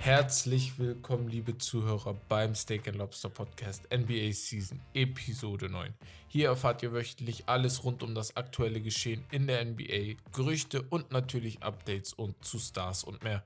Herzlich 0.00 0.80
willkommen, 0.80 1.28
liebe 1.28 1.58
Zuhörer, 1.58 2.16
beim 2.28 2.56
Steak 2.56 2.88
and 2.88 2.98
Lobster 2.98 3.28
Podcast 3.28 3.84
NBA 3.94 4.32
Season 4.32 4.80
Episode 4.94 5.68
9. 5.68 5.94
Hier 6.26 6.48
erfahrt 6.48 6.82
ihr 6.82 6.92
wöchentlich 6.92 7.44
alles 7.46 7.84
rund 7.84 8.02
um 8.02 8.16
das 8.16 8.36
aktuelle 8.36 8.80
Geschehen 8.80 9.24
in 9.30 9.46
der 9.46 9.64
NBA, 9.64 10.16
Gerüchte 10.32 10.82
und 10.82 11.12
natürlich 11.12 11.62
Updates 11.62 12.12
und 12.12 12.44
zu 12.44 12.58
Stars 12.58 13.04
und 13.04 13.22
mehr. 13.22 13.44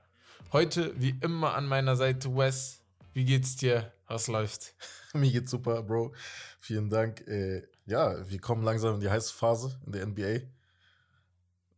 Heute, 0.51 0.99
wie 0.99 1.15
immer, 1.21 1.53
an 1.53 1.67
meiner 1.67 1.95
Seite 1.95 2.35
Wes. 2.35 2.81
Wie 3.13 3.25
geht's 3.25 3.55
dir? 3.55 3.93
Was 4.07 4.27
läuft? 4.27 4.73
Mir 5.13 5.31
geht's 5.31 5.51
super, 5.51 5.83
Bro. 5.83 6.13
Vielen 6.59 6.89
Dank. 6.89 7.21
Äh, 7.27 7.67
ja, 7.85 8.27
wir 8.27 8.41
kommen 8.41 8.63
langsam 8.63 8.95
in 8.95 9.01
die 9.01 9.09
heiße 9.09 9.33
Phase 9.33 9.79
in 9.85 9.91
der 9.91 10.07
NBA. 10.07 10.56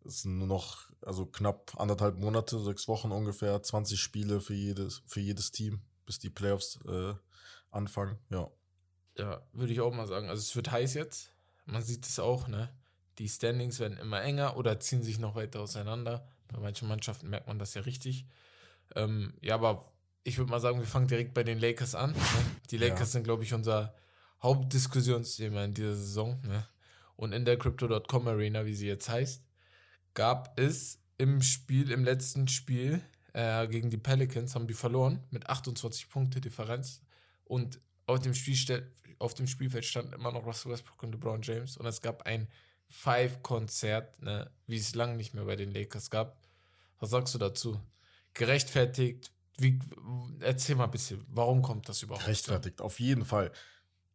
Es 0.09 0.23
sind 0.23 0.37
nur 0.39 0.47
noch, 0.47 0.89
also 1.01 1.25
knapp 1.25 1.79
anderthalb 1.79 2.17
Monate, 2.17 2.59
sechs 2.59 2.87
Wochen 2.87 3.11
ungefähr, 3.11 3.61
20 3.61 3.99
Spiele 3.99 4.41
für 4.41 4.53
jedes, 4.55 5.03
für 5.05 5.19
jedes 5.19 5.51
Team, 5.51 5.81
bis 6.05 6.19
die 6.19 6.29
Playoffs 6.29 6.79
äh, 6.87 7.13
anfangen. 7.71 8.17
Ja. 8.29 8.49
Ja, 9.17 9.41
würde 9.53 9.71
ich 9.73 9.81
auch 9.81 9.93
mal 9.93 10.07
sagen. 10.07 10.29
Also 10.29 10.41
es 10.41 10.55
wird 10.55 10.71
heiß 10.71 10.93
jetzt. 10.95 11.33
Man 11.65 11.83
sieht 11.83 12.05
es 12.07 12.19
auch, 12.19 12.47
ne? 12.47 12.69
Die 13.17 13.27
Standings 13.29 13.79
werden 13.79 13.97
immer 13.97 14.21
enger 14.21 14.55
oder 14.57 14.79
ziehen 14.79 15.03
sich 15.03 15.19
noch 15.19 15.35
weiter 15.35 15.59
auseinander. 15.59 16.27
Bei 16.47 16.57
manchen 16.59 16.87
Mannschaften 16.87 17.29
merkt 17.29 17.47
man 17.47 17.59
das 17.59 17.73
ja 17.73 17.81
richtig. 17.81 18.25
Ähm, 18.95 19.33
ja, 19.41 19.55
aber 19.55 19.91
ich 20.23 20.37
würde 20.37 20.49
mal 20.49 20.59
sagen, 20.61 20.79
wir 20.79 20.87
fangen 20.87 21.07
direkt 21.07 21.33
bei 21.33 21.43
den 21.43 21.59
Lakers 21.59 21.95
an. 21.95 22.11
Ne? 22.13 22.17
Die 22.71 22.77
Lakers 22.77 22.99
Ja. 22.99 23.05
sind, 23.05 23.23
glaube 23.25 23.43
ich, 23.43 23.53
unser 23.53 23.93
Hauptdiskussionsthema 24.41 25.63
in 25.65 25.73
dieser 25.73 25.95
Saison. 25.95 26.41
Ne? 26.43 26.65
Und 27.15 27.33
in 27.33 27.45
der 27.45 27.57
Crypto.com 27.57 28.27
Arena, 28.27 28.65
wie 28.65 28.73
sie 28.75 28.87
jetzt 28.87 29.09
heißt, 29.09 29.43
gab 30.13 30.59
es 30.59 30.99
im 31.17 31.41
Spiel, 31.41 31.91
im 31.91 32.03
letzten 32.03 32.47
Spiel 32.47 33.01
äh, 33.33 33.67
gegen 33.67 33.89
die 33.89 33.97
Pelicans, 33.97 34.55
haben 34.55 34.67
die 34.67 34.73
verloren 34.73 35.23
mit 35.31 35.49
28 35.49 36.09
Punkte 36.09 36.41
Differenz. 36.41 37.01
Und 37.45 37.79
auf 38.05 38.19
dem, 38.19 38.33
Spielstell 38.33 38.89
auf 39.19 39.33
dem 39.33 39.47
Spielfeld 39.47 39.85
standen 39.85 40.13
immer 40.13 40.31
noch 40.31 40.45
Russell 40.45 40.71
Westbrook 40.71 41.03
und 41.03 41.11
LeBron 41.11 41.41
James. 41.41 41.77
Und 41.77 41.85
es 41.85 42.01
gab 42.01 42.23
ein 42.23 42.47
Five-Konzert, 42.87 44.21
ne, 44.21 44.49
wie 44.65 44.77
es 44.77 44.95
lange 44.95 45.15
nicht 45.15 45.33
mehr 45.33 45.45
bei 45.45 45.55
den 45.55 45.71
Lakers 45.71 46.09
gab. 46.09 46.37
Was 46.99 47.11
sagst 47.11 47.33
du 47.33 47.37
dazu? 47.37 47.79
Gerechtfertigt? 48.33 49.31
Wie, 49.57 49.79
erzähl 50.39 50.75
mal 50.75 50.85
ein 50.85 50.91
bisschen, 50.91 51.25
warum 51.29 51.61
kommt 51.61 51.89
das 51.89 52.01
überhaupt? 52.01 52.27
Rechtfertigt, 52.27 52.81
auf 52.81 52.99
jeden 52.99 53.25
Fall. 53.25 53.51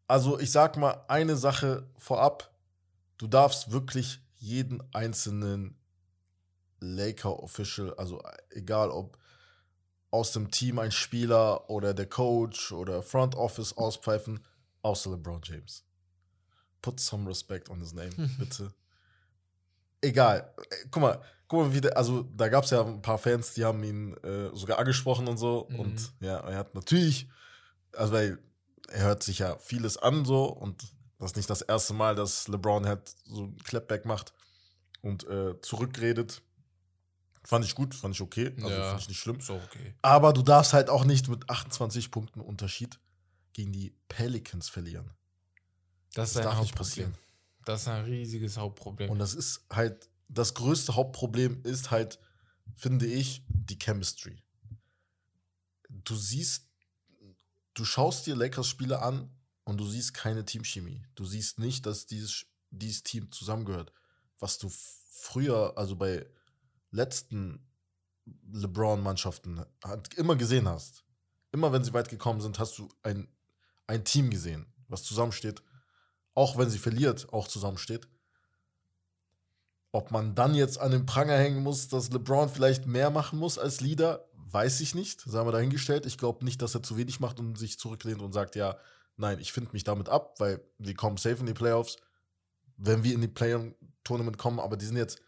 Also 0.07 0.39
ich 0.41 0.51
sag 0.51 0.77
mal 0.77 1.05
eine 1.09 1.37
Sache 1.37 1.89
vorab. 1.99 2.51
Du 3.19 3.27
darfst 3.27 3.71
wirklich 3.71 4.21
jeden 4.37 4.83
einzelnen 4.93 5.79
Laker-Official, 6.85 7.95
also 7.95 8.23
egal 8.51 8.91
ob 8.91 9.19
aus 10.11 10.33
dem 10.33 10.51
Team 10.51 10.79
ein 10.79 10.93
Spieler 10.93 11.69
oder 11.69 11.93
der 11.93 12.07
Coach 12.07 12.71
oder 12.73 13.03
Front 13.03 13.35
Office 13.35 13.77
auspfeifen, 13.77 14.45
außer 14.83 15.11
LeBron 15.11 15.41
James. 15.43 15.85
Put 16.83 17.01
some 17.01 17.29
respect 17.29 17.69
on 17.69 17.81
his 17.81 17.93
name, 17.93 18.13
bitte. 18.39 18.73
Egal. 20.01 20.55
Äh, 20.71 20.87
Guck 20.91 21.03
mal, 21.03 21.21
guck 21.49 21.61
mal, 21.61 21.75
wie 21.75 21.81
der, 21.81 21.97
also 21.97 22.23
da 22.37 22.49
gab 22.49 22.65
es 22.65 22.71
ja 22.71 22.85
ein 22.85 23.03
paar 23.03 23.19
Fans, 23.19 23.55
die 23.55 23.65
haben 23.65 23.83
ihn 23.83 24.15
äh, 24.19 24.55
sogar 24.55 24.79
angesprochen 24.79 25.27
und 25.27 25.37
so. 25.37 25.67
Mhm. 25.71 25.81
Und 25.81 26.13
ja, 26.21 26.39
er 26.39 26.59
hat 26.59 26.75
natürlich, 26.75 27.29
also 27.93 28.13
weil 28.13 28.39
er 28.89 29.05
hört 29.05 29.23
sich 29.23 29.41
ja 29.41 29.57
vieles 29.59 29.97
an 29.97 30.25
so 30.25 30.45
und 30.45 30.95
das 31.19 31.31
ist 31.31 31.37
nicht 31.37 31.51
das 31.51 31.63
erste 31.63 31.95
Mal, 31.95 32.15
dass 32.15 32.49
LeBron 32.49 32.87
halt 32.87 33.17
so 33.25 33.45
ein 33.45 33.57
Clapback 33.65 34.05
macht 34.05 34.33
und 35.01 35.27
äh, 35.27 35.61
zurückredet. 35.61 36.43
Fand 37.47 37.65
ich 37.65 37.75
gut, 37.75 37.95
fand 37.95 38.15
ich 38.15 38.21
okay, 38.23 38.53
also 38.57 38.69
Ja. 38.71 38.91
fand 38.91 39.03
ich 39.03 39.09
nicht 39.09 39.21
schlimm. 39.21 39.41
So, 39.41 39.55
okay. 39.55 39.95
Aber 40.03 40.33
du 40.33 40.43
darfst 40.43 40.73
halt 40.73 40.89
auch 40.89 41.05
nicht 41.05 41.29
mit 41.29 41.49
28 41.51 42.11
Punkten 42.11 42.41
Unterschied 42.41 42.99
gegen 43.53 43.73
die 43.73 43.95
Pelicans 44.09 44.69
verlieren. 44.69 45.11
Das 46.15 46.31
ist 46.31 46.37
Das 46.37 46.43
ein 46.47 46.51
darf 46.51 46.61
nicht 46.61 46.75
passieren. 46.75 47.15
Das 47.65 47.83
ist 47.83 47.89
ein 47.89 48.05
riesiges 48.05 48.57
Hauptproblem. 48.57 49.11
Und 49.11 49.19
das 49.19 49.35
ist 49.35 49.65
halt, 49.71 50.09
das 50.29 50.55
größte 50.55 50.95
Hauptproblem 50.95 51.63
ist 51.65 51.91
halt, 51.91 52.19
finde 52.77 53.07
ich, 53.07 53.43
die 53.49 53.79
Chemistry. 53.79 54.43
Du 55.89 56.15
siehst, 56.17 56.69
du 57.75 57.85
schaust 57.85 58.27
dir 58.27 58.37
Lakers 58.37 58.69
Spiele 58.69 59.01
an 59.01 59.31
und 59.65 59.79
du 59.79 59.87
siehst 59.87 60.15
keine 60.15 60.45
Teamchemie. 60.45 61.03
Du 61.15 61.25
siehst 61.25 61.59
nicht, 61.59 61.87
dass 61.87 62.07
dieses, 62.07 62.47
dieses 62.71 63.03
Team 63.03 63.31
zusammengehört. 63.31 63.93
Was 64.39 64.59
du 64.59 64.71
früher, 65.11 65.73
also 65.77 65.97
bei 65.97 66.27
letzten 66.95 67.67
LeBron-Mannschaften 68.53 69.65
immer 70.17 70.37
gesehen 70.37 70.69
hast. 70.69 71.05
Immer 71.53 71.73
wenn 71.73 71.85
sie 71.85 71.93
weit 71.93 72.09
gekommen 72.09 72.41
sind, 72.41 72.59
hast 72.59 72.79
du 72.79 72.89
ein, 73.03 73.29
ein 73.87 74.05
Team 74.05 74.31
gesehen, 74.31 74.67
was 74.89 75.03
zusammensteht. 75.03 75.63
Auch 76.35 76.57
wenn 76.57 76.71
sie 76.71 76.79
verliert, 76.79 77.33
auch 77.33 77.49
zusammensteht. 77.49 78.09
Ob 79.93 80.11
man 80.11 80.35
dann 80.35 80.55
jetzt 80.55 80.81
an 80.81 80.91
den 80.91 81.07
Pranger 81.07 81.37
hängen 81.37 81.63
muss, 81.63 81.89
dass 81.89 82.11
LeBron 82.11 82.49
vielleicht 82.49 82.87
mehr 82.87 83.11
machen 83.11 83.39
muss 83.39 83.59
als 83.59 83.81
Leader, 83.81 84.29
weiß 84.33 84.81
ich 84.81 84.95
nicht. 84.95 85.21
Sagen 85.21 85.47
wir 85.47 85.53
dahingestellt. 85.53 86.07
Ich 86.07 86.19
glaube 86.19 86.45
nicht, 86.45 86.61
dass 86.63 86.75
er 86.75 86.83
zu 86.83 86.97
wenig 86.97 87.21
macht 87.21 87.39
und 87.39 87.57
sich 87.57 87.79
zurücklehnt 87.79 88.21
und 88.21 88.33
sagt, 88.33 88.57
ja, 88.57 88.77
nein, 89.17 89.39
ich 89.39 89.53
finde 89.53 89.71
mich 89.73 89.85
damit 89.85 90.09
ab, 90.09 90.35
weil 90.39 90.61
wir 90.79 90.95
kommen 90.95 91.17
safe 91.17 91.37
in 91.37 91.47
die 91.47 91.55
Playoffs, 91.55 91.99
wenn 92.77 93.05
wir 93.05 93.15
in 93.15 93.21
die 93.21 93.29
Play-Tournament 93.29 94.39
kommen, 94.39 94.59
aber 94.59 94.77
die 94.77 94.87
sind 94.87 94.97
jetzt, 94.97 95.21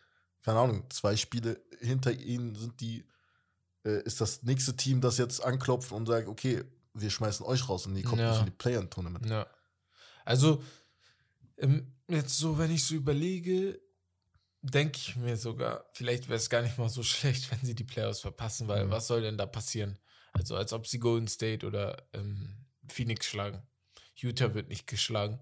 keine 0.46 0.60
Ahnung, 0.60 0.88
zwei 0.90 1.16
Spiele 1.16 1.60
hinter 1.80 2.12
ihnen 2.12 2.54
sind 2.54 2.80
die, 2.80 3.04
äh, 3.84 4.00
ist 4.04 4.20
das 4.20 4.44
nächste 4.44 4.76
Team, 4.76 5.00
das 5.00 5.18
jetzt 5.18 5.42
anklopft 5.42 5.90
und 5.90 6.06
sagt, 6.06 6.28
okay, 6.28 6.62
wir 6.94 7.10
schmeißen 7.10 7.44
euch 7.44 7.68
raus 7.68 7.84
und 7.86 7.96
die 7.96 8.02
kommt 8.04 8.20
Ja. 8.20 8.30
nicht 8.30 8.38
in 8.38 8.44
die 8.46 8.52
Play-Tournament. 8.52 9.26
Ja. 9.28 9.46
Also, 10.24 10.62
ähm, 11.58 11.92
jetzt 12.08 12.38
so, 12.38 12.58
wenn 12.58 12.70
ich 12.70 12.84
so 12.84 12.94
überlege, 12.94 13.80
denke 14.62 14.98
ich 14.98 15.16
mir 15.16 15.36
sogar, 15.36 15.84
vielleicht 15.92 16.28
wäre 16.28 16.36
es 16.38 16.48
gar 16.48 16.62
nicht 16.62 16.78
mal 16.78 16.88
so 16.88 17.02
schlecht, 17.02 17.50
wenn 17.50 17.64
sie 17.66 17.74
die 17.74 17.84
Playoffs 17.84 18.20
verpassen, 18.20 18.68
weil 18.68 18.86
Mhm. 18.86 18.90
was 18.92 19.08
soll 19.08 19.22
denn 19.22 19.36
da 19.36 19.46
passieren? 19.46 19.98
Also, 20.32 20.54
als 20.54 20.72
ob 20.72 20.86
sie 20.86 21.00
Golden 21.00 21.26
State 21.28 21.66
oder 21.66 22.06
ähm, 22.12 22.66
Phoenix 22.88 23.26
schlagen. 23.26 23.62
Utah 24.14 24.54
wird 24.54 24.68
nicht 24.68 24.86
geschlagen. 24.86 25.40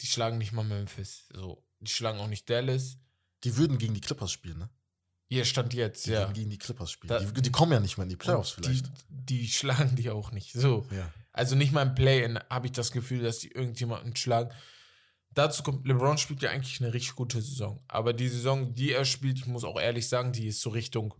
Die 0.00 0.06
schlagen 0.06 0.38
nicht 0.38 0.52
mal 0.52 0.64
Memphis. 0.64 1.26
So, 1.32 1.64
die 1.78 1.92
schlagen 1.92 2.18
auch 2.18 2.26
nicht 2.26 2.50
Dallas. 2.50 2.98
Die 3.44 3.56
würden 3.56 3.78
gegen 3.78 3.94
die 3.94 4.00
Clippers 4.00 4.30
spielen, 4.32 4.58
ne? 4.58 4.70
Ihr 5.28 5.44
stand 5.46 5.72
jetzt, 5.72 6.06
Die 6.06 6.10
ja. 6.10 6.20
würden 6.20 6.34
gegen 6.34 6.50
die 6.50 6.58
Clippers 6.58 6.90
spielen. 6.90 7.08
Da- 7.08 7.20
die, 7.20 7.40
die 7.42 7.50
kommen 7.50 7.72
ja 7.72 7.80
nicht 7.80 7.96
mehr 7.96 8.02
in 8.04 8.10
die 8.10 8.16
Playoffs 8.16 8.50
vielleicht. 8.50 8.86
Die, 9.08 9.38
die 9.40 9.48
schlagen 9.48 9.96
die 9.96 10.10
auch 10.10 10.30
nicht. 10.30 10.52
So. 10.52 10.86
Ja. 10.90 11.10
Also 11.32 11.56
nicht 11.56 11.72
mal 11.72 11.82
im 11.86 11.94
Play-In 11.94 12.38
habe 12.50 12.66
ich 12.66 12.72
das 12.72 12.92
Gefühl, 12.92 13.22
dass 13.22 13.38
die 13.38 13.50
irgendjemanden 13.50 14.14
schlagen. 14.14 14.50
Dazu 15.30 15.62
kommt, 15.62 15.86
LeBron 15.88 16.18
spielt 16.18 16.42
ja 16.42 16.50
eigentlich 16.50 16.82
eine 16.82 16.92
richtig 16.92 17.14
gute 17.14 17.40
Saison. 17.40 17.82
Aber 17.88 18.12
die 18.12 18.28
Saison, 18.28 18.74
die 18.74 18.92
er 18.92 19.06
spielt, 19.06 19.38
ich 19.38 19.46
muss 19.46 19.64
auch 19.64 19.80
ehrlich 19.80 20.06
sagen, 20.06 20.32
die 20.32 20.48
ist 20.48 20.60
so 20.60 20.68
Richtung 20.70 21.14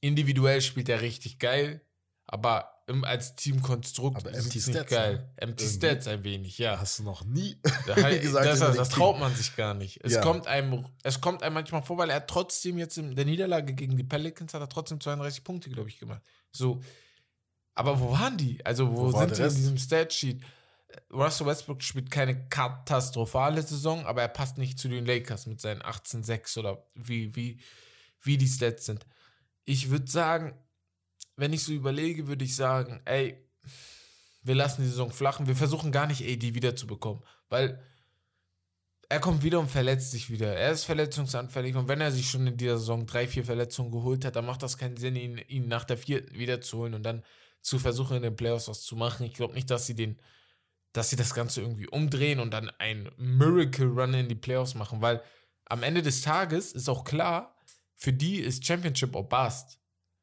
individuell 0.00 0.60
spielt 0.62 0.88
er 0.88 1.00
richtig 1.02 1.38
geil, 1.38 1.80
aber 2.26 2.73
im, 2.86 3.04
als 3.04 3.34
Teamkonstrukt 3.34 4.18
Aber 4.18 4.30
ist 4.30 4.44
empty 4.44 4.58
es 4.58 4.66
nicht 4.66 4.76
Stats, 4.76 4.90
geil. 4.90 5.14
ne? 5.16 5.28
Empty 5.36 5.64
Irgendwie. 5.64 5.78
Stats 5.86 6.06
ein 6.06 6.24
wenig, 6.24 6.58
ja. 6.58 6.78
Hast 6.78 6.98
du 6.98 7.02
noch 7.02 7.24
nie 7.24 7.58
Da 7.86 7.94
gesagt 8.10 8.46
das, 8.46 8.58
das, 8.60 8.76
das 8.76 8.88
traut 8.90 9.18
man 9.18 9.34
sich 9.34 9.56
gar 9.56 9.74
nicht. 9.74 10.00
Es, 10.04 10.12
Ja. 10.12 10.20
kommt 10.20 10.46
einem, 10.46 10.84
es 11.02 11.20
kommt 11.20 11.42
einem 11.42 11.54
manchmal 11.54 11.82
vor, 11.82 11.96
weil 11.98 12.10
er 12.10 12.26
trotzdem 12.26 12.76
jetzt 12.78 12.98
in 12.98 13.14
der 13.14 13.24
Niederlage 13.24 13.72
gegen 13.74 13.96
die 13.96 14.04
Pelicans 14.04 14.52
hat 14.54 14.60
er 14.60 14.68
trotzdem 14.68 15.00
32 15.00 15.44
Punkte, 15.44 15.70
glaube 15.70 15.88
ich, 15.88 15.98
gemacht. 15.98 16.22
So. 16.52 16.82
Aber 17.74 17.98
wo 18.00 18.12
waren 18.12 18.36
die? 18.36 18.64
Also, 18.64 18.90
wo, 18.92 19.12
Wo 19.12 19.18
sind 19.18 19.36
die 19.36 19.42
in 19.42 19.54
diesem 19.54 19.78
Statsheet? 19.78 20.42
Russell 21.12 21.46
Westbrook 21.48 21.82
spielt 21.82 22.10
keine 22.10 22.48
katastrophale 22.48 23.62
Saison, 23.62 24.06
aber 24.06 24.22
er 24.22 24.28
passt 24.28 24.58
nicht 24.58 24.78
zu 24.78 24.88
den 24.88 25.04
Lakers 25.04 25.46
mit 25.46 25.60
seinen 25.60 25.82
18-6 25.82 26.58
oder 26.58 26.86
wie, 26.94 27.34
wie, 27.34 27.58
wie 28.20 28.38
die 28.38 28.46
Stats 28.46 28.86
sind. 28.86 29.04
Ich 29.64 29.90
würde 29.90 30.08
sagen, 30.08 30.52
wenn 31.36 31.52
ich 31.52 31.64
so 31.64 31.72
überlege, 31.72 32.26
würde 32.26 32.44
ich 32.44 32.54
sagen, 32.54 33.00
ey, 33.04 33.38
wir 34.42 34.54
lassen 34.54 34.82
die 34.82 34.88
Saison 34.88 35.10
flachen. 35.10 35.46
Wir 35.46 35.56
versuchen 35.56 35.90
gar 35.90 36.06
nicht 36.06 36.22
AD 36.22 36.54
wiederzubekommen, 36.54 37.22
weil 37.48 37.82
er 39.08 39.20
kommt 39.20 39.42
wieder 39.42 39.60
und 39.60 39.70
verletzt 39.70 40.10
sich 40.10 40.30
wieder. 40.30 40.54
Er 40.54 40.72
ist 40.72 40.84
verletzungsanfällig 40.84 41.76
und 41.76 41.88
wenn 41.88 42.00
er 42.00 42.12
sich 42.12 42.30
schon 42.30 42.46
in 42.46 42.56
dieser 42.56 42.78
Saison 42.78 43.06
drei, 43.06 43.26
vier 43.26 43.44
Verletzungen 43.44 43.90
geholt 43.90 44.24
hat, 44.24 44.36
dann 44.36 44.46
macht 44.46 44.62
das 44.62 44.78
keinen 44.78 44.96
Sinn, 44.96 45.16
ihn, 45.16 45.38
ihn 45.48 45.68
nach 45.68 45.84
der 45.84 45.98
vierten 45.98 46.38
wiederzuholen 46.38 46.94
und 46.94 47.02
dann 47.02 47.22
zu 47.60 47.78
versuchen, 47.78 48.16
in 48.16 48.22
den 48.22 48.36
Playoffs 48.36 48.68
was 48.68 48.82
zu 48.82 48.96
machen. 48.96 49.24
Ich 49.24 49.34
glaube 49.34 49.54
nicht, 49.54 49.70
dass 49.70 49.86
sie 49.86 49.94
den, 49.94 50.18
dass 50.92 51.10
sie 51.10 51.16
das 51.16 51.34
Ganze 51.34 51.60
irgendwie 51.60 51.88
umdrehen 51.88 52.40
und 52.40 52.50
dann 52.50 52.70
ein 52.78 53.10
Miracle 53.16 53.86
Run 53.86 54.14
in 54.14 54.28
die 54.28 54.34
Playoffs 54.34 54.74
machen, 54.74 55.00
weil 55.00 55.22
am 55.66 55.82
Ende 55.82 56.02
des 56.02 56.22
Tages 56.22 56.72
ist 56.72 56.88
auch 56.88 57.04
klar, 57.04 57.56
für 57.94 58.12
die 58.12 58.36
ist 58.36 58.66
Championship 58.66 59.14
or 59.16 59.28
Bust. 59.28 59.78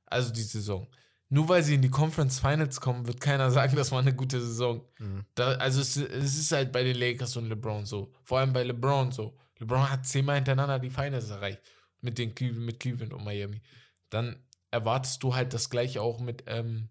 Also 0.05 0.31
die 0.31 0.43
Saison. 0.43 0.87
Nur 1.33 1.47
weil 1.47 1.63
sie 1.63 1.75
in 1.75 1.81
die 1.81 1.89
Conference 1.89 2.39
Finals 2.41 2.81
kommen, 2.81 3.07
wird 3.07 3.21
keiner 3.21 3.51
sagen, 3.51 3.77
das 3.77 3.89
war 3.93 3.99
eine 3.99 4.13
gute 4.13 4.41
Saison. 4.41 4.85
Mhm. 4.99 5.23
Da, 5.33 5.53
also 5.53 5.79
es, 5.79 5.95
es 5.95 6.37
ist 6.37 6.51
halt 6.51 6.73
bei 6.73 6.83
den 6.83 6.97
Lakers 6.97 7.37
und 7.37 7.47
LeBron 7.47 7.85
so. 7.85 8.13
Vor 8.25 8.39
allem 8.39 8.51
bei 8.51 8.63
LeBron 8.63 9.13
so. 9.13 9.37
LeBron 9.59 9.89
hat 9.89 10.05
zehnmal 10.05 10.35
hintereinander 10.35 10.77
die 10.77 10.89
Finals 10.89 11.29
erreicht. 11.29 11.61
Mit, 12.01 12.17
den 12.17 12.35
Cleveland, 12.35 12.65
mit 12.65 12.79
Cleveland 12.81 13.13
und 13.13 13.23
Miami. 13.23 13.61
Dann 14.09 14.43
erwartest 14.71 15.23
du 15.23 15.33
halt 15.33 15.53
das 15.53 15.69
gleiche 15.69 16.01
auch 16.01 16.19
mit, 16.19 16.43
ähm, 16.47 16.89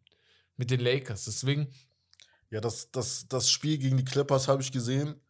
mit 0.56 0.70
den 0.70 0.80
Lakers. 0.80 1.26
Deswegen, 1.26 1.68
Ja, 2.48 2.62
das, 2.62 2.90
das, 2.92 3.28
das 3.28 3.50
Spiel 3.50 3.76
gegen 3.76 3.98
die 3.98 4.06
Clippers 4.06 4.48
habe 4.48 4.62
ich 4.62 4.72
gesehen. 4.72 5.20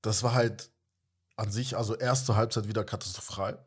Das 0.00 0.24
war 0.24 0.34
halt 0.34 0.72
an 1.36 1.52
sich, 1.52 1.76
also 1.76 1.94
erste 1.94 2.34
Halbzeit 2.34 2.66
wieder 2.66 2.82
katastrophal. 2.82 3.64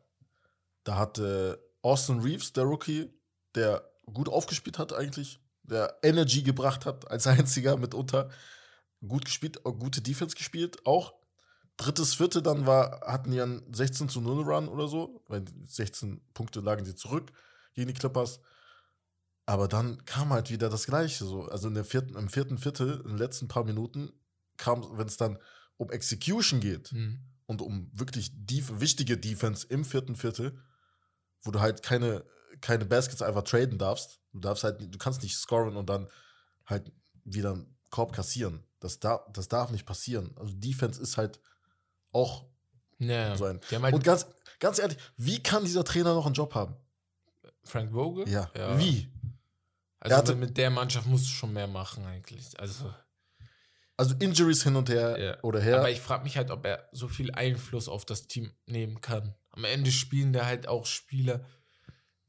Da 0.84 0.98
hatte 0.98 1.58
Austin 1.80 2.20
Reeves, 2.20 2.52
der 2.52 2.64
Rookie, 2.64 3.10
der 3.54 3.95
gut 4.12 4.28
aufgespielt 4.28 4.78
hat 4.78 4.92
eigentlich, 4.92 5.40
der 5.62 5.98
Energy 6.02 6.42
gebracht 6.42 6.86
hat 6.86 7.10
als 7.10 7.26
einziger 7.26 7.76
mitunter, 7.76 8.30
gut 9.06 9.24
gespielt, 9.24 9.64
auch 9.66 9.78
gute 9.78 10.02
Defense 10.02 10.36
gespielt 10.36 10.84
auch. 10.86 11.14
Drittes, 11.76 12.14
vierte 12.14 12.40
dann 12.40 12.64
war, 12.64 13.02
hatten 13.02 13.30
die 13.30 13.40
einen 13.40 13.62
16 13.72 14.08
zu 14.08 14.22
0 14.22 14.44
Run 14.44 14.68
oder 14.68 14.88
so, 14.88 15.22
weil 15.28 15.44
16 15.64 16.22
Punkte 16.32 16.60
lagen 16.60 16.86
sie 16.86 16.94
zurück 16.94 17.32
gegen 17.74 17.88
die 17.88 17.94
Clippers. 17.94 18.40
Aber 19.44 19.68
dann 19.68 20.04
kam 20.06 20.30
halt 20.30 20.50
wieder 20.50 20.70
das 20.70 20.86
Gleiche 20.86 21.24
so. 21.24 21.42
Also 21.44 21.68
in 21.68 21.74
der 21.74 21.84
vierten, 21.84 22.16
im 22.16 22.28
vierten 22.28 22.56
Viertel, 22.56 23.00
in 23.02 23.10
den 23.10 23.18
letzten 23.18 23.46
paar 23.46 23.64
Minuten, 23.64 24.10
kam, 24.56 24.86
wenn 24.96 25.06
es 25.06 25.18
dann 25.18 25.38
um 25.76 25.90
Execution 25.90 26.60
geht 26.60 26.90
hm, 26.90 27.20
und 27.46 27.60
um 27.62 27.90
wirklich 27.92 28.32
def 28.34 28.80
wichtige 28.80 29.18
Defense 29.18 29.66
im 29.68 29.84
vierten 29.84 30.16
Viertel, 30.16 30.58
wo 31.42 31.50
du 31.50 31.60
halt 31.60 31.82
keine, 31.82 32.24
keine 32.60 32.84
Baskets 32.84 33.22
einfach 33.22 33.42
traden 33.42 33.78
darfst. 33.78 34.20
Du 34.32 34.40
darfst 34.40 34.64
halt, 34.64 34.80
du 34.80 34.98
kannst 34.98 35.22
nicht 35.22 35.36
scoren 35.36 35.76
und 35.76 35.88
dann 35.88 36.08
halt 36.66 36.90
wieder 37.24 37.52
einen 37.52 37.76
Korb 37.90 38.12
kassieren. 38.12 38.62
Das, 38.80 38.98
dar 39.00 39.26
das 39.32 39.48
darf 39.48 39.70
nicht 39.70 39.86
passieren. 39.86 40.32
Also 40.36 40.52
Defense 40.54 41.00
ist 41.00 41.16
halt 41.16 41.40
auch 42.12 42.44
ja. 42.98 43.36
so 43.36 43.44
ein. 43.46 43.60
Halt 43.70 43.94
Und 43.94 44.04
ganz, 44.04 44.26
ganz 44.60 44.78
ehrlich, 44.78 44.98
wie 45.16 45.42
kann 45.42 45.64
dieser 45.64 45.84
Trainer 45.84 46.14
noch 46.14 46.26
einen 46.26 46.34
Job 46.34 46.54
haben? 46.54 46.76
Frank 47.64 47.92
Vogel? 47.92 48.28
Ja. 48.28 48.50
Ja. 48.56 48.78
Wie? 48.78 49.10
Also 50.00 50.16
hatte- 50.16 50.34
mit 50.36 50.56
der 50.56 50.70
Mannschaft 50.70 51.06
musst 51.06 51.24
du 51.26 51.30
schon 51.30 51.52
mehr 51.52 51.66
machen 51.66 52.04
eigentlich. 52.06 52.58
Also, 52.60 52.92
Also 53.96 54.14
Injuries 54.18 54.62
hin 54.62 54.76
und 54.76 54.88
her 54.90 55.18
Ja. 55.18 55.42
oder 55.42 55.58
her. 55.60 55.78
aber 55.78 55.90
ich 55.90 56.00
frage 56.00 56.22
mich 56.24 56.36
halt, 56.36 56.50
ob 56.50 56.66
er 56.66 56.86
so 56.92 57.08
viel 57.08 57.32
Einfluss 57.32 57.88
auf 57.88 58.04
das 58.04 58.26
Team 58.28 58.52
nehmen 58.66 59.00
kann. 59.00 59.34
Am 59.50 59.64
Ende 59.64 59.90
spielen 59.90 60.32
da 60.34 60.44
halt 60.44 60.68
auch 60.68 60.84
Spieler. 60.84 61.44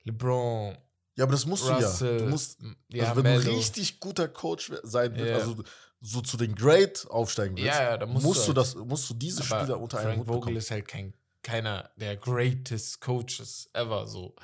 LeBron, 0.07 0.77
ja, 1.15 1.24
aber 1.24 1.31
das 1.33 1.45
musst 1.45 1.63
du 1.65 1.69
ja. 1.69 1.75
Russell, 1.77 2.18
Du 2.19 2.25
musst, 2.25 2.59
ja, 2.89 3.09
also 3.09 3.24
wenn 3.24 3.33
du 3.33 3.39
Melo. 3.39 3.51
ein 3.51 3.57
richtig 3.57 4.00
guter 4.00 4.27
Coach 4.27 4.71
sein 4.83 5.15
willst, 5.15 5.30
Ja. 5.31 5.36
also 5.38 5.63
so 6.00 6.21
zu 6.21 6.38
den 6.38 6.54
Great 6.56 7.07
aufsteigen 7.09 7.56
willst, 7.57 7.68
Ja, 7.68 7.81
ja, 7.92 7.98
da 7.98 8.06
musst 8.06 8.25
musst, 8.25 8.48
du 8.48 8.54
du 8.54 8.62
halt. 8.62 8.75
das, 8.75 8.75
musst 8.75 9.09
du 9.09 9.13
diese 9.15 9.44
aber 9.44 9.62
Spieler 9.62 9.80
unter 9.80 9.98
einen 9.98 10.07
Frank 10.07 10.19
Hut 10.19 10.27
Vogel 10.27 10.39
bekommen. 10.42 10.57
ist 10.57 10.71
halt 10.71 10.88
kein, 10.88 11.13
keiner 11.44 11.89
der 11.95 12.15
greatest 12.18 13.01
Coaches 13.01 13.69
ever 13.74 14.06
so. 14.06 14.36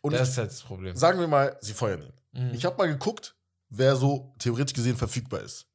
Und 0.00 0.12
das 0.14 0.22
ich, 0.22 0.28
ist 0.32 0.38
halt 0.38 0.50
das 0.50 0.62
Problem. 0.62 0.96
sagen 0.96 1.18
wir 1.20 1.26
mal, 1.28 1.56
sie 1.60 1.74
feuern 1.74 2.02
ihn. 2.02 2.12
Mhm. 2.48 2.54
Ich 2.54 2.64
habe 2.64 2.76
mal 2.76 2.86
geguckt, 2.88 3.34
wer 3.68 3.96
so 3.96 4.32
theoretisch 4.38 4.74
gesehen 4.74 4.96
verfügbar 4.96 5.40
ist. 5.40 5.66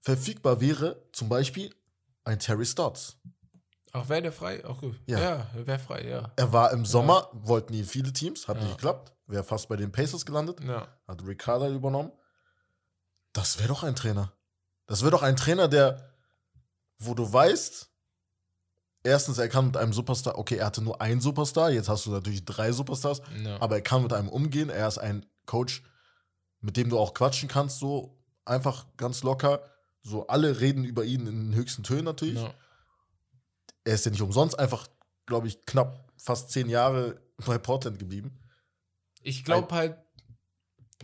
Verfügbar 0.00 0.60
wäre 0.60 1.02
zum 1.12 1.28
Beispiel 1.28 1.74
ein 2.24 2.38
Terry 2.38 2.66
Stotts. 2.66 3.16
Auch 3.94 4.08
wäre 4.08 4.22
der 4.22 4.32
frei? 4.32 4.64
Auch 4.64 4.80
gut. 4.80 5.00
Ja. 5.06 5.18
Ja, 5.20 5.46
wäre 5.54 5.78
frei, 5.78 6.08
ja. 6.08 6.32
Er 6.34 6.52
war 6.52 6.72
im 6.72 6.84
Sommer, 6.84 7.28
wollten 7.32 7.72
ihn 7.74 7.84
viele 7.84 8.12
Teams, 8.12 8.48
hat 8.48 8.56
Ja. 8.56 8.64
nicht 8.64 8.76
geklappt. 8.76 9.12
Wäre 9.26 9.44
fast 9.44 9.68
bei 9.68 9.76
den 9.76 9.92
Pacers 9.92 10.26
gelandet, 10.26 10.58
Ja. 10.60 10.88
hat 11.06 11.22
Carlisle 11.38 11.76
übernommen. 11.76 12.10
Das 13.32 13.58
wäre 13.58 13.68
doch 13.68 13.84
ein 13.84 13.94
Trainer. 13.94 14.32
Das 14.86 15.02
wäre 15.02 15.12
doch 15.12 15.22
ein 15.22 15.36
Trainer, 15.36 15.68
der, 15.68 16.10
wo 16.98 17.14
du 17.14 17.32
weißt, 17.32 17.88
erstens, 19.04 19.38
er 19.38 19.48
kann 19.48 19.66
mit 19.66 19.76
einem 19.76 19.92
Superstar, 19.92 20.38
okay, 20.38 20.56
er 20.56 20.66
hatte 20.66 20.82
nur 20.82 21.00
einen 21.00 21.20
Superstar, 21.20 21.70
jetzt 21.70 21.88
hast 21.88 22.04
du 22.06 22.10
natürlich 22.10 22.44
drei 22.44 22.72
Superstars, 22.72 23.22
ja. 23.44 23.60
aber 23.62 23.76
er 23.76 23.82
kann 23.82 24.02
mit 24.02 24.12
einem 24.12 24.28
umgehen. 24.28 24.70
Er 24.70 24.88
ist 24.88 24.98
ein 24.98 25.24
Coach, 25.46 25.84
mit 26.60 26.76
dem 26.76 26.90
du 26.90 26.98
auch 26.98 27.14
quatschen 27.14 27.48
kannst, 27.48 27.78
so 27.78 28.20
einfach 28.44 28.86
ganz 28.96 29.22
locker. 29.22 29.62
So 30.02 30.26
alle 30.26 30.60
reden 30.60 30.84
über 30.84 31.04
ihn 31.04 31.26
in 31.28 31.50
den 31.50 31.54
höchsten 31.54 31.82
Tönen 31.84 32.04
natürlich. 32.04 32.42
ja. 32.42 32.52
Er 33.84 33.94
ist 33.94 34.04
ja 34.04 34.10
nicht 34.10 34.22
umsonst 34.22 34.58
einfach, 34.58 34.88
glaube 35.26 35.48
ich, 35.48 35.64
knapp 35.66 36.10
fast 36.16 36.50
zehn 36.50 36.68
Jahre 36.68 37.20
bei 37.44 37.58
Portland 37.58 37.98
geblieben. 37.98 38.38
Ich 39.22 39.44
glaube 39.44 39.74
halt, 39.74 39.96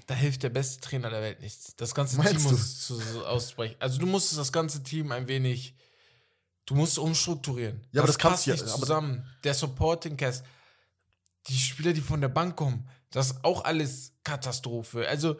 da 0.06 0.14
hilft 0.14 0.42
der 0.42 0.48
beste 0.50 0.80
Trainer 0.80 1.10
der 1.10 1.20
Welt 1.20 1.40
nichts. 1.40 1.74
Das 1.76 1.94
ganze 1.94 2.16
Meinst 2.16 2.32
Team 2.34 2.42
du? 2.44 2.50
muss 2.50 2.80
zu, 2.86 2.96
so 2.96 3.24
ausbrechen. 3.26 3.76
Also 3.80 3.98
du 3.98 4.06
musst 4.06 4.36
das 4.36 4.50
ganze 4.52 4.82
Team 4.82 5.12
ein 5.12 5.28
wenig, 5.28 5.74
du 6.66 6.74
musst 6.74 6.98
umstrukturieren. 6.98 7.86
Ja, 7.92 8.00
aber 8.00 8.06
das 8.06 8.18
kannst 8.18 8.44
passt 8.44 8.46
du 8.46 8.50
ja- 8.50 8.56
nicht 8.56 8.64
aber- 8.72 8.80
zusammen. 8.80 9.26
Der 9.44 9.54
Supporting 9.54 10.16
Cast, 10.16 10.44
die 11.48 11.58
Spieler, 11.58 11.92
die 11.92 12.00
von 12.00 12.20
der 12.20 12.28
Bank 12.28 12.56
kommen, 12.56 12.88
das 13.10 13.32
ist 13.32 13.44
auch 13.44 13.64
alles 13.64 14.12
Katastrophe. 14.24 15.06
Also 15.08 15.36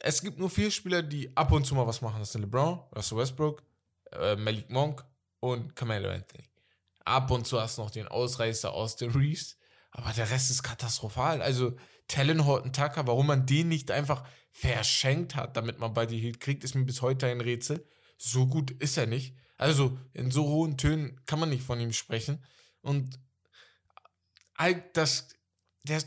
es 0.00 0.20
gibt 0.20 0.38
nur 0.38 0.50
vier 0.50 0.70
Spieler, 0.70 1.02
die 1.02 1.34
ab 1.36 1.52
und 1.52 1.64
zu 1.66 1.74
mal 1.74 1.86
was 1.86 2.00
machen. 2.02 2.18
Das 2.20 2.32
sind 2.32 2.42
LeBron, 2.42 2.80
Russell 2.94 3.18
Westbrook, 3.18 3.62
äh, 4.12 4.36
Malik 4.36 4.70
Monk 4.70 5.04
und 5.40 5.74
Carmelo 5.76 6.10
Anthony. 6.10 6.44
Ab 7.06 7.30
und 7.30 7.46
zu 7.46 7.60
hast 7.60 7.78
du 7.78 7.82
noch 7.82 7.90
den 7.90 8.08
Ausreißer 8.08 8.72
aus 8.72 8.96
den 8.96 9.12
Reeves, 9.12 9.56
aber 9.92 10.12
der 10.12 10.28
Rest 10.28 10.50
ist 10.50 10.64
katastrophal. 10.64 11.40
Also 11.40 11.76
Talon 12.08 12.44
Horton 12.44 12.72
Tucker, 12.72 13.06
warum 13.06 13.28
man 13.28 13.46
den 13.46 13.68
nicht 13.68 13.92
einfach 13.92 14.26
verschenkt 14.50 15.36
hat, 15.36 15.56
damit 15.56 15.78
man 15.78 15.94
die 16.08 16.18
Heat 16.18 16.40
kriegt, 16.40 16.64
ist 16.64 16.74
mir 16.74 16.84
bis 16.84 17.02
heute 17.02 17.28
ein 17.28 17.40
Rätsel. 17.40 17.86
So 18.18 18.46
gut 18.48 18.72
ist 18.72 18.96
er 18.96 19.06
nicht. 19.06 19.36
Also 19.56 19.98
in 20.14 20.32
so 20.32 20.48
hohen 20.48 20.76
Tönen 20.76 21.20
kann 21.26 21.38
man 21.38 21.48
nicht 21.48 21.62
von 21.62 21.78
ihm 21.78 21.92
sprechen. 21.92 22.44
Und 22.82 23.20
halt 24.58 24.96
das, 24.96 25.28
der, 25.84 26.02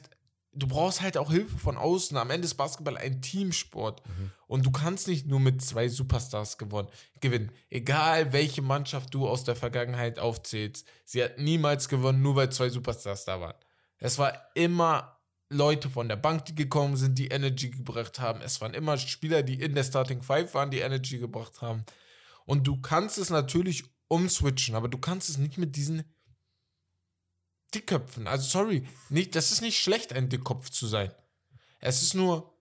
du 0.59 0.67
brauchst 0.67 1.01
halt 1.01 1.17
auch 1.17 1.31
Hilfe 1.31 1.57
von 1.57 1.77
außen. 1.77 2.15
Am 2.17 2.29
Ende 2.29 2.45
ist 2.45 2.55
Basketball 2.55 2.97
ein 2.97 3.21
Teamsport. 3.21 4.01
Und 4.47 4.65
du 4.65 4.71
kannst 4.71 5.07
nicht 5.07 5.27
nur 5.27 5.39
mit 5.39 5.61
zwei 5.61 5.87
Superstars 5.89 6.57
gewinnen. 6.57 7.51
Egal 7.69 8.33
welche 8.33 8.61
Mannschaft 8.61 9.13
du 9.13 9.27
aus 9.27 9.43
der 9.43 9.55
Vergangenheit 9.55 10.19
aufzählst. 10.19 10.87
Sie 11.05 11.23
hat 11.23 11.37
niemals 11.37 11.89
gewonnen, 11.89 12.21
nur 12.21 12.35
weil 12.35 12.51
zwei 12.51 12.69
Superstars 12.69 13.25
da 13.25 13.39
waren. 13.41 13.55
Es 13.97 14.17
war 14.17 14.33
immer 14.55 15.19
Leute 15.49 15.89
von 15.89 16.07
der 16.07 16.15
Bank, 16.15 16.45
die 16.45 16.55
gekommen 16.55 16.95
sind, 16.95 17.17
die 17.17 17.27
Energy 17.27 17.71
gebracht 17.71 18.19
haben. 18.19 18.41
Es 18.41 18.61
waren 18.61 18.73
immer 18.73 18.97
Spieler, 18.97 19.43
die 19.43 19.61
in 19.61 19.73
der 19.73 19.83
Starting 19.83 20.21
Five 20.21 20.53
waren, 20.53 20.71
die 20.71 20.79
Energy 20.79 21.17
gebracht 21.17 21.61
haben. 21.61 21.83
Und 22.45 22.65
du 22.67 22.79
kannst 22.81 23.17
es 23.17 23.29
natürlich 23.29 23.83
umswitchen, 24.07 24.75
aber 24.75 24.87
du 24.87 24.97
kannst 24.97 25.29
es 25.29 25.37
nicht 25.37 25.57
mit 25.57 25.75
diesen 25.75 26.03
Dickköpfen. 27.73 28.27
Also 28.27 28.47
sorry, 28.47 28.87
nicht, 29.09 29.35
das 29.35 29.51
ist 29.51 29.61
nicht 29.61 29.79
schlecht, 29.79 30.13
ein 30.13 30.29
Dickkopf 30.29 30.69
zu 30.69 30.87
sein. 30.87 31.11
Es 31.79 32.01
ist 32.01 32.13
nur, 32.13 32.53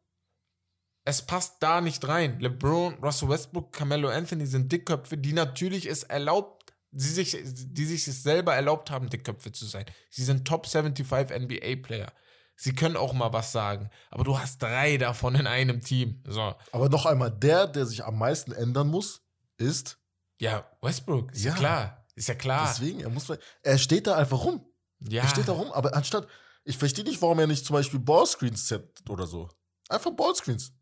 es 1.05 1.23
passt 1.23 1.57
da 1.61 1.81
nicht 1.81 2.07
rein. 2.07 2.39
LeBron, 2.41 2.95
Russell 3.03 3.29
Westbrook, 3.31 3.73
Carmelo 3.73 4.09
Anthony 4.09 4.47
sind 4.47 4.71
Dickköpfe, 4.71 5.17
die 5.17 5.33
natürlich 5.33 5.87
es 5.87 6.03
erlaubt, 6.03 6.73
sie 6.93 7.11
sich, 7.11 7.37
die 7.43 7.85
sich 7.87 8.07
es 8.07 8.23
selber 8.23 8.55
erlaubt 8.55 8.91
haben, 8.91 9.09
Dickköpfe 9.09 9.53
zu 9.53 9.65
sein. 9.67 9.87
Sie 10.11 10.25
sind 10.25 10.47
Top 10.47 10.67
75 10.67 11.31
NBA 11.39 11.77
Player. 11.83 12.13
Sie 12.61 12.75
können 12.75 12.97
auch 12.97 13.13
mal 13.13 13.33
was 13.33 13.53
sagen, 13.53 13.89
aber 14.11 14.25
du 14.25 14.37
hast 14.39 14.61
drei 14.61 14.97
davon 14.99 15.37
in 15.37 15.47
einem 15.47 15.81
Team. 15.81 16.23
So, 16.27 16.55
Aber 16.73 16.89
noch 16.89 17.07
einmal, 17.07 17.31
der, 17.31 17.69
der 17.69 17.87
sich 17.87 18.05
am 18.05 18.19
meisten 18.19 18.51
ändern 18.51 18.89
muss, 18.89 19.23
ist, 19.59 19.97
ja, 20.41 20.69
Westbrook, 20.83 21.33
ist 21.33 21.45
ja, 21.45 21.53
Ja. 21.53 21.57
klar, 21.57 22.07
ist 22.17 22.27
ja 22.29 22.35
klar. 22.35 22.67
deswegen, 22.69 23.01
er 23.01 23.11
muss, 23.11 23.33
er 23.63 23.79
steht 23.79 24.09
da 24.09 24.17
einfach 24.17 24.45
rum. 24.45 24.65
Ja, 25.01 25.23
Er 25.23 25.29
steht 25.29 25.49
da 25.49 25.53
rum, 25.53 25.71
aber 25.73 25.95
anstatt, 25.95 26.27
ich 26.65 26.77
verstehe 26.77 27.05
nicht, 27.05 27.21
warum 27.23 27.39
er 27.39 27.47
nicht 27.47 27.65
zum 27.65 27.75
Beispiel 27.75 28.01
Ballscreens 28.01 28.69
setzt 28.69 29.09
oder 29.09 29.27
so. 29.27 29.49
Einfach 29.89 30.11
Ballscreens. 30.13 30.73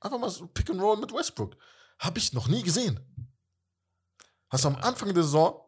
Einfach 0.00 0.18
mal 0.18 0.30
so 0.30 0.46
Pick 0.46 0.70
and 0.70 0.80
Roll 0.80 0.98
mit 0.98 1.12
Westbrook. 1.12 1.56
Habe 1.98 2.18
ich 2.18 2.32
noch 2.32 2.48
nie 2.48 2.62
gesehen. 2.62 3.00
Hast 4.50 4.64
du 4.64 4.68
am 4.68 4.76
Anfang 4.76 5.12
der 5.14 5.22
Saison, 5.24 5.60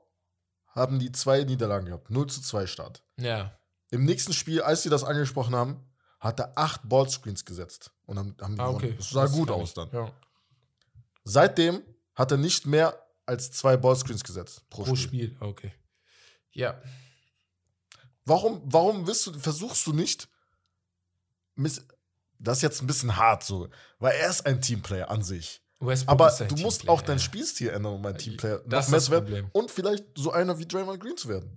haben 0.69 0.99
die 0.99 1.11
zwei 1.13 1.43
Niederlagen 1.45 1.87
gehabt. 1.87 2.11
0 2.11 2.27
zu 2.29 2.41
2 2.41 2.67
Start. 2.67 3.03
ja, 3.17 3.59
Im 3.91 4.05
nächsten 4.05 4.33
Spiel, 4.33 4.61
als 4.63 4.83
sie 4.83 4.91
das 4.91 5.03
angesprochen 5.03 5.55
haben, 5.57 5.85
hat 6.21 6.39
er 6.41 6.53
acht 6.57 6.83
Ballscreens 6.89 7.45
gesetzt. 7.45 7.91
Und 8.05 8.17
dann 8.17 8.37
haben 8.41 8.55
die 8.55 8.61
ah, 8.61 8.69
okay. 8.69 8.95
Das 8.97 9.11
sah 9.11 9.23
Das 9.23 9.33
gut 9.33 9.51
aus 9.51 9.75
dann. 9.75 9.89
Ja. 9.93 10.13
Seitdem 11.25 11.83
hat 12.15 12.31
er 12.31 12.39
nicht 12.39 12.67
mehr 12.67 12.99
als 13.27 13.51
zwei 13.53 13.77
Ballscreens 13.77 14.25
gesetzt 14.25 14.69
pro, 14.71 14.83
Pro 14.85 14.95
Spiel. 14.97 15.29
Spiel, 15.35 15.37
okay. 15.41 15.73
Ja, 16.51 16.81
Warum, 18.29 18.61
warum 18.65 19.07
willst 19.07 19.27
du, 19.27 19.33
versuchst 19.39 19.87
du 19.87 19.93
nicht, 19.93 20.29
das 22.39 22.59
ist 22.59 22.63
jetzt 22.63 22.83
ein 22.83 22.87
bisschen 22.87 23.17
hart 23.17 23.43
so, 23.43 23.69
weil 23.99 24.15
er 24.17 24.31
ist 24.31 24.47
ein 24.47 24.61
Teamplayer 24.61 25.11
an 25.11 25.23
sich. 25.23 25.63
Westbrook 25.81 26.11
Aber 26.13 26.31
du 26.31 26.57
musst 26.57 26.81
Teamplayer, 26.81 26.93
auch 26.95 27.03
deinen 27.03 27.19
ja. 27.19 27.25
Spielstil 27.25 27.69
ändern, 27.71 27.95
um 27.95 28.05
ein 28.07 28.19
Teamplayer 28.19 28.59
Das 28.67 28.87
ist 28.87 28.93
das 28.93 29.09
Problem. 29.11 29.49
und 29.53 29.71
vielleicht 29.71 30.05
so 30.17 30.33
einer 30.33 30.59
wie 30.59 30.67
Draymond 30.67 31.01
Green 31.01 31.17
zu 31.17 31.29
werden. 31.29 31.57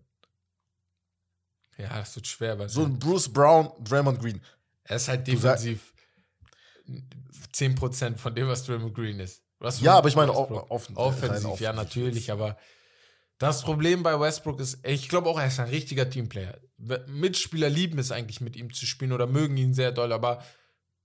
Ja, 1.77 1.99
das 1.99 2.15
wird 2.15 2.27
schwer, 2.27 2.57
weil 2.59 2.69
So 2.69 2.83
ein 2.83 2.99
Bruce 2.99 3.29
Brown, 3.31 3.71
Draymond 3.83 4.19
Green. 4.21 4.41
er 4.83 4.95
ist 4.97 5.07
halt 5.07 5.25
sag- 5.27 5.57
defensiv 5.57 5.93
10% 7.53 8.17
von 8.17 8.35
dem, 8.35 8.47
was 8.47 8.63
Draymond 8.65 8.93
Green 8.93 9.19
ist. 9.19 9.43
Ja, 9.79 9.97
aber 9.97 10.09
ich 10.09 10.15
meine, 10.15 10.33
offen- 10.33 10.55
offensiv, 10.57 10.97
offensiv 10.97 11.59
ja, 11.59 11.73
natürlich, 11.73 12.31
aber 12.31 12.57
Das 13.41 13.63
Problem 13.63 14.03
bei 14.03 14.19
Westbrook 14.19 14.59
ist, 14.59 14.85
ich 14.85 15.09
glaube 15.09 15.27
auch, 15.27 15.39
er 15.39 15.47
ist 15.47 15.59
ein 15.59 15.69
richtiger 15.69 16.07
Teamplayer. 16.07 16.59
Mitspieler 17.07 17.71
lieben 17.71 17.97
es 17.97 18.11
eigentlich, 18.11 18.39
mit 18.39 18.55
ihm 18.55 18.71
zu 18.71 18.85
spielen 18.85 19.13
oder 19.13 19.25
mögen 19.25 19.57
ihn 19.57 19.73
sehr 19.73 19.91
doll, 19.91 20.13
aber 20.13 20.43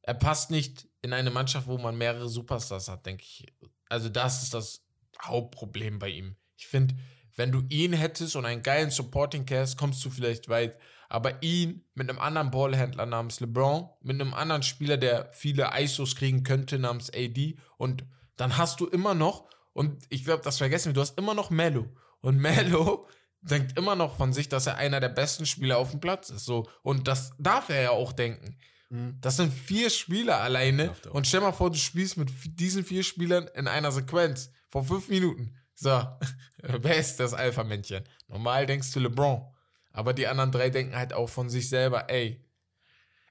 er 0.03 0.13
passt 0.13 0.51
nicht 0.51 0.87
in 1.01 1.15
eine 1.15 1.31
Mannschaft, 1.31 1.67
wo 1.67 1.79
man 1.79 1.97
mehrere 1.97 2.29
Superstars 2.29 2.89
hat, 2.89 3.07
denke 3.07 3.23
ich. 3.23 3.47
Also, 3.89 4.11
das 4.11 4.43
ist 4.43 4.53
das 4.53 4.85
Hauptproblem 5.23 5.99
bei 5.99 6.11
ihm. 6.11 6.37
Ich 6.59 6.67
finde, 6.67 6.95
wenn 7.37 7.53
du 7.53 7.63
ihn 7.71 7.95
hättest 7.95 8.37
und 8.37 8.45
einen 8.45 8.63
geilen 8.63 8.91
Supporting 8.91 9.47
Cast, 9.47 9.79
kommst 9.79 10.05
du 10.05 10.11
vielleicht 10.11 10.51
weit. 10.51 10.77
Aber 11.09 11.43
ihn 11.43 11.87
mit 11.95 12.11
einem 12.11 12.19
anderen 12.19 12.51
Ballhändler 12.51 13.07
namens 13.07 13.41
LeBron, 13.41 13.89
mit 14.03 14.21
einem 14.21 14.35
anderen 14.35 14.63
Spieler, 14.63 14.99
der 14.99 15.33
viele 15.33 15.71
ISOs 15.75 16.17
kriegen 16.17 16.43
könnte, 16.43 16.79
namens 16.79 17.11
AD, 17.15 17.57
und 17.79 18.05
dann 18.37 18.59
hast 18.59 18.81
du 18.81 18.87
immer 18.89 19.15
noch, 19.15 19.49
und 19.73 20.05
ich 20.11 20.27
glaube, 20.27 20.43
das 20.45 20.59
vergessen 20.59 20.91
wir, 20.91 20.93
du 20.93 21.01
hast 21.01 21.17
immer 21.17 21.33
noch 21.33 21.49
Melo. 21.49 21.89
Und 22.27 22.39
Melo 22.39 23.07
denkt 23.41 23.79
immer 23.79 23.95
noch 23.95 24.17
von 24.17 24.33
sich, 24.33 24.49
dass 24.49 24.67
er 24.67 24.79
einer 24.79 24.99
der 24.99 25.11
besten 25.11 25.47
Spieler 25.47 25.79
auf 25.79 25.93
dem 25.93 26.01
Platz 26.01 26.29
ist. 26.29 26.45
So. 26.45 26.69
Und 26.83 27.07
das 27.07 27.31
darf 27.39 27.69
er 27.69 27.83
ja 27.83 27.91
auch 27.91 28.13
denken. 28.13 28.59
Mhm. 28.89 29.17
Das 29.21 29.37
sind 29.37 29.53
vier 29.53 29.91
Spieler 29.91 30.41
alleine. 30.41 30.93
Und 31.11 31.29
stell 31.29 31.41
mal 31.41 31.53
vor, 31.53 31.71
du 31.71 31.79
spielst 31.79 32.17
mit 32.17 32.33
diesen 32.59 32.85
vier 32.85 33.05
Spielern 33.05 33.49
in 33.55 33.69
einer 33.69 33.93
Sequenz 33.93 34.51
vor 34.69 34.83
fünf 34.83 35.09
Minuten. 35.09 35.55
So, 35.77 36.05
wer 36.63 36.97
ist 36.97 37.21
das 37.21 37.33
Alpha-Männchen? 37.33 38.03
Normal 38.27 38.67
denkst 38.67 38.91
du 38.91 38.99
LeBron. 38.99 39.47
Aber 39.93 40.13
die 40.13 40.27
anderen 40.27 40.51
drei 40.51 40.69
denken 40.69 40.97
halt 40.97 41.13
auch 41.13 41.29
von 41.29 41.49
sich 41.49 41.69
selber, 41.69 42.11
ey. 42.11 42.45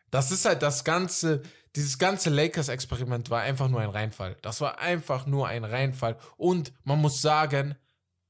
Das 0.10 0.32
ist 0.32 0.46
halt 0.46 0.62
das 0.62 0.86
ganze, 0.86 1.42
dieses 1.76 1.98
ganze 1.98 2.30
Lakers-Experiment 2.30 3.30
war 3.30 3.42
einfach 3.42 3.68
nur 3.68 3.82
ein 3.82 3.90
Reinfall. 3.90 4.38
Das 4.42 4.62
war 4.62 4.80
einfach 4.80 5.26
nur 5.26 5.50
ein 5.50 5.66
Reinfall. 5.66 6.18
Und 6.38 6.72
man 6.86 7.02
muss 7.02 7.22
sagen, 7.22 7.76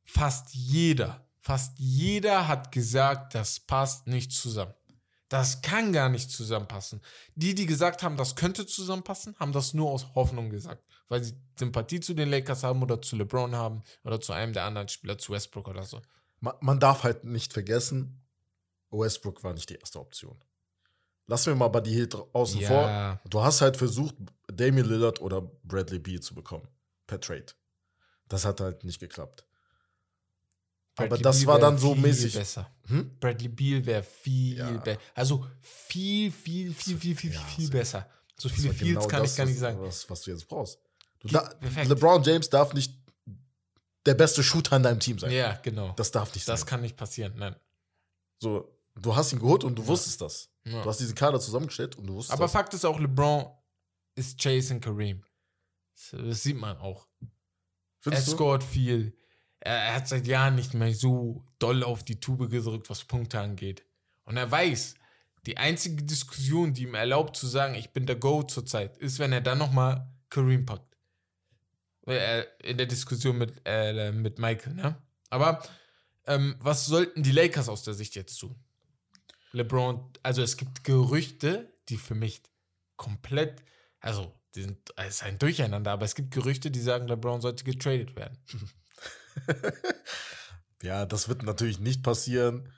fast 0.06 0.54
jeder, 0.54 1.28
fast 1.40 1.78
jeder 1.78 2.48
hat 2.48 2.72
gesagt, 2.72 3.36
das 3.36 3.60
passt 3.60 4.08
nicht 4.08 4.32
zusammen. 4.32 4.74
Das 5.28 5.62
kann 5.62 5.92
gar 5.92 6.08
nicht 6.08 6.30
zusammenpassen. 6.30 7.02
Die, 7.34 7.56
die 7.56 7.66
gesagt 7.66 8.04
haben, 8.04 8.16
das 8.16 8.36
könnte 8.36 8.66
zusammenpassen, 8.68 9.36
haben 9.40 9.52
das 9.52 9.74
nur 9.74 9.90
aus 9.90 10.14
Hoffnung 10.14 10.50
gesagt, 10.50 10.88
weil 11.08 11.24
sie 11.24 11.34
Sympathie 11.58 12.00
zu 12.00 12.14
den 12.14 12.30
Lakers 12.30 12.64
haben 12.64 12.82
oder 12.84 13.02
zu 13.02 13.16
LeBron 13.16 13.56
haben 13.56 13.84
oder 14.04 14.22
zu 14.22 14.34
einem 14.34 14.54
der 14.54 14.66
anderen 14.66 14.88
Spieler, 14.88 15.18
zu 15.18 15.34
Westbrook 15.34 15.68
oder 15.68 15.84
so. 15.84 16.02
Man, 16.40 16.54
man 16.62 16.80
darf 16.80 17.04
halt 17.04 17.24
nicht 17.24 17.54
vergessen, 17.54 18.24
Westbrook 18.92 19.44
war 19.44 19.54
nicht 19.54 19.70
die 19.70 19.76
erste 19.76 20.00
Option. 20.00 20.40
Lassen 21.28 21.48
wir 21.48 21.56
mal 21.56 21.70
bei 21.70 21.82
die 21.82 21.94
hier 21.94 22.08
außen 22.34 22.62
ja. 22.62 22.68
vor. 22.68 23.20
Du 23.30 23.44
hast 23.44 23.62
halt 23.62 23.78
versucht, 23.78 24.16
Damian 24.48 24.88
Lillard 24.88 25.20
oder 25.22 25.42
Bradley 25.64 25.98
Beal 25.98 26.20
zu 26.20 26.36
bekommen. 26.36 26.68
Per 27.08 27.20
Trade. 27.20 27.48
Das 28.28 28.46
hat 28.46 28.62
halt 28.62 28.84
nicht 28.84 29.00
geklappt. 29.00 29.46
Bradley 30.96 31.14
aber 31.14 31.24
das 31.24 31.40
Beal 31.40 31.48
war 31.48 31.60
dann 31.60 31.78
so 31.78 31.94
mäßig. 31.94 32.34
Besser. 32.34 32.72
Hm? 32.88 33.12
Bradley 33.20 33.50
Beal 33.50 33.86
wäre 33.86 34.04
viel 34.04 34.58
ja. 34.58 34.72
besser. 34.72 35.00
Also 35.14 35.46
viel, 35.62 36.32
viel, 36.32 36.74
viel, 36.74 36.98
viel, 36.98 37.16
viel, 37.16 37.34
ja, 37.34 37.40
viel 37.42 37.70
besser. 37.70 38.10
So 38.38 38.50
viele 38.50 38.74
Fields 38.74 39.00
genau 39.00 39.08
kann 39.08 39.24
ich 39.24 39.36
gar 39.36 39.46
nicht 39.46 39.60
sagen. 39.60 39.80
Was, 39.82 40.10
was 40.10 40.22
du 40.22 40.32
jetzt 40.32 40.48
brauchst. 40.48 40.80
Du 41.20 41.28
da, 41.28 41.54
LeBron 41.84 42.24
James 42.24 42.50
darf 42.50 42.74
nicht 42.74 42.94
der 44.06 44.14
beste 44.14 44.44
Shooter 44.44 44.78
in 44.78 44.84
deinem 44.84 45.00
Team 45.00 45.20
sein. 45.20 45.32
Ja, 45.32 45.60
genau. 45.64 45.94
Das 45.94 46.12
darf 46.12 46.34
nicht 46.34 46.46
sein. 46.46 46.54
Das 46.54 46.66
kann 46.66 46.82
nicht 46.82 46.96
passieren, 46.96 47.34
nein. 47.38 47.56
So, 48.40 48.78
du 48.96 49.16
hast 49.16 49.34
ihn 49.34 49.40
geholt 49.40 49.64
und 49.64 49.76
du 49.76 49.82
ja. 49.82 49.88
wusstest 49.88 50.22
das. 50.22 50.50
Ja. 50.66 50.84
Du 50.84 50.90
hast 50.90 51.00
diesen 51.00 51.16
Kader 51.16 51.40
zusammengestellt 51.40 51.98
und 51.98 52.08
du 52.08 52.16
wusstest 52.16 52.34
Aber 52.34 52.46
das. 52.46 52.52
Fakt 52.52 52.74
ist 52.74 52.86
auch, 52.86 53.00
LeBron 53.00 53.48
ist 54.16 54.40
Chase 54.40 54.76
und 54.76 54.82
Kareem. 54.82 55.24
Das 56.12 56.44
sieht 56.44 56.58
man 56.58 56.78
auch. 56.78 57.08
Findest 58.02 58.28
er 58.28 58.34
scored 58.34 58.64
viel 58.64 59.18
er, 59.66 59.96
hat 59.96 60.08
seit 60.08 60.28
Jahren 60.28 60.56
nicht 60.56 60.74
mehr 60.74 60.94
so 60.94 61.44
doll 61.60 61.84
auf 61.84 62.04
die 62.04 62.20
Tube 62.20 62.50
gedrückt, 62.50 62.90
was 62.90 63.04
Punkte 63.04 63.40
angeht. 63.40 63.84
Und 64.24 64.38
er 64.38 64.50
weiß, 64.50 64.96
die 65.46 65.58
einzige 65.58 66.04
Diskussion, 66.04 66.74
die 66.74 66.84
ihm 66.84 66.96
erlaubt 66.96 67.36
zu 67.36 67.48
sagen, 67.48 67.76
ich 67.76 67.92
bin 67.92 68.06
der 68.06 68.16
Go 68.16 68.44
zurzeit, 68.44 68.98
ist, 68.98 69.20
wenn 69.20 69.32
er 69.32 69.42
dann 69.42 69.58
nochmal 69.58 70.08
Kareem 70.30 70.66
packt. 70.66 70.96
In 72.06 72.78
der 72.78 72.86
Diskussion 72.86 73.38
mit, 73.38 73.62
äh, 73.66 74.12
mit 74.12 74.38
Michael, 74.38 74.76
ne? 74.76 74.96
Aber 75.32 75.64
ähm, 76.28 76.56
was 76.60 76.86
sollten 76.86 77.24
die 77.24 77.32
Lakers 77.32 77.68
aus 77.68 77.84
der 77.84 77.96
Sicht 77.96 78.16
jetzt 78.16 78.38
tun? 78.38 78.56
LeBron, 79.54 80.12
also 80.22 80.44
es 80.44 80.58
gibt 80.58 80.84
Gerüchte, 80.84 81.74
die 81.90 81.98
für 81.98 82.14
mich 82.14 82.44
komplett, 82.96 83.64
also 84.00 84.32
die 84.54 84.62
sind, 84.62 84.78
es 84.98 85.16
ist 85.16 85.24
ein 85.24 85.40
Durcheinander, 85.40 85.92
aber 85.92 86.06
es 86.06 86.14
gibt 86.14 86.32
Gerüchte, 86.32 86.70
die 86.70 86.80
sagen, 86.80 87.08
LeBron 87.08 87.42
sollte 87.42 87.64
getradet 87.64 88.16
werden. 88.16 88.38
ja, 90.82 91.06
das 91.06 91.28
wird 91.30 91.44
natürlich 91.44 91.80
nicht 91.80 92.04
passieren. 92.04 92.72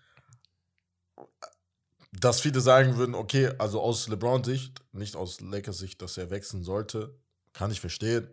Dass 2.12 2.42
viele 2.42 2.62
sagen 2.62 2.98
würden, 2.98 3.16
okay, 3.16 3.54
also 3.60 3.82
aus 3.82 4.08
LeBron-Sicht, 4.08 4.84
nicht 4.92 5.16
aus 5.16 5.40
Lakers 5.42 5.78
Sicht, 5.78 6.02
dass 6.02 6.18
er 6.18 6.30
wechseln 6.30 6.64
sollte, 6.64 7.20
kann 7.54 7.72
ich 7.72 7.80
verstehen. 7.80 8.28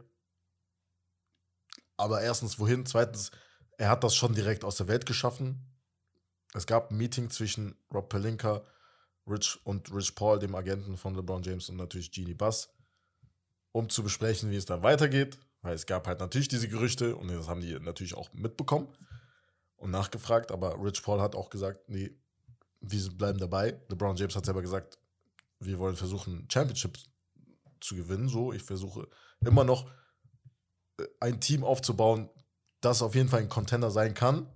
Aber 1.96 2.22
erstens, 2.22 2.58
wohin? 2.58 2.86
Zweitens, 2.86 3.30
er 3.78 3.88
hat 3.90 4.04
das 4.04 4.14
schon 4.14 4.34
direkt 4.34 4.64
aus 4.64 4.76
der 4.76 4.88
Welt 4.88 5.06
geschaffen. 5.06 5.74
Es 6.54 6.66
gab 6.66 6.90
ein 6.90 6.96
Meeting 6.96 7.30
zwischen 7.30 7.76
Rob 7.92 8.08
Pelinka, 8.08 8.64
Rich 9.26 9.58
und 9.64 9.92
Rich 9.92 10.14
Paul, 10.14 10.38
dem 10.38 10.54
Agenten 10.54 10.96
von 10.96 11.14
LeBron 11.14 11.42
James 11.42 11.68
und 11.68 11.76
natürlich 11.76 12.12
Genie 12.12 12.34
Bass, 12.34 12.72
um 13.72 13.88
zu 13.88 14.02
besprechen, 14.02 14.50
wie 14.50 14.56
es 14.56 14.66
dann 14.66 14.82
weitergeht. 14.82 15.38
Weil 15.64 15.74
es 15.74 15.86
gab 15.86 16.06
halt 16.06 16.20
natürlich 16.20 16.48
diese 16.48 16.68
Gerüchte 16.68 17.16
und 17.16 17.28
das 17.28 17.48
haben 17.48 17.62
die 17.62 17.72
natürlich 17.80 18.14
auch 18.14 18.30
mitbekommen 18.34 18.86
und 19.76 19.90
nachgefragt. 19.90 20.52
Aber 20.52 20.76
Rich 20.78 21.02
Paul 21.02 21.22
hat 21.22 21.34
auch 21.34 21.48
gesagt, 21.48 21.88
nee, 21.88 22.14
wir 22.82 23.10
bleiben 23.12 23.38
dabei. 23.38 23.80
LeBron 23.88 24.14
James 24.14 24.36
hat 24.36 24.44
selber 24.44 24.60
gesagt, 24.60 24.98
wir 25.60 25.78
wollen 25.78 25.96
versuchen, 25.96 26.46
Championships 26.52 27.06
zu 27.80 27.96
gewinnen. 27.96 28.28
So, 28.28 28.52
ich 28.52 28.62
versuche 28.62 29.08
immer 29.40 29.64
noch 29.64 29.90
äh, 30.98 31.06
ein 31.20 31.40
Team 31.40 31.64
aufzubauen, 31.64 32.28
das 32.82 33.00
auf 33.00 33.14
jeden 33.14 33.30
Fall 33.30 33.40
ein 33.40 33.48
Contender 33.48 33.90
sein 33.90 34.12
kann. 34.12 34.46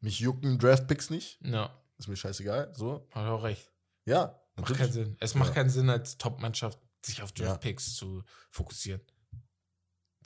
Mich 0.00 0.18
jucken 0.18 0.58
Draftpicks 0.58 1.08
nicht. 1.08 1.38
Ja. 1.40 1.70
Ist 1.98 2.08
mir 2.08 2.16
scheißegal. 2.16 2.72
So. 2.74 3.06
Hat 3.12 3.28
auch 3.28 3.44
recht. 3.44 3.70
Ja. 4.04 4.40
Macht 4.56 4.74
keinen 4.74 4.92
Sinn. 4.92 5.16
Es 5.20 5.36
macht 5.36 5.50
ja. 5.50 5.54
keinen 5.54 5.70
Sinn, 5.70 5.88
als 5.88 6.18
Top-Mannschaft 6.18 6.80
sich 7.00 7.22
auf 7.22 7.30
Draftpicks 7.30 7.86
ja. 7.86 7.94
zu 7.94 8.24
fokussieren. 8.50 9.00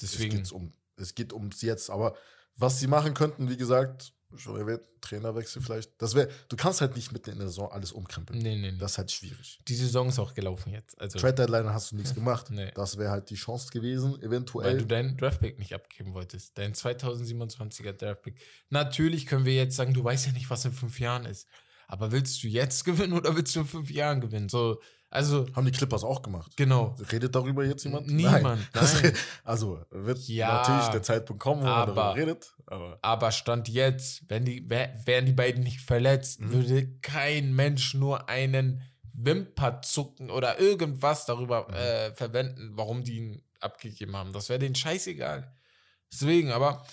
Deswegen. 0.01 0.41
Es, 0.41 0.53
um, 0.53 0.73
es 0.97 1.15
geht 1.15 1.33
ums 1.33 1.63
Jetzt. 1.63 1.91
Aber 1.91 2.17
was 2.57 2.79
sie 2.79 2.87
machen 2.87 3.15
könnten, 3.15 3.49
wie 3.49 3.57
gesagt, 3.57 4.13
schon 4.37 4.57
erwähnt, 4.57 4.83
Trainerwechsel 5.01 5.63
vielleicht. 5.63 5.91
Das 6.01 6.15
wäre, 6.15 6.29
du 6.49 6.57
kannst 6.57 6.81
halt 6.81 6.95
nicht 6.95 7.13
mitten 7.13 7.31
in 7.31 7.39
der 7.39 7.49
Saison 7.49 7.71
alles 7.71 7.93
umkrempeln. 7.93 8.39
Nee, 8.39 8.57
nee, 8.57 8.71
nee. 8.71 8.79
Das 8.79 8.93
ist 8.93 8.99
halt 8.99 9.11
schwierig. 9.11 9.61
Die 9.67 9.75
Saison 9.75 10.09
ist 10.09 10.19
auch 10.19 10.35
gelaufen 10.35 10.73
jetzt. 10.73 11.01
Also 11.01 11.19
Trade 11.19 11.35
Deadline 11.35 11.73
hast 11.73 11.93
du 11.93 11.97
nichts 11.97 12.15
gemacht. 12.15 12.47
nee. 12.51 12.71
Das 12.75 12.97
wäre 12.99 13.11
halt 13.11 13.31
die 13.31 13.35
Chance 13.35 13.71
gewesen, 13.73 14.21
eventuell. 14.23 14.73
Weil 14.73 14.79
du 14.79 14.87
deinen 14.87 15.17
Draftpick 15.17 15.59
nicht 15.59 15.75
abgeben 15.75 16.15
wolltest. 16.15 16.57
Dein 16.59 16.75
2027er 16.75 17.93
Draftpick. 17.93 18.41
Natürlich 18.69 19.27
können 19.27 19.45
wir 19.45 19.55
jetzt 19.55 19.77
sagen, 19.77 19.95
du 19.95 20.05
weißt 20.05 20.27
ja 20.27 20.33
nicht, 20.33 20.51
was 20.51 20.65
in 20.65 20.73
fünf 20.73 21.01
Jahren 21.01 21.25
ist. 21.25 21.49
Aber 21.89 22.13
willst 22.13 22.43
du 22.43 22.49
jetzt 22.49 22.85
gewinnen 22.85 23.15
oder 23.15 23.35
willst 23.37 23.57
du 23.57 23.61
in 23.61 23.67
fünf 23.67 23.91
Jahren 23.91 24.21
gewinnen? 24.21 24.49
So, 24.49 24.81
also, 25.13 25.47
Haben 25.57 25.67
die 25.67 25.73
Clippers 25.73 26.05
auch 26.05 26.23
gemacht. 26.23 26.53
Genau. 26.57 26.95
Redet 27.11 27.35
darüber 27.35 27.65
jetzt 27.65 27.83
jemand? 27.83 28.07
Niemand. 28.07 28.45
Nein. 28.75 28.89
nein. 29.03 29.13
Also 29.43 29.83
wird 29.91 30.21
ja, 30.29 30.63
natürlich 30.63 30.89
der 30.89 31.03
Zeitpunkt 31.03 31.43
kommen, 31.43 31.63
wo 31.63 31.67
aber, 31.67 31.87
man 31.87 31.97
darüber 31.97 32.17
redet. 32.17 32.55
Aber. 32.67 32.99
aber 33.03 33.33
Stand 33.33 33.69
jetzt, 33.69 34.23
wenn 34.29 34.45
die, 34.45 34.71
wären 34.71 35.27
die 35.27 35.33
beiden 35.33 35.65
nicht 35.65 35.81
verletzt, 35.81 36.41
mhm. 36.41 36.53
würde 36.53 36.87
kein 37.01 37.53
Mensch 37.55 37.95
nur 37.95 38.29
einen 38.29 38.83
Wimperzucken 39.13 40.31
oder 40.31 40.61
irgendwas 40.61 41.27
darüber 41.27 41.67
mhm. 41.69 41.75
äh, 41.75 42.13
verwenden, 42.13 42.71
warum 42.75 43.03
die 43.03 43.17
ihn 43.17 43.43
abgegeben 43.59 44.17
haben. 44.17 44.33
Das 44.33 44.49
wäre 44.49 44.61
denen 44.61 44.77
scheißegal. 44.77 45.53
Deswegen, 46.13 46.53
aber 46.53 46.85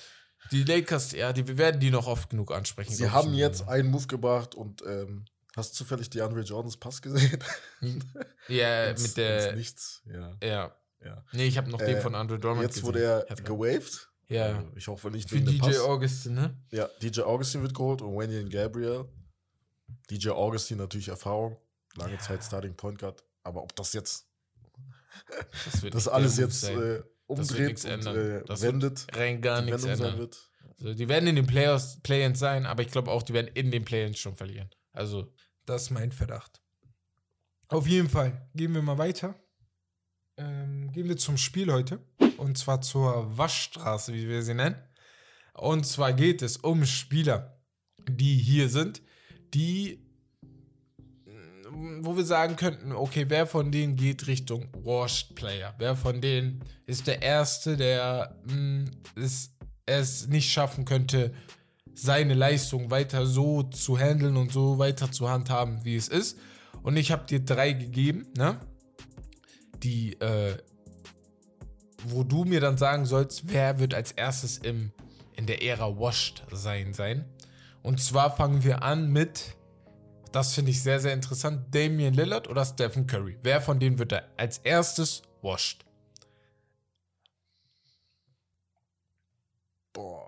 die 0.52 0.64
Lakers, 0.64 1.12
ja, 1.12 1.34
die, 1.34 1.48
wir 1.48 1.58
werden 1.60 1.80
die 1.80 1.92
noch 1.92 2.08
oft 2.08 2.32
genug 2.32 2.52
ansprechen. 2.52 2.94
Sie 2.94 3.12
haben 3.12 3.36
jetzt 3.36 3.68
einen 3.68 3.92
Move 3.92 4.08
gebracht 4.08 4.56
und 4.56 4.82
ähm, 4.88 5.26
Hast 5.58 5.72
du 5.72 5.78
zufällig 5.78 6.08
die 6.12 6.22
Andre 6.22 6.42
Jordans 6.42 6.78
Pass 6.78 7.02
gesehen? 7.02 7.44
Ja, 8.48 8.86
ins, 8.86 9.02
mit 9.02 9.18
der. 9.18 9.56
Nichts, 9.56 10.04
ja. 10.06 10.38
Ja. 10.42 10.76
ja. 11.04 11.26
Nee, 11.34 11.48
ich 11.48 11.58
habe 11.58 11.70
noch 11.70 11.82
äh, 11.82 11.86
den 11.86 12.02
von 12.02 12.16
Andre 12.16 12.38
Jordan 12.38 12.64
Jetzt 12.64 12.82
wurde 12.84 13.04
er 13.04 13.36
gewaved. 13.36 14.10
Ja. 14.30 14.46
Also 14.46 14.72
ich 14.76 14.88
hoffe 14.88 15.12
nicht 15.12 15.30
Für 15.30 15.42
DJ 15.42 15.58
Pass. 15.58 15.80
Augustin, 15.80 16.36
ne? 16.36 16.58
Ja, 16.72 16.88
DJ 17.02 17.22
Augustin 17.22 17.62
wird 17.62 17.74
geholt 17.74 18.02
und 18.02 18.18
Wendy 18.18 18.40
und 18.40 18.50
Gabriel. 18.50 19.06
DJ 20.10 20.30
Augustin 20.30 20.78
natürlich 20.78 21.10
Erfahrung. 21.10 21.58
Lange 21.96 22.14
ja. 22.14 22.20
Zeit 22.20 22.44
Starting 22.44 22.76
Point 22.76 23.00
Guard. 23.00 23.24
Aber 23.44 23.64
ob 23.64 23.76
das 23.76 23.92
jetzt. 23.94 24.28
Das, 25.66 25.82
wird 25.82 25.94
das 25.96 26.08
alles 26.08 26.38
jetzt 26.38 26.64
äh, 26.70 27.02
umdreht 27.26 27.84
und 27.84 28.06
äh, 28.06 28.44
das 28.46 28.62
wendet. 28.62 29.08
Rein 29.14 29.42
gar 29.42 29.62
nichts 29.62 29.84
ändern. 29.84 30.20
Wird. 30.20 30.38
Also, 30.80 30.94
die 30.94 31.10
werden 31.10 31.28
in 31.28 31.36
den 31.36 31.48
Playoffs, 31.48 32.00
Play-ins 32.02 32.40
sein, 32.40 32.66
aber 32.66 32.84
ich 32.84 32.92
glaube 32.92 33.12
auch, 33.12 33.24
die 33.24 33.34
werden 33.34 33.50
in 33.56 33.72
den 33.72 33.84
Play-ins 33.84 34.20
schon 34.20 34.36
verlieren. 34.36 34.70
Also 34.94 35.34
das 35.68 35.84
ist 35.84 35.90
mein 35.92 36.12
Verdacht. 36.12 36.62
Auf 37.68 37.86
jeden 37.88 38.10
Fall 38.10 38.50
gehen 38.56 38.74
wir 38.74 38.82
mal 38.82 38.98
weiter. 38.98 39.36
Ähm, 40.38 40.92
gehen 40.94 41.08
wir 41.10 41.18
zum 41.18 41.38
Spiel 41.38 41.72
heute. 41.72 42.00
Und 42.38 42.58
zwar 42.58 42.82
zur 42.82 43.38
Waschstraße, 43.38 44.14
wie 44.14 44.28
wir 44.28 44.42
sie 44.44 44.54
nennen. 44.54 44.82
Und 45.54 45.86
zwar 45.86 46.14
geht 46.14 46.42
es 46.42 46.58
um 46.58 46.86
Spieler, 46.86 47.62
die 48.08 48.36
hier 48.38 48.70
sind, 48.70 49.02
die, 49.54 50.08
wo 52.00 52.16
wir 52.16 52.26
sagen 52.26 52.56
könnten, 52.56 52.94
okay, 52.94 53.26
wer 53.28 53.48
von 53.48 53.72
denen 53.72 53.96
geht 53.96 54.28
Richtung 54.28 54.72
Washed 54.86 55.36
Player? 55.36 55.74
Wer 55.80 55.96
von 55.96 56.22
denen 56.22 56.64
ist 56.86 57.08
der 57.08 57.22
Erste, 57.22 57.76
der 57.76 58.40
mh, 58.46 58.92
es, 59.16 59.58
es 59.86 60.28
nicht 60.28 60.52
schaffen 60.52 60.86
könnte, 60.86 61.34
seine 61.98 62.36
Leistung 62.36 62.92
weiter 62.92 63.26
so 63.26 63.64
zu 63.64 63.98
handeln 63.98 64.38
und 64.38 64.52
so 64.52 64.78
weiter 64.78 65.12
zu 65.12 65.30
handhaben, 65.30 65.84
wie 65.84 65.96
es 65.96 66.08
ist? 66.08 66.38
Und 66.84 66.96
ich 66.96 67.12
habe 67.12 67.26
dir 67.26 67.44
drei 67.44 67.74
gegeben, 67.74 68.28
ne? 68.38 68.60
Die, 69.82 70.14
äh, 70.20 70.58
wo 72.04 72.24
du 72.24 72.46
mir 72.46 72.62
dann 72.62 72.78
sagen 72.78 73.06
sollst, 73.06 73.50
wer 73.52 73.80
wird 73.80 73.96
als 73.96 74.12
erstes 74.12 74.60
im, 74.60 74.92
in 75.36 75.48
der 75.48 75.64
Ära 75.64 76.00
Washed 76.00 76.46
sein 76.52 76.94
sein. 76.94 77.26
Und 77.82 78.00
zwar 78.00 78.36
fangen 78.36 78.64
wir 78.64 78.84
an 78.84 79.12
mit, 79.12 79.56
das 80.32 80.54
finde 80.54 80.72
ich 80.72 80.84
sehr, 80.84 81.00
sehr 81.00 81.14
interessant, 81.14 81.74
Damian 81.74 82.14
Lillard 82.14 82.48
oder 82.48 82.64
Stephen 82.64 83.08
Curry. 83.08 83.38
Wer 83.42 83.60
von 83.60 83.80
denen 83.80 83.98
wird 83.98 84.14
als 84.38 84.60
erstes 84.60 85.24
washed? 85.42 85.84
Boah. 89.94 90.27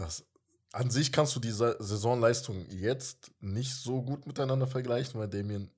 Das, 0.00 0.24
an 0.72 0.90
sich 0.90 1.12
kannst 1.12 1.36
du 1.36 1.40
die 1.40 1.50
Sa- 1.50 1.76
Saisonleistung 1.78 2.66
jetzt 2.70 3.30
nicht 3.40 3.74
so 3.74 4.02
gut 4.02 4.26
miteinander 4.26 4.66
vergleichen, 4.66 5.20
weil 5.20 5.28
Damien 5.28 5.70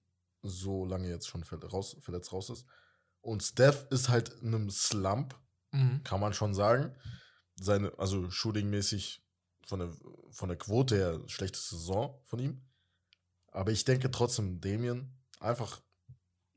so 0.43 0.85
lange 0.85 1.09
jetzt 1.09 1.26
schon 1.29 1.43
raus, 1.43 1.97
verletzt 2.00 2.33
raus 2.33 2.50
ist. 2.50 2.67
Und 3.21 3.43
Steph 3.43 3.87
ist 3.91 4.09
halt 4.09 4.29
in 4.41 4.55
einem 4.55 4.71
Slump, 4.71 5.35
Mhm. 5.73 6.02
kann 6.05 6.21
man 6.21 6.35
schon 6.35 6.55
sagen. 6.55 6.95
Seine, 7.57 7.93
also 7.99 8.31
shootingmäßig 8.31 9.25
von 9.67 9.81
der, 9.81 9.93
von 10.31 10.49
der 10.49 10.59
Quote 10.59 10.97
her 10.97 11.21
schlechteste 11.26 11.76
Saison 11.76 12.21
von 12.25 12.38
ihm. 12.38 12.62
Aber 13.49 13.71
ich 13.73 13.85
denke 13.85 14.11
trotzdem, 14.11 14.61
Damien, 14.61 15.17
einfach 15.41 15.81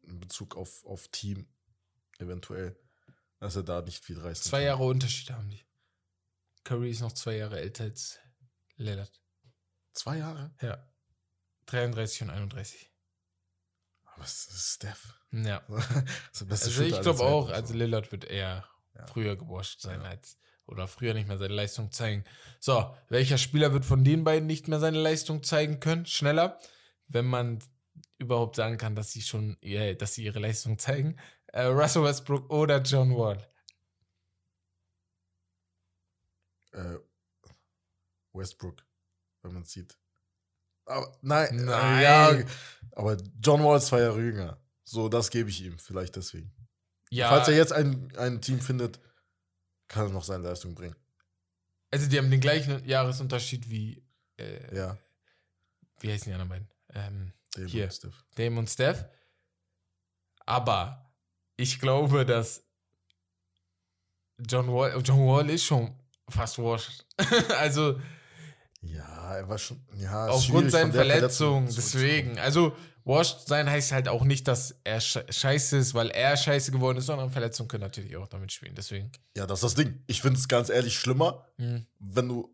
in 0.04 0.20
Bezug 0.20 0.56
auf, 0.56 0.84
auf 0.86 1.08
Team 1.08 1.48
eventuell, 2.20 2.78
dass 3.40 3.56
er 3.56 3.64
da 3.64 3.82
nicht 3.82 4.04
viel 4.04 4.20
reißen 4.20 4.44
Zwei 4.50 4.60
kann. 4.60 4.66
Jahre 4.68 4.84
Unterschied 4.84 5.32
haben 5.32 5.50
die. 5.50 5.65
Curry 6.66 6.90
ist 6.90 7.00
noch 7.02 7.14
zwei 7.14 7.38
Jahre 7.38 7.60
älter 7.62 7.86
als 7.86 8.20
Lillard. 8.76 9.22
Zwei 9.94 10.18
Jahre? 10.18 10.54
Ja. 10.62 10.86
33 11.68 12.24
und 12.24 12.30
31. 12.32 12.92
Aber 14.04 14.24
es 14.26 14.48
ist 14.48 14.76
Steph. 14.76 15.14
Ja. 15.32 15.64
Also 16.34 16.70
Shooter 16.70 16.88
ich 16.98 17.02
glaube 17.02 17.24
auch, 17.24 17.50
also 17.50 17.74
Lillard 17.74 18.12
wird 18.12 18.26
eher 18.26 18.68
Ja. 18.96 19.08
früher 19.08 19.38
gewascht 19.38 19.80
sein 19.80 20.02
Ja. 20.02 20.10
als 20.10 20.38
oder 20.68 20.88
früher 20.88 21.14
nicht 21.14 21.28
mehr 21.28 21.38
seine 21.38 21.54
Leistung 21.54 21.92
zeigen. 21.92 22.24
So, 22.60 22.96
welcher 23.10 23.38
Spieler 23.38 23.72
wird 23.72 23.86
von 23.86 24.04
den 24.04 24.24
beiden 24.24 24.48
nicht 24.48 24.68
mehr 24.68 24.80
seine 24.80 24.98
Leistung 25.00 25.44
zeigen 25.44 25.80
können? 25.80 26.08
Schneller, 26.08 26.60
wenn 27.08 27.26
man 27.26 27.60
überhaupt 28.18 28.56
sagen 28.56 28.78
kann, 28.78 28.96
dass 28.96 29.12
sie 29.12 29.22
schon, 29.22 29.58
ja, 29.62 29.94
dass 29.94 30.16
sie 30.16 30.24
ihre 30.24 30.40
Leistung 30.40 30.80
zeigen. 30.80 31.18
Äh, 31.48 31.66
Russell 31.66 32.04
Westbrook 32.04 32.50
oder 32.50 32.82
John 32.82 33.16
Wall. 33.16 33.48
Äh, 36.76 37.00
Westbrook, 38.34 38.86
wenn 39.42 39.54
man 39.54 39.64
es 39.64 39.72
sieht. 39.72 39.98
Aber 40.86 41.18
nein, 41.22 41.66
Nein. 41.66 41.98
Äh, 42.00 42.04
ja, 42.04 42.46
aber 42.92 43.18
John 43.42 43.64
Wall 43.64 43.78
ist 43.78 43.88
zwei 43.88 44.02
Jahre 44.02 44.20
jünger. 44.22 44.62
So, 44.84 45.10
das 45.10 45.32
gebe 45.32 45.50
ich 45.50 45.62
ihm, 45.64 45.80
vielleicht 45.80 46.16
deswegen. 46.16 46.54
Ja, 47.10 47.30
Falls 47.30 47.48
er 47.48 47.56
jetzt 47.56 47.74
ein, 47.74 48.16
ein 48.18 48.42
Team 48.42 48.60
findet, 48.60 49.00
kann 49.88 50.08
er 50.08 50.14
noch 50.14 50.24
seine 50.24 50.44
Leistung 50.44 50.76
bringen. 50.76 50.96
also 51.92 52.08
die 52.08 52.18
haben 52.18 52.30
den 52.30 52.42
gleichen 52.42 52.84
Jahresunterschied 52.86 53.70
wie, 53.70 54.04
äh, 54.38 54.76
Ja, 54.76 54.98
wie 56.02 56.12
heißen 56.12 56.26
die 56.28 56.34
anderen 56.34 56.50
beiden? 56.50 56.70
Ähm, 56.94 57.34
Dame 57.56 57.68
Hier. 57.68 57.86
und 57.86 57.94
Steph. 57.94 58.26
Dame 58.36 58.60
und 58.60 58.70
Steph. 58.70 59.06
Aber 60.46 61.12
ich 61.58 61.80
glaube, 61.80 62.26
dass 62.26 62.64
John 64.38 64.68
Wall, 64.68 65.00
John 65.02 65.20
Wall 65.26 65.50
ist 65.50 65.64
schon 65.64 65.98
fast 66.30 66.58
washed. 66.60 67.06
also 67.60 68.00
Ja, 68.82 69.36
er 69.36 69.50
war 69.50 69.58
schon. 69.58 69.82
Ja, 69.98 70.28
aufgrund 70.28 70.72
seiner 70.72 70.94
Verletzung, 70.94 71.68
Verletzung 71.68 71.76
deswegen. 71.76 72.40
Also 72.40 72.76
washed 73.04 73.48
sein 73.48 73.70
heißt 73.70 73.92
halt 73.92 74.08
auch 74.08 74.24
nicht, 74.24 74.48
dass 74.48 74.76
er 74.84 75.00
sche- 75.02 75.32
scheiße 75.32 75.78
ist, 75.78 75.94
weil 75.94 76.10
er 76.10 76.36
scheiße 76.38 76.72
geworden 76.72 76.98
ist, 76.98 77.06
sondern 77.08 77.30
Verletzungen 77.32 77.68
können 77.68 77.84
natürlich 77.84 78.16
auch 78.18 78.28
damit 78.28 78.52
spielen. 78.52 78.74
Deswegen. 78.76 79.12
Ja, 79.36 79.46
das 79.48 79.60
ist 79.60 79.64
das 79.64 79.76
Ding. 79.76 80.04
Ich 80.08 80.22
finde 80.22 80.40
es 80.40 80.48
ganz 80.48 80.70
ehrlich 80.70 80.98
schlimmer, 80.98 81.46
Hm. 81.58 81.86
wenn 82.00 82.28
du 82.28 82.50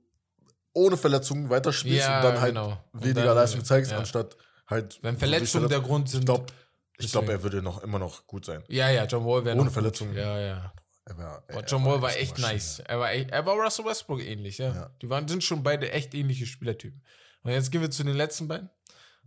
ohne 0.73 0.95
Verletzungen 0.95 1.49
weiterspielst 1.49 2.07
Ja, 2.07 2.17
und 2.17 2.23
dann 2.25 2.41
halt 2.41 2.53
genau. 2.55 2.81
Und 2.93 3.03
weniger 3.03 3.25
dann, 3.25 3.35
Leistung 3.35 3.63
zeigst, 3.65 3.91
ja. 3.91 3.97
anstatt 3.97 4.37
halt. 4.67 4.99
Wenn 5.01 5.17
Verletzungen 5.17 5.67
der 5.69 5.81
Grund 5.81 6.09
sind. 6.09 6.21
Ich 6.21 6.25
glaube, 6.27 6.45
glaub, 7.11 7.29
er 7.29 7.43
würde 7.43 7.61
noch 7.61 7.83
immer 7.83 7.99
noch 7.99 8.25
gut 8.27 8.45
sein. 8.45 8.63
ja, 8.69 8.89
ja, 8.89 9.05
John 9.05 9.25
Wall 9.25 9.43
wäre 9.43 9.55
Ohne 9.57 9.65
noch 9.65 9.73
Verletzungen. 9.73 10.15
Ja, 10.15 10.39
ja. 10.39 10.73
Er 11.11 11.17
war, 11.17 11.41
Boah, 11.47 11.61
er 11.61 11.65
John 11.65 11.85
Wall 11.85 12.01
war 12.01 12.15
echt 12.15 12.35
eine 12.35 12.41
Maschine. 12.41 12.53
nice. 12.53 12.79
Er 12.79 12.99
war, 12.99 13.11
echt, 13.11 13.31
er 13.31 13.45
war 13.45 13.55
Russell 13.55 13.85
Westbrook 13.85 14.21
ähnlich, 14.21 14.57
ja. 14.59 14.73
Ja. 14.73 14.95
Die 15.01 15.09
waren, 15.09 15.27
sind 15.27 15.43
schon 15.43 15.63
beide 15.63 15.91
echt 15.91 16.13
ähnliche 16.13 16.45
Spielertypen. 16.45 17.03
Und 17.43 17.51
jetzt 17.51 17.71
gehen 17.71 17.81
wir 17.81 17.91
zu 17.91 18.03
den 18.03 18.15
letzten 18.15 18.47
beiden. 18.47 18.69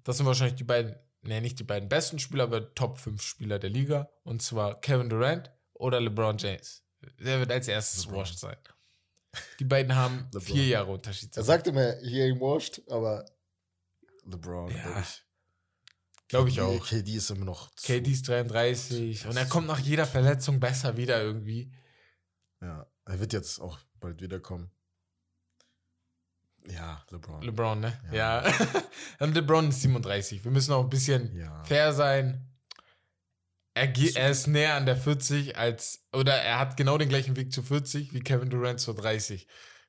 Das 0.04 0.16
sind 0.16 0.26
wahrscheinlich 0.26 0.56
die 0.56 0.64
beiden, 0.64 0.96
ne, 1.22 1.40
nicht 1.40 1.58
die 1.58 1.64
beiden 1.64 1.88
besten 1.88 2.18
Spieler, 2.18 2.44
aber 2.44 2.74
Top 2.74 2.98
5 2.98 3.20
Spieler 3.22 3.58
der 3.58 3.70
Liga. 3.70 4.08
Und 4.22 4.40
zwar 4.42 4.80
Kevin 4.80 5.08
Durant 5.08 5.50
oder 5.74 6.00
LeBron 6.00 6.38
James. 6.38 6.82
Der 7.18 7.38
wird 7.40 7.50
als 7.52 7.68
erstes 7.68 8.04
LeBron. 8.06 8.20
washed 8.20 8.38
sein. 8.38 8.56
Die 9.58 9.64
beiden 9.64 9.94
haben 9.96 10.18
LeBron. 10.32 10.42
vier 10.42 10.66
Jahre 10.66 10.92
Unterschied. 10.92 11.36
Er 11.36 11.42
sagte 11.42 11.72
mir, 11.72 11.98
hier 12.02 12.26
im 12.26 12.40
washed, 12.40 12.80
aber 12.88 13.24
LeBron, 14.26 14.70
Ja, 14.70 14.82
glaub 14.82 15.00
ich. 15.00 15.23
Glaube 16.28 16.48
ich 16.48 16.60
auch. 16.60 16.86
KD 16.86 17.14
ist 17.14 17.30
immer 17.30 17.44
noch. 17.44 17.74
zu- 17.74 17.86
KD 17.86 18.10
ist 18.10 18.28
33 18.28 19.26
und 19.26 19.36
er 19.36 19.46
kommt 19.46 19.66
nach 19.66 19.78
jeder 19.78 20.06
Verletzung 20.06 20.58
besser 20.58 20.96
wieder 20.96 21.22
irgendwie. 21.22 21.72
Ja, 22.60 22.86
er 23.04 23.20
wird 23.20 23.32
jetzt 23.32 23.60
auch 23.60 23.78
bald 24.00 24.20
wiederkommen. 24.20 24.70
Ja, 26.66 27.04
LeBron. 27.10 27.42
LeBron, 27.42 27.80
ne? 27.80 28.00
Ja. 28.10 28.46
Ja. 28.48 28.54
und 29.20 29.34
LeBron 29.34 29.68
ist 29.68 29.82
37. 29.82 30.44
Wir 30.44 30.50
müssen 30.50 30.72
auch 30.72 30.82
ein 30.82 30.88
bisschen 30.88 31.36
ja. 31.36 31.62
fair 31.64 31.92
sein. 31.92 32.48
Er, 33.74 33.92
er 34.16 34.30
ist 34.30 34.46
näher 34.46 34.74
an 34.74 34.86
der 34.86 34.96
40 34.96 35.58
als, 35.58 36.06
oder 36.12 36.34
er 36.34 36.58
hat 36.58 36.76
genau 36.76 36.96
den 36.96 37.08
gleichen 37.08 37.36
Weg 37.36 37.52
zu 37.52 37.62
40 37.62 38.14
wie 38.14 38.20
Kevin 38.20 38.48
Durant 38.48 38.80
zu 38.80 38.92
30. 38.92 39.46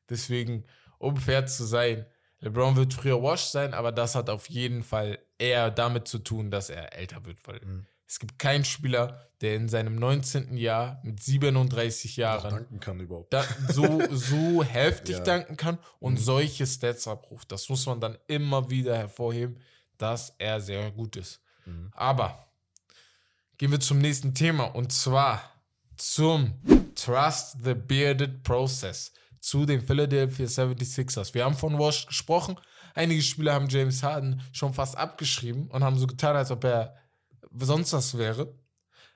Deswegen, 0.09 0.65
um 0.97 1.15
fair 1.17 1.45
zu 1.45 1.63
sein, 1.63 2.05
LeBron 2.39 2.75
wird 2.75 2.93
früher 2.93 3.21
washed 3.21 3.51
sein, 3.51 3.73
aber 3.73 3.91
das 3.91 4.15
hat 4.15 4.29
auf 4.29 4.49
jeden 4.49 4.83
Fall 4.83 5.19
eher 5.37 5.71
damit 5.71 6.07
zu 6.07 6.19
tun, 6.19 6.51
dass 6.51 6.69
er 6.69 6.93
älter 6.97 7.25
wird, 7.25 7.37
weil 7.45 7.59
Mhm. 7.63 7.85
es 8.07 8.19
gibt 8.19 8.39
keinen 8.39 8.63
Spieler, 8.65 9.27
der 9.41 9.55
in 9.55 9.67
seinem 9.69 9.95
19. 9.95 10.57
Jahr 10.57 10.99
mit 11.03 11.21
37 11.21 12.11
Noch 12.11 12.17
Jahren 12.17 12.49
danken 12.51 12.79
kann 12.79 12.99
überhaupt. 12.99 13.33
da, 13.33 13.43
so, 13.69 14.01
so 14.15 14.63
heftig 14.63 15.17
Ja. 15.17 15.23
danken 15.23 15.57
kann 15.57 15.77
und 15.99 16.13
Mhm. 16.13 16.17
solche 16.19 16.65
Stats 16.65 17.07
abruft. 17.07 17.51
Das 17.51 17.67
muss 17.69 17.85
man 17.85 17.99
dann 17.99 18.17
immer 18.27 18.69
wieder 18.69 18.97
hervorheben, 18.97 19.59
dass 19.97 20.33
er 20.37 20.61
sehr 20.61 20.91
gut 20.91 21.15
ist. 21.17 21.41
Mhm. 21.65 21.89
Aber 21.93 22.47
gehen 23.57 23.71
wir 23.71 23.79
zum 23.79 23.99
nächsten 23.99 24.33
Thema 24.33 24.65
und 24.65 24.91
zwar 24.91 25.41
zum 25.97 26.53
Trust 26.95 27.57
the 27.63 27.73
Bearded 27.73 28.43
Process 28.43 29.11
zu 29.39 29.65
den 29.65 29.81
Philadelphia 29.81 30.45
76ers. 30.47 31.33
Wir 31.33 31.45
haben 31.45 31.55
von 31.55 31.77
Wash 31.77 32.05
gesprochen. 32.07 32.57
Einige 32.95 33.21
Spieler 33.21 33.53
haben 33.53 33.67
James 33.67 34.01
Harden 34.01 34.41
schon 34.53 34.73
fast 34.73 34.97
abgeschrieben 34.97 35.67
und 35.67 35.83
haben 35.83 35.97
so 35.97 36.07
getan, 36.07 36.35
als 36.35 36.49
ob 36.49 36.63
er 36.63 36.95
sonst 37.51 37.93
was 37.93 38.17
wäre. 38.17 38.55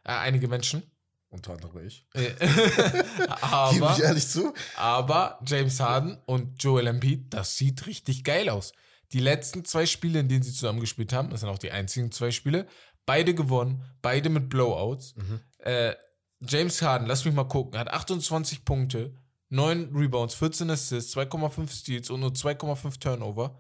Äh, 0.04 0.12
einige 0.12 0.48
Menschen. 0.48 0.84
Unter 1.30 1.54
anderem 1.54 1.86
ich. 1.86 2.06
Äh, 2.14 2.32
Gebe 2.40 3.42
aber, 3.42 3.94
ich 3.98 4.04
ehrlich 4.04 4.28
zu? 4.28 4.54
aber 4.76 5.40
James 5.46 5.80
Harden 5.80 6.18
und 6.26 6.62
Joel 6.62 6.88
Embiid, 6.88 7.34
das 7.34 7.56
sieht 7.56 7.86
richtig 7.88 8.24
geil 8.24 8.50
aus. 8.50 8.74
Die 9.14 9.20
letzten 9.20 9.64
zwei 9.64 9.86
Spiele, 9.86 10.20
in 10.20 10.28
denen 10.28 10.44
sie 10.44 10.54
zusammen 10.54 10.80
gespielt 10.80 11.14
haben, 11.14 11.30
das 11.30 11.40
sind 11.40 11.50
auch 11.50 11.58
die 11.58 11.72
einzigen 11.72 12.12
zwei 12.12 12.32
Spiele, 12.32 12.68
beide 13.06 13.34
gewonnen, 13.34 13.84
beide 14.02 14.30
mit 14.30 14.50
Blowouts. 14.50 15.16
Mhm. 15.16 15.40
Äh, 15.60 15.96
James 16.42 16.82
Harden, 16.82 17.08
lass 17.08 17.26
mich 17.26 17.34
mal 17.34 17.48
gucken, 17.48 17.80
hat 17.80 17.90
28 17.90 18.66
Punkte, 18.66 19.14
9 19.50 19.92
Rebounds, 19.96 20.36
14 20.36 20.70
Assists, 20.70 21.16
2,5 21.16 21.70
Steals 21.70 22.10
und 22.10 22.22
nur 22.22 22.32
2,5 22.32 23.00
Turnover. 23.00 23.60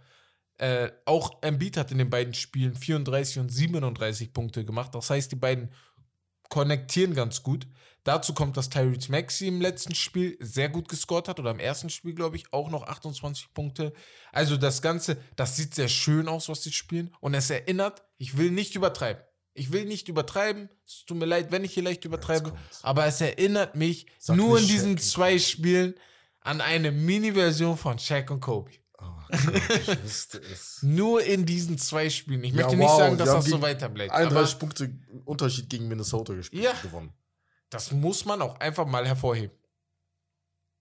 Äh, 0.57 0.91
auch 1.05 1.41
Embiid 1.41 1.77
hat 1.77 1.91
in 1.91 1.97
den 1.97 2.09
beiden 2.09 2.33
Spielen 2.33 2.75
34 2.75 3.39
und 3.39 3.49
37 3.49 4.33
Punkte 4.33 4.65
gemacht. 4.65 4.93
Das 4.93 5.09
heißt, 5.09 5.31
die 5.31 5.37
beiden 5.37 5.71
konnektieren 6.49 7.13
ganz 7.13 7.43
gut. 7.43 7.67
Dazu 8.03 8.33
kommt, 8.33 8.57
dass 8.57 8.69
Tyrese 8.69 9.11
Maxey 9.11 9.47
im 9.47 9.61
letzten 9.61 9.93
Spiel 9.93 10.37
sehr 10.39 10.69
gut 10.69 10.89
gescored 10.89 11.27
hat 11.27 11.39
oder 11.39 11.51
im 11.51 11.59
ersten 11.59 11.89
Spiel, 11.89 12.13
glaube 12.13 12.37
ich, 12.37 12.51
auch 12.53 12.69
noch 12.69 12.83
28 12.83 13.53
Punkte. 13.53 13.93
Also 14.31 14.57
das 14.57 14.81
Ganze, 14.81 15.17
das 15.35 15.55
sieht 15.55 15.75
sehr 15.75 15.89
schön 15.89 16.27
aus, 16.27 16.49
was 16.49 16.63
sie 16.63 16.71
spielen. 16.71 17.13
Und 17.19 17.33
es 17.33 17.49
erinnert, 17.49 18.03
ich 18.17 18.37
will 18.37 18.51
nicht 18.51 18.75
übertreiben. 18.75 19.23
Ich 19.59 19.71
will 19.71 19.85
nicht 19.85 20.07
übertreiben. 20.07 20.69
Es 20.85 21.03
tut 21.05 21.17
mir 21.17 21.25
leid, 21.25 21.51
wenn 21.51 21.63
ich 21.63 21.73
hier 21.73 21.83
leicht 21.83 22.05
übertreibe. 22.05 22.53
aber 22.81 23.05
es 23.05 23.19
erinnert 23.21 23.75
mich 23.75 24.05
Sag 24.17 24.37
nur 24.37 24.57
in 24.57 24.63
nicht 24.63 24.73
diesen 24.73 24.97
Shaq. 24.97 25.07
zwei 25.07 25.39
Spielen 25.39 25.93
an 26.41 26.61
eine 26.61 26.91
Mini-Version 26.91 27.77
von 27.77 27.99
Shaq 27.99 28.31
und 28.31 28.39
Kobe. 28.39 28.71
Oh 28.97 29.05
Gott, 29.27 29.39
ich 29.87 30.03
wusste 30.03 30.41
es. 30.51 30.79
Nur 30.83 31.23
in 31.23 31.45
diesen 31.45 31.77
zwei 31.77 32.09
Spielen. 32.09 32.43
Ich 32.43 32.51
Ja, 32.51 32.57
möchte 32.63 32.75
nicht 32.77 32.87
wow, 32.89 32.97
sagen, 32.97 33.17
die 33.17 33.23
dass 33.23 33.29
das 33.35 33.45
so 33.45 33.61
weiter 33.61 33.87
bleibt. 33.89 34.11
Aber 34.11 34.19
31 34.21 34.59
Punkte 34.59 34.93
Unterschied 35.25 35.69
gegen 35.69 35.87
Minnesota 35.87 36.33
gespielt, 36.33 36.63
Ja. 36.63 36.73
gewonnen. 36.81 37.13
das 37.69 37.91
muss 37.91 38.25
man 38.25 38.41
auch 38.41 38.59
einfach 38.59 38.85
mal 38.85 39.05
hervorheben. 39.07 39.55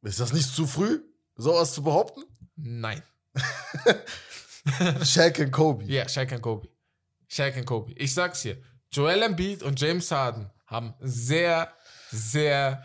Ist 0.03 0.19
das 0.21 0.33
nicht 0.33 0.49
zu 0.55 0.67
früh, 0.67 1.01
sowas 1.37 1.73
zu 1.75 1.83
behaupten? 1.83 2.23
Nein. 2.57 3.03
Shaq 5.05 5.39
und 5.41 5.51
Kobe. 5.51 5.85
Ja, 5.85 6.09
Shaq 6.09 6.33
und 6.33 6.43
Kobe. 6.43 6.69
Shaq 7.29 7.57
und 7.57 7.67
Kobe. 7.67 7.93
Ich 7.93 8.15
sag's 8.15 8.43
dir. 8.43 8.57
Joel 8.91 9.23
Embiid 9.23 9.63
und 9.63 9.81
James 9.81 10.11
Harden 10.11 10.51
haben 10.67 10.95
sehr, 11.01 11.73
sehr 12.11 12.85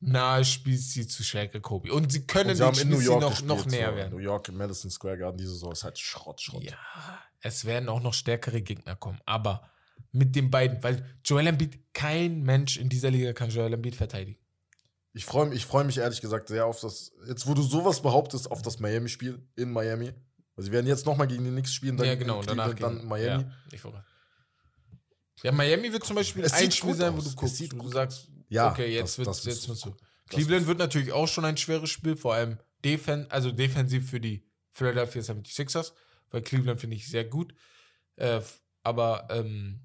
nahe 0.00 0.44
Spielstil 0.44 1.06
zu 1.06 1.22
Shaq 1.22 1.54
und 1.54 1.62
Kobe. 1.62 1.92
Und 1.92 2.10
sie 2.10 2.26
können 2.26 2.50
Und 2.50 2.56
sie 2.56 2.62
haben 2.64 2.78
in 2.78 2.88
New 2.88 2.98
York 2.98 3.20
noch, 3.20 3.30
gespielt, 3.30 3.48
noch 3.48 3.66
näher 3.66 3.90
so. 3.90 3.96
werden. 3.96 4.10
New 4.12 4.18
York 4.18 4.48
im 4.48 4.56
Madison 4.56 4.90
Square 4.90 5.18
Garden 5.18 5.38
diese 5.38 5.52
Saison 5.52 5.72
ist 5.72 5.84
halt 5.84 5.98
Schrott, 5.98 6.40
Schrott. 6.40 6.64
Ja, 6.64 6.76
es 7.40 7.64
werden 7.64 7.88
auch 7.88 8.00
noch 8.00 8.14
stärkere 8.14 8.62
Gegner 8.62 8.96
kommen. 8.96 9.20
Aber 9.26 9.70
mit 10.10 10.34
den 10.34 10.50
beiden, 10.50 10.82
weil 10.82 11.06
Joel 11.24 11.46
Embiid, 11.46 11.94
kein 11.94 12.42
Mensch 12.42 12.76
in 12.78 12.88
dieser 12.88 13.10
Liga 13.10 13.32
kann 13.32 13.50
Joel 13.50 13.74
Embiid 13.74 13.94
verteidigen. 13.94 14.38
Ich 15.14 15.24
freue 15.26 15.46
mich, 15.46 15.58
ich 15.58 15.66
freu 15.66 15.84
mich 15.84 15.98
ehrlich 15.98 16.20
gesagt 16.20 16.48
sehr 16.48 16.66
auf 16.66 16.80
das, 16.80 17.12
jetzt 17.28 17.46
wo 17.46 17.52
du 17.54 17.62
sowas 17.62 18.00
behauptest, 18.00 18.50
auf 18.50 18.62
das 18.62 18.80
Miami-Spiel 18.80 19.46
in 19.56 19.70
Miami. 19.70 20.12
Also 20.56 20.66
sie 20.66 20.72
werden 20.72 20.86
jetzt 20.86 21.06
nochmal 21.06 21.26
gegen 21.26 21.44
die 21.44 21.50
Knicks 21.50 21.72
spielen, 21.72 21.96
dann 21.96 22.06
ja, 22.06 22.14
genau. 22.14 22.40
Und 22.40 22.48
danach 22.50 22.74
dann 22.74 22.96
gegen- 22.96 23.08
Miami. 23.08 23.44
Ja, 23.44 23.52
ich 23.72 23.80
ja, 25.42 25.50
Miami 25.52 25.92
wird 25.92 26.04
zum 26.04 26.16
Beispiel 26.16 26.44
Es 26.44 26.52
ein 26.52 26.70
Spiel 26.70 26.94
sein, 26.94 27.16
wo 27.16 27.20
du 27.20 27.32
guckst, 27.34 27.60
wo 27.76 27.82
du 27.82 27.88
sagst, 27.88 28.28
Ja, 28.48 28.70
okay, 28.70 28.94
jetzt 28.94 29.18
wird 29.18 29.28
jetzt 29.28 29.46
ist- 29.46 29.68
musst 29.68 29.84
du. 29.86 29.90
das 29.90 29.98
Cleveland 30.36 30.66
wird 30.66 30.78
natürlich 30.78 31.12
auch 31.12 31.26
schon 31.26 31.44
ein 31.44 31.56
schweres 31.56 31.90
Spiel, 31.90 32.16
vor 32.16 32.34
allem 32.34 32.58
defen 32.84 33.30
also 33.30 33.50
defensiv 33.50 34.08
für 34.10 34.20
die 34.20 34.46
Philadelphia 34.70 35.22
76ers, 35.22 35.92
weil 36.30 36.42
Cleveland 36.42 36.80
finde 36.80 36.96
ich 36.96 37.08
sehr 37.08 37.24
gut. 37.24 37.54
Äh, 38.16 38.40
aber 38.82 39.28
ähm, 39.30 39.80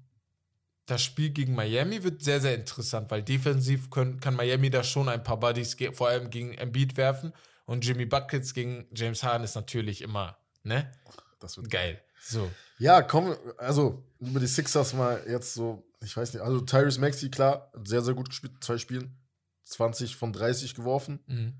das 0.86 1.02
Spiel 1.02 1.30
gegen 1.30 1.54
Miami 1.54 2.02
wird 2.02 2.22
sehr, 2.22 2.40
sehr 2.40 2.54
interessant, 2.54 3.10
weil 3.10 3.22
defensiv 3.22 3.90
können, 3.90 4.20
kann 4.20 4.34
Miami 4.34 4.70
da 4.70 4.82
schon 4.84 5.08
ein 5.08 5.22
paar 5.22 5.38
Buddies, 5.40 5.76
vor 5.92 6.08
allem 6.08 6.30
gegen 6.30 6.54
Embiid 6.54 6.96
werfen. 6.96 7.32
Und 7.66 7.84
Jimmy 7.84 8.06
Buckets 8.06 8.54
gegen 8.54 8.86
James 8.94 9.22
Harden 9.22 9.44
ist 9.44 9.54
natürlich 9.54 10.00
immer, 10.00 10.38
ne? 10.68 10.92
Das 11.40 11.56
wird 11.56 11.70
Geil. 11.70 12.00
So. 12.22 12.50
Ja, 12.78 13.02
komm, 13.02 13.34
also 13.56 14.04
über 14.20 14.38
die 14.40 14.46
Sixers 14.46 14.92
mal 14.94 15.22
jetzt 15.28 15.54
so, 15.54 15.84
ich 16.02 16.16
weiß 16.16 16.32
nicht, 16.34 16.42
also 16.42 16.60
Tyrese 16.60 17.00
Maxey, 17.00 17.30
klar, 17.30 17.72
sehr, 17.84 18.02
sehr 18.02 18.14
gut 18.14 18.28
gespielt, 18.28 18.52
zwei 18.62 18.78
Spielen, 18.78 19.16
20 19.64 20.16
von 20.16 20.32
30 20.32 20.74
geworfen, 20.74 21.20
Mhm. 21.26 21.54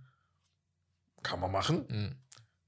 kann 1.22 1.40
man 1.40 1.50
machen. 1.50 1.86
Mhm. 1.88 2.16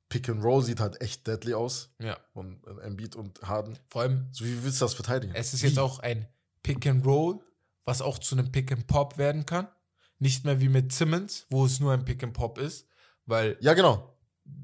Pick 0.09 0.29
and 0.29 0.43
Roll 0.43 0.63
sieht 0.65 0.81
halt 0.81 1.01
echt 1.01 1.27
deadly 1.27 1.55
aus 1.55 1.95
Ja. 2.01 2.19
von 2.33 2.61
äh, 2.67 2.85
Embiid 2.87 3.15
und 3.15 3.41
Harden. 3.43 3.79
Vor 3.87 4.03
allem, 4.03 4.29
So 4.33 4.45
wie 4.45 4.63
willst 4.65 4.81
du 4.81 4.85
das 4.85 4.95
verteidigen? 4.95 5.33
es 5.35 5.55
ist 5.55 5.63
Wie? 5.63 5.69
jetzt 5.69 5.79
auch 5.79 6.01
ein 6.01 6.27
Pick 6.63 6.87
and 6.87 7.05
Roll, 7.07 7.39
was 7.85 8.03
auch 8.03 8.19
zu 8.19 8.37
einem 8.37 8.51
Pick 8.51 8.73
and 8.73 8.87
Pop 8.87 9.19
werden 9.19 9.47
kann. 9.47 9.69
Nicht 10.19 10.45
mehr 10.45 10.61
wie 10.61 10.69
mit 10.69 10.93
Simmons, 10.93 11.47
wo 11.51 11.65
es 11.65 11.79
nur 11.81 11.93
ein 11.93 12.05
Pick 12.05 12.23
and 12.25 12.33
Pop 12.35 12.59
ist, 12.59 12.87
weil 13.27 13.57
Ja, 13.61 13.75
genau. 13.75 14.17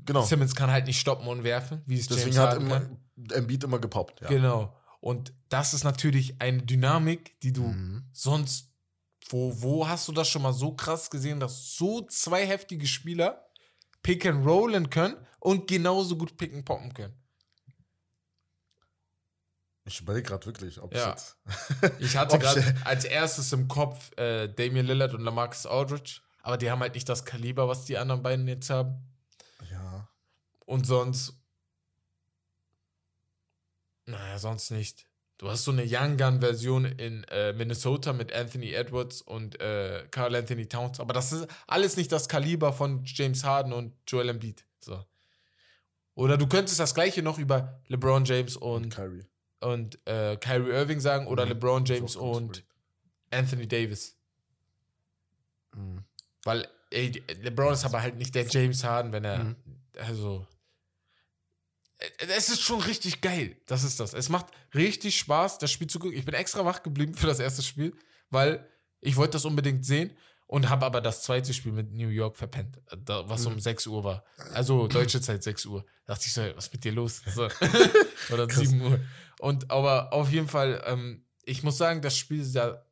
Genau. 0.04 0.22
Simmons 0.22 0.54
kann 0.54 0.70
halt 0.70 0.86
nicht 0.86 1.00
stoppen 1.00 1.26
und 1.26 1.42
werfen, 1.44 1.82
wie 1.86 1.98
es 1.98 2.06
Deswegen 2.06 2.32
James 2.36 2.38
hat 2.38 2.56
immer 2.60 2.80
kann. 2.80 2.98
Embiid 3.32 3.64
immer 3.64 3.78
gepoppt. 3.78 4.20
Ja. 4.20 4.28
Genau. 4.28 4.76
Und 5.00 5.32
das 5.48 5.74
ist 5.74 5.84
natürlich 5.84 6.40
eine 6.40 6.62
Dynamik, 6.62 7.38
die 7.40 7.52
du 7.52 7.62
Mhm. 7.68 8.04
sonst, 8.12 8.72
wo, 9.30 9.60
wo 9.62 9.88
hast 9.88 10.06
du 10.08 10.12
das 10.12 10.28
schon 10.28 10.42
mal 10.42 10.52
so 10.52 10.72
krass 10.74 11.10
gesehen, 11.10 11.40
dass 11.40 11.74
so 11.76 12.02
zwei 12.02 12.46
heftige 12.46 12.86
Spieler 12.86 13.48
Pick 14.02 14.24
and 14.26 14.46
Rollen 14.46 14.90
können 14.90 15.16
und 15.40 15.66
genauso 15.66 16.16
gut 16.16 16.36
Pick 16.36 16.54
and 16.54 16.64
Poppen 16.64 16.94
können? 16.94 17.14
Ich 19.84 20.00
überlege 20.00 20.28
gerade 20.28 20.46
wirklich, 20.46 20.80
ob 20.80 20.94
Ja. 20.94 21.14
es 21.14 21.36
Ich 22.00 22.16
hatte 22.16 22.38
gerade 22.38 22.74
als 22.84 23.04
erstes 23.04 23.52
im 23.52 23.68
Kopf 23.68 24.10
äh, 24.18 24.48
Damian 24.48 24.86
Lillard 24.86 25.14
und 25.14 25.22
Lamarcus 25.22 25.66
Aldridge, 25.66 26.20
aber 26.42 26.56
die 26.56 26.70
haben 26.70 26.80
halt 26.80 26.94
nicht 26.94 27.08
das 27.08 27.24
Kaliber, 27.24 27.68
was 27.68 27.84
die 27.84 27.96
anderen 27.98 28.22
beiden 28.22 28.48
jetzt 28.48 28.70
haben. 28.70 28.96
Und 30.66 30.86
sonst. 30.86 31.34
Naja, 34.06 34.38
sonst 34.38 34.70
nicht. 34.70 35.06
Du 35.38 35.50
hast 35.50 35.64
so 35.64 35.70
eine 35.70 35.84
Young 35.86 36.16
Gun-Version 36.16 36.84
in 36.86 37.24
äh, 37.24 37.52
Minnesota 37.52 38.12
mit 38.12 38.32
Anthony 38.32 38.72
Edwards 38.72 39.20
und 39.20 39.60
äh, 39.60 40.06
Carl 40.10 40.34
Anthony 40.34 40.66
Towns. 40.66 40.98
Aber 41.00 41.12
das 41.12 41.32
ist 41.32 41.46
alles 41.66 41.96
nicht 41.96 42.10
das 42.12 42.28
Kaliber 42.28 42.72
von 42.72 43.02
James 43.04 43.44
Harden 43.44 43.72
und 43.72 43.92
Joel 44.06 44.30
Embiid. 44.30 44.64
So. 44.80 45.04
Oder 46.14 46.38
du 46.38 46.46
könntest 46.46 46.80
das 46.80 46.94
gleiche 46.94 47.22
noch 47.22 47.38
über 47.38 47.82
LeBron 47.88 48.24
James 48.24 48.56
Und 48.56 48.84
und, 48.84 48.94
Kyrie. 48.94 49.26
und 49.60 49.98
äh, 50.06 50.36
Kyrie 50.38 50.70
Irving 50.70 51.00
sagen 51.00 51.26
oder 51.26 51.44
Mhm. 51.44 51.50
LeBron 51.50 51.84
So 51.86 51.92
James 51.92 52.14
kommt's 52.16 52.38
und. 52.38 52.64
Anthony 53.30 53.66
Davis. 53.68 54.16
Mhm. 55.74 56.04
Weil 56.44 56.66
ey, 56.90 57.10
LeBron 57.42 57.74
ist 57.74 57.84
aber 57.84 58.00
halt 58.00 58.16
nicht 58.16 58.34
der 58.34 58.46
James 58.46 58.82
Harden, 58.84 59.12
wenn 59.12 59.24
er. 59.24 59.38
Mhm. 59.44 59.56
Also. 59.98 60.46
Äh, 61.98 62.26
Es 62.36 62.48
ist 62.48 62.62
schon 62.62 62.80
richtig 62.80 63.20
geil. 63.20 63.56
Das 63.66 63.82
ist 63.84 64.00
das. 64.00 64.14
Es 64.14 64.28
macht 64.28 64.46
richtig 64.74 65.18
Spaß, 65.18 65.58
das 65.58 65.70
Spiel 65.72 65.88
zu 65.88 65.98
gucken. 65.98 66.16
Ich 66.18 66.24
bin 66.24 66.34
extra 66.34 66.64
wach 66.64 66.82
geblieben 66.82 67.14
für 67.14 67.26
das 67.26 67.38
erste 67.40 67.62
Spiel, 67.62 67.94
weil 68.30 68.66
ich 69.00 69.16
wollte 69.16 69.32
das 69.32 69.44
unbedingt 69.44 69.84
sehen 69.84 70.16
und 70.48 70.68
habe 70.68 70.86
aber 70.86 71.00
das 71.00 71.22
zweite 71.22 71.52
Spiel 71.52 71.72
mit 71.72 71.92
New 71.92 72.08
York 72.08 72.36
verpennt, 72.36 72.78
da- 73.04 73.28
was 73.28 73.46
um 73.46 73.54
Mhm. 73.54 73.60
6 73.60 73.86
Uhr 73.88 74.04
war. 74.04 74.24
Also 74.52 74.86
deutsche 74.86 75.20
Zeit 75.20 75.42
6 75.42 75.66
Uhr. 75.66 75.84
Da 76.04 76.14
dachte 76.14 76.26
ich 76.28 76.32
so, 76.32 76.40
was 76.54 76.66
ist 76.66 76.72
mit 76.72 76.84
dir 76.84 76.92
los? 76.92 77.20
So. 77.34 77.48
Oder 78.32 78.46
Krass. 78.46 78.58
7 78.68 78.80
Uhr. 78.80 79.00
Und 79.40 79.70
aber 79.70 80.12
auf 80.12 80.30
jeden 80.30 80.48
Fall, 80.48 80.82
ähm, 80.86 81.24
ich 81.44 81.62
muss 81.62 81.76
sagen, 81.78 82.00
das 82.00 82.16
Spiel 82.16 82.44
sah, 82.44 82.84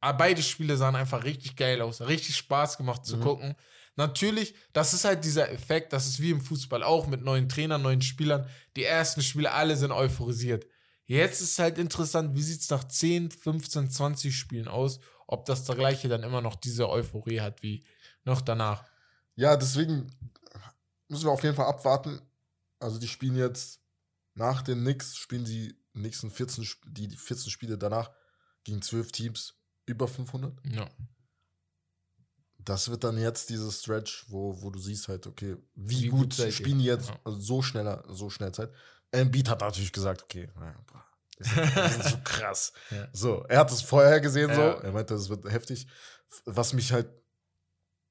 ah, 0.00 0.12
beide 0.12 0.42
Spiele 0.42 0.76
sahen 0.76 0.96
einfach 0.96 1.24
richtig 1.24 1.56
geil 1.56 1.80
aus. 1.80 2.00
Richtig 2.02 2.36
Spaß 2.36 2.76
gemacht 2.76 3.04
zu 3.06 3.16
Mhm. 3.16 3.22
gucken. 3.22 3.54
Natürlich, 3.96 4.54
das 4.72 4.94
ist 4.94 5.04
halt 5.04 5.24
dieser 5.24 5.50
Effekt, 5.50 5.92
das 5.92 6.06
ist 6.06 6.20
wie 6.20 6.30
im 6.30 6.40
Fußball 6.40 6.82
auch 6.82 7.06
mit 7.06 7.22
neuen 7.22 7.48
Trainern, 7.48 7.82
neuen 7.82 8.00
Spielern. 8.02 8.48
Die 8.76 8.84
ersten 8.84 9.22
Spiele, 9.22 9.52
alle 9.52 9.76
sind 9.76 9.92
euphorisiert. 9.92 10.66
Jetzt 11.04 11.40
ist 11.42 11.58
halt 11.58 11.76
interessant, 11.78 12.34
wie 12.34 12.42
sieht 12.42 12.60
es 12.62 12.70
nach 12.70 12.84
10, 12.84 13.30
15, 13.30 13.90
20 13.90 14.36
Spielen 14.36 14.68
aus, 14.68 15.00
ob 15.26 15.44
das 15.44 15.64
der 15.64 15.74
gleiche 15.76 16.08
dann 16.08 16.22
immer 16.22 16.40
noch 16.40 16.56
diese 16.56 16.88
Euphorie 16.88 17.40
hat 17.40 17.62
wie 17.62 17.84
noch 18.24 18.40
danach. 18.40 18.84
Ja, 19.34 19.56
deswegen 19.56 20.10
müssen 21.08 21.24
wir 21.24 21.32
auf 21.32 21.42
jeden 21.42 21.56
Fall 21.56 21.66
abwarten. 21.66 22.20
Also 22.78 22.98
die 22.98 23.08
spielen 23.08 23.36
jetzt 23.36 23.80
nach 24.34 24.62
den 24.62 24.80
Knicks, 24.80 25.16
spielen 25.16 25.44
die 25.44 25.76
nächsten 25.92 26.30
14, 26.30 26.64
Sp- 26.64 26.88
die 26.88 27.08
die 27.08 27.16
14 27.16 27.50
Spiele 27.50 27.76
danach 27.76 28.10
gegen 28.64 28.80
12 28.80 29.12
Teams 29.12 29.54
über 29.84 30.08
500. 30.08 30.54
Ja. 30.74 30.88
Das 32.64 32.88
wird 32.90 33.02
dann 33.04 33.18
jetzt 33.18 33.50
dieses 33.50 33.80
Stretch, 33.80 34.24
wo, 34.28 34.60
wo 34.62 34.70
du 34.70 34.78
siehst 34.78 35.08
halt, 35.08 35.26
okay, 35.26 35.56
wie, 35.74 36.02
Wie 36.02 36.08
gut, 36.08 36.36
gut 36.36 36.52
spielen 36.52 36.78
die 36.78 36.84
jetzt 36.84 37.08
Ja. 37.08 37.18
also 37.24 37.38
so 37.38 37.62
schneller, 37.62 38.04
so 38.08 38.30
schnell 38.30 38.52
Zeit. 38.52 38.70
Embiid 39.10 39.48
hat 39.48 39.60
natürlich 39.60 39.92
gesagt, 39.92 40.22
okay, 40.22 40.48
naja, 40.58 40.74
das 41.74 41.96
ist, 41.96 42.10
so 42.10 42.18
krass. 42.24 42.72
Ja. 42.90 43.08
So, 43.12 43.44
er 43.48 43.58
hat 43.60 43.72
es 43.72 43.82
vorher 43.82 44.20
gesehen, 44.20 44.50
Ja. 44.50 44.54
so. 44.54 44.62
Er 44.82 44.92
meinte, 44.92 45.14
das 45.14 45.28
wird 45.28 45.44
heftig. 45.50 45.86
Was 46.44 46.72
mich 46.72 46.92
halt 46.92 47.08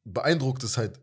beeindruckt, 0.03 0.63
ist 0.63 0.77
halt, 0.77 0.99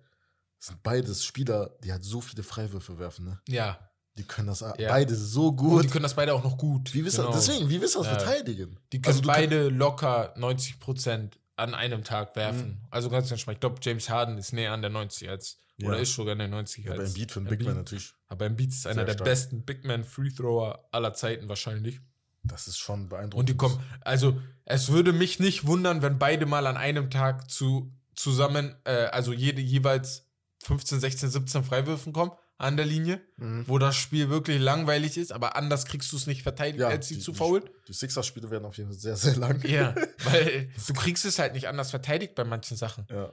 sind 0.59 0.83
beides 0.83 1.25
Spieler, 1.25 1.77
die 1.83 1.93
halt 1.93 2.05
so 2.05 2.21
viele 2.21 2.43
Freiwürfe 2.43 2.99
werfen, 2.99 3.25
ne? 3.27 3.41
Ja. 3.49 3.79
Die 4.17 4.25
können 4.25 4.49
das 4.49 4.61
Ja. 4.61 4.75
beide 4.77 5.15
so 5.15 5.49
Und 5.49 5.57
gut. 5.57 5.85
die 5.85 5.89
können 5.89 6.03
das 6.03 6.15
beide 6.15 6.35
auch 6.35 6.43
noch 6.43 6.59
gut. 6.59 6.93
wie 6.93 7.05
willst 7.05 7.19
Genau. 7.19 7.33
Deswegen, 7.33 7.69
wie 7.71 7.81
willst 7.81 7.95
du 7.95 8.01
das 8.01 8.09
verteidigen? 8.09 8.79
Die 8.93 9.01
können 9.01 9.07
Also 9.15 9.21
du 9.23 9.29
kann- 9.29 9.37
beide 9.37 9.69
locker 9.69 10.35
90 10.37 10.81
Prozent 10.81 11.39
an 11.59 11.75
einem 11.75 12.05
Tag 12.05 12.37
werfen. 12.37 12.68
Mhm. 12.68 12.79
Also 12.90 13.11
ganz 13.11 13.31
entspannt. 13.31 13.57
Ich 13.57 13.61
glaube, 13.61 13.77
James 13.83 14.09
Harden 14.09 14.38
ist 14.38 14.53
näher 14.53 14.73
an 14.73 14.81
der 14.83 14.90
90 14.90 15.29
als, 15.29 15.59
Ja. 15.77 15.88
oder 15.88 15.99
ist 15.99 16.14
sogar 16.14 16.33
an 16.33 16.38
der 16.38 16.49
90 16.49 16.88
Aber 16.90 17.01
als. 17.01 17.11
Embiid 17.11 17.33
für 17.33 17.40
einen. 17.40 17.49
Big 17.49 17.64
Man 17.64 17.77
natürlich, 17.77 18.12
Aber 18.29 18.47
Embiid 18.47 18.71
ist 18.71 18.87
einer 18.87 19.05
der 19.05 19.12
stark. 19.14 19.25
besten 19.25 19.62
Big 19.62 19.85
Man 19.85 20.05
Free 20.05 20.31
Thrower 20.31 20.88
aller 20.92 21.14
Zeiten 21.14 21.49
wahrscheinlich. 21.49 22.01
das 22.44 22.66
ist 22.68 22.79
schon 22.79 23.09
beeindruckend. 23.09 23.35
Und 23.35 23.49
die 23.51 23.57
kommen, 23.57 23.79
also 24.03 24.40
es 24.64 24.90
würde 24.90 25.12
mich 25.12 25.38
nicht 25.38 25.66
wundern, 25.66 26.01
wenn 26.03 26.18
beide 26.18 26.47
mal 26.47 26.66
an 26.66 26.77
einem 26.79 27.11
Tag 27.11 27.51
zu 27.51 27.92
zusammen, 28.14 28.75
äh, 28.85 28.90
also 29.07 29.33
jede 29.33 29.61
jeweils 29.61 30.27
15, 30.62 30.99
16, 31.01 31.29
17 31.31 31.62
Freiwürfen 31.64 32.12
kommen 32.12 32.33
an 32.59 32.77
der 32.77 32.87
Linie, 32.87 33.21
Mhm. 33.37 33.64
wo 33.68 33.79
das 33.79 33.94
Spiel 33.97 34.29
wirklich 34.31 34.61
langweilig 34.61 35.16
ist, 35.16 35.33
aber 35.33 35.55
anders 35.57 35.87
kriegst 35.87 36.11
du 36.12 36.16
es 36.16 36.27
nicht 36.27 36.42
verteidigt, 36.42 36.83
als 36.83 37.07
sie 37.09 37.14
die, 37.14 37.21
zu 37.21 37.31
die, 37.33 37.38
faul. 37.38 37.62
Die 37.87 37.92
Sixers-Spiele 37.92 38.51
werden 38.51 38.64
auf 38.64 38.77
jeden 38.77 38.90
Fall 38.90 38.99
sehr, 38.99 39.16
sehr 39.16 39.37
lang. 39.37 39.64
Ja, 39.64 39.94
weil 40.25 40.68
du 40.87 40.92
kriegst 40.92 41.25
es 41.25 41.38
halt 41.38 41.53
nicht 41.55 41.68
anders 41.68 41.90
verteidigt 41.90 42.35
bei 42.35 42.42
manchen 42.44 42.77
Sachen. 42.77 43.07
Ja. 43.11 43.33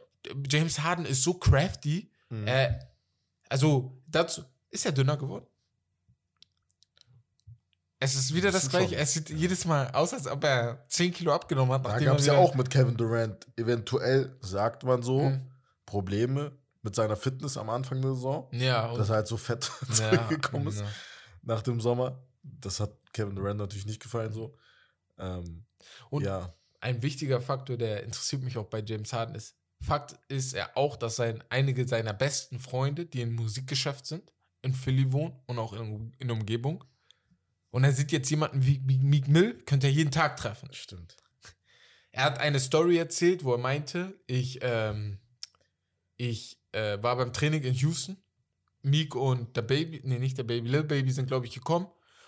James 0.50 0.80
Harden 0.80 1.06
ist 1.06 1.24
so 1.24 1.34
crafty. 1.34 2.12
Mhm. 2.30 2.48
Äh, 2.48 2.80
also, 3.50 4.02
dazu 4.08 4.44
ist 4.70 4.86
er 4.86 4.92
dünner 4.92 5.18
geworden. 5.18 5.46
Es 8.00 8.14
ist 8.16 8.34
wieder 8.36 8.52
das 8.52 8.66
Bisschen 8.66 8.80
gleiche. 8.88 8.96
Es 8.98 9.14
sieht 9.14 9.30
jedes 9.30 9.66
Mal 9.66 9.90
aus, 9.92 10.14
als 10.14 10.28
ob 10.28 10.44
er 10.44 10.84
10 10.90 11.12
Kilo 11.14 11.34
abgenommen 11.34 11.74
hat. 11.74 11.86
Da 11.86 11.98
gab 12.00 12.20
es 12.20 12.26
ja 12.26 12.34
auch 12.38 12.54
mit 12.54 12.70
Kevin 12.70 12.98
Durant, 12.98 13.48
eventuell 13.58 14.36
sagt 14.42 14.84
man 14.84 15.02
so, 15.02 15.22
Mhm. 15.30 15.48
Probleme 15.86 16.52
mit 16.86 16.96
seiner 16.96 17.18
Fitness 17.18 17.58
am 17.58 17.70
Anfang 17.70 18.02
der 18.02 18.14
Saison, 18.14 18.48
Ja, 18.54 18.90
und 18.90 19.00
dass 19.00 19.10
er 19.10 19.16
halt 19.16 19.28
so 19.28 19.36
fett 19.36 19.64
zurückgekommen 19.92 20.68
ist 20.68 20.84
nach 21.42 21.62
dem 21.62 21.82
Sommer. 21.82 22.24
Das 22.44 22.80
hat 22.80 22.92
Kevin 23.12 23.36
Durant 23.36 23.60
natürlich 23.60 23.86
nicht 23.86 24.02
gefallen 24.02 24.32
so. 24.32 24.56
Ähm, 25.18 25.66
Und 26.10 26.24
ja, 26.24 26.56
ein 26.80 27.02
wichtiger 27.02 27.42
Faktor, 27.42 27.76
der 27.78 28.04
interessiert 28.04 28.44
mich 28.44 28.58
auch 28.58 28.68
bei 28.68 28.82
James 28.82 29.12
Harden, 29.12 29.36
ist, 29.36 29.58
Fakt 29.82 30.18
ist 30.30 30.54
er 30.54 30.78
auch, 30.78 30.96
dass 30.96 31.18
sein, 31.18 31.44
einige 31.50 31.88
seiner 31.88 32.14
besten 32.14 32.60
Freunde, 32.60 33.06
die 33.06 33.22
im 33.22 33.36
Musikgeschäft 33.36 34.06
sind, 34.06 34.32
in 34.62 34.74
Philly 34.74 35.12
wohnen 35.12 35.36
und 35.48 35.60
auch 35.60 35.74
in, 35.74 36.14
in 36.18 36.28
der 36.28 36.38
Umgebung. 36.38 36.84
Und 37.72 37.84
er 37.84 37.92
sieht 37.92 38.12
jetzt 38.12 38.30
jemanden 38.30 38.66
wie, 38.66 38.82
wie 38.86 38.98
Meek 39.00 39.28
Mill, 39.28 39.58
könnte 39.66 39.88
er 39.88 39.94
jeden 39.94 40.12
Tag 40.12 40.38
treffen. 40.38 40.70
stimmt. 40.72 41.18
Er 42.12 42.24
hat 42.24 42.40
eine 42.40 42.60
Story 42.60 42.98
erzählt, 42.98 43.44
wo 43.44 43.52
er 43.52 43.58
meinte, 43.58 44.18
ich, 44.28 44.60
ähm, 44.62 45.20
ich 46.16 46.58
äh, 46.76 47.02
war 47.02 47.16
beim 47.16 47.34
Training 47.34 47.64
in 47.64 47.74
Houston. 47.74 48.18
Meek 48.82 49.16
und 49.16 49.56
der 49.58 49.64
Baby, 49.64 50.02
nee, 50.04 50.20
nicht 50.20 50.38
der 50.38 50.44
Baby, 50.44 50.70
Lil 50.70 50.84
Baby 50.84 51.12
sind, 51.12 51.26
glaube 51.26 51.48
ich, 51.48 51.54
gekommen 51.54 51.88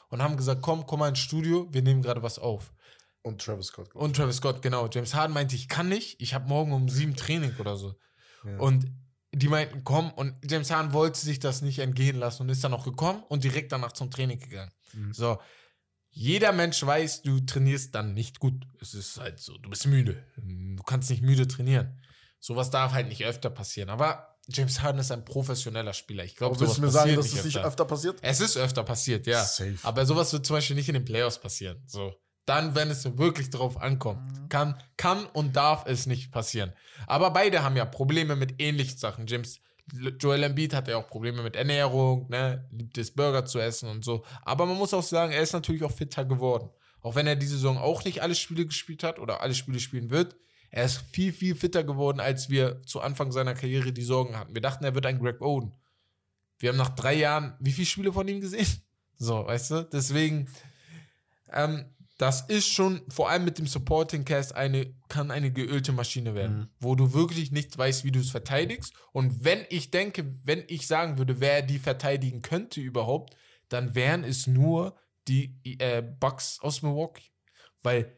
und 0.10 0.24
haben 0.24 0.38
gesagt, 0.38 0.62
komm, 0.64 0.88
komm 0.88 1.00
mal 1.00 1.10
ins 1.10 1.20
Studio, 1.20 1.68
wir 1.72 1.84
nehmen 1.84 2.02
gerade 2.02 2.24
was 2.24 2.40
auf. 2.40 2.74
Und 3.22 3.42
Travis 3.42 3.68
Scott. 3.68 3.94
Und 3.94 4.16
Travis 4.16 4.38
Scott, 4.38 4.62
genau. 4.62 4.90
James 4.92 5.14
Harden 5.14 5.34
meinte, 5.34 5.56
ich 5.56 5.68
kann 5.68 5.90
nicht, 5.90 6.20
ich 6.20 6.34
habe 6.34 6.48
morgen 6.48 6.72
um 6.72 6.90
sieben 6.90 7.16
Training 7.16 7.56
oder 7.60 7.76
so. 7.76 7.94
Ja. 8.44 8.58
Und 8.58 8.86
die 9.34 9.50
meinten, 9.50 9.84
komm, 9.84 10.12
und 10.14 10.34
James 10.50 10.72
Harden 10.72 10.94
wollte 10.94 11.20
sich 11.20 11.40
das 11.40 11.62
nicht 11.62 11.80
entgehen 11.80 12.18
lassen 12.18 12.44
und 12.44 12.50
ist 12.50 12.64
dann 12.64 12.74
auch 12.74 12.86
gekommen 12.86 13.24
und 13.28 13.44
direkt 13.44 13.72
danach 13.72 13.92
zum 13.92 14.10
Training 14.10 14.40
gegangen. 14.40 14.72
Mhm. 14.94 15.14
So, 15.14 15.38
jeder 16.10 16.54
Mensch 16.54 16.84
weiß, 16.84 17.22
du 17.22 17.42
trainierst 17.42 17.94
dann 17.94 18.14
nicht 18.14 18.40
gut. 18.40 18.66
Es 18.82 18.94
ist 18.94 19.20
halt 19.20 19.40
so, 19.40 19.58
du 19.58 19.70
bist 19.70 19.86
müde. 19.86 20.26
Du 20.38 20.82
kannst 20.84 21.10
nicht 21.12 21.22
müde 21.22 21.48
trainieren. 21.48 22.02
Sowas 22.40 22.72
darf 22.72 22.94
halt 22.94 23.10
nicht 23.10 23.26
öfter 23.26 23.50
passieren. 23.50 23.90
Aber 23.90 24.37
James 24.50 24.82
Harden 24.82 25.00
ist 25.00 25.12
ein 25.12 25.26
professioneller 25.26 25.94
Spieler. 25.94 26.24
Ich 26.24 26.36
glaube, 26.36 26.58
sowas 26.58 26.78
mir 26.78 26.90
sagen, 26.90 27.16
passiert 27.16 27.18
dass 27.18 27.26
nicht 27.26 27.40
es 27.40 27.46
nicht 27.46 27.58
öfter. 27.58 27.68
öfter 27.68 27.86
passiert? 27.86 28.18
Es 28.22 28.40
ist 28.40 28.58
öfter 28.58 28.84
passiert, 28.84 29.28
ja. 29.28 29.44
Safe. 29.44 29.78
Aber 29.84 30.06
sowas 30.06 30.32
wird 30.32 30.46
zum 30.46 30.56
Beispiel 30.56 30.76
nicht 30.76 30.88
in 30.88 30.94
den 30.94 31.06
Playoffs 31.06 31.38
passieren. 31.38 31.84
So. 31.86 32.14
Dann, 32.46 32.76
wenn 32.76 32.90
es 32.90 33.18
wirklich 33.18 33.50
drauf 33.50 33.76
ankommt. 33.82 34.26
Mhm. 34.26 34.50
Kann, 34.50 34.82
kann 34.96 35.26
und 35.26 35.56
darf 35.58 35.86
es 35.86 36.06
nicht 36.06 36.32
passieren. 36.32 36.72
Aber 37.06 37.32
beide 37.32 37.62
haben 37.64 37.76
ja 37.76 37.84
Probleme 37.84 38.38
mit 38.38 38.62
ähnlichen 38.62 38.98
Sachen. 38.98 39.28
James, 39.28 39.60
Joel 40.20 40.44
Embiid 40.44 40.74
hat 40.74 40.88
ja 40.88 40.96
auch 40.96 41.08
Probleme 41.08 41.44
mit 41.44 41.58
Ernährung, 41.58 42.30
ne? 42.30 42.66
liebt 42.72 42.98
es, 42.98 43.12
Burger 43.12 43.46
zu 43.46 43.60
essen 43.60 43.90
und 43.90 44.06
so. 44.06 44.24
Aber 44.44 44.66
man 44.66 44.78
muss 44.78 44.94
auch 44.94 45.04
sagen, 45.04 45.34
er 45.34 45.42
ist 45.42 45.54
natürlich 45.54 45.84
auch 45.84 45.92
fitter 45.92 46.24
geworden. 46.24 46.70
Auch 47.02 47.16
wenn 47.16 47.28
er 47.28 47.36
diese 47.36 47.56
Saison 47.56 47.78
auch 47.78 48.06
nicht 48.06 48.22
alle 48.22 48.36
Spiele 48.36 48.66
gespielt 48.66 49.04
hat 49.04 49.20
oder 49.20 49.42
alle 49.42 49.54
Spiele 49.54 49.80
spielen 49.80 50.10
wird. 50.10 50.38
Er 50.70 50.86
ist 50.86 51.04
viel, 51.12 51.32
viel 51.34 51.56
fitter 51.56 51.84
geworden, 51.84 52.20
als 52.20 52.50
wir 52.50 52.82
zu 52.84 53.02
Anfang 53.02 53.32
seiner 53.32 53.54
Karriere 53.54 53.94
die 53.94 54.04
Sorgen 54.04 54.38
hatten. 54.38 54.54
Wir 54.54 54.62
dachten, 54.62 54.84
er 54.84 54.96
wird 54.96 55.06
ein 55.06 55.20
Greg 55.20 55.42
Oden. 55.42 55.74
Wir 56.60 56.70
haben 56.70 56.78
nach 56.78 56.90
drei 56.96 57.14
Jahren 57.16 57.56
wie 57.60 57.72
viele 57.72 57.86
Spiele 57.86 58.14
von 58.14 58.28
ihm 58.28 58.42
gesehen? 58.42 58.68
So, 59.20 59.48
weißt 59.48 59.72
du? 59.72 59.90
Deswegen, 59.92 60.48
ähm, 61.52 61.86
das 62.20 62.42
ist 62.42 62.68
schon, 62.68 63.02
vor 63.10 63.30
allem 63.32 63.46
mit 63.46 63.58
dem 63.58 63.66
Supporting 63.66 64.26
Cast, 64.26 64.54
eine, 64.54 64.94
kann 65.08 65.32
eine 65.32 65.52
geölte 65.52 65.92
Maschine 65.92 66.36
werden, 66.36 66.58
Mhm. 66.60 66.68
wo 66.80 66.94
du 66.96 67.14
wirklich 67.14 67.52
nicht 67.52 67.76
weißt, 67.76 68.04
wie 68.04 68.12
du 68.12 68.20
es 68.20 68.30
verteidigst. 68.30 68.94
Und 69.14 69.44
wenn 69.44 69.66
ich 69.70 69.90
denke, 69.90 70.26
wenn 70.44 70.64
ich 70.68 70.86
sagen 70.86 71.18
würde, 71.18 71.40
wer 71.40 71.64
die 71.64 71.80
verteidigen 71.80 72.44
könnte 72.44 72.80
überhaupt, 72.80 73.36
dann 73.70 73.96
wären 73.96 74.24
es 74.24 74.46
nur 74.46 74.96
die 75.28 75.60
äh, 75.80 76.02
Bucks 76.04 76.60
aus 76.62 76.82
Milwaukee. 76.84 77.32
Weil 77.82 78.17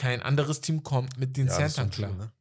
kein 0.00 0.22
anderes 0.22 0.62
Team 0.62 0.82
kommt 0.82 1.18
mit 1.18 1.36
den 1.36 1.46
Giannis 1.46 1.74
Centern 1.74 1.90
Drew, 1.90 2.14
klar. 2.14 2.26
ne? 2.26 2.32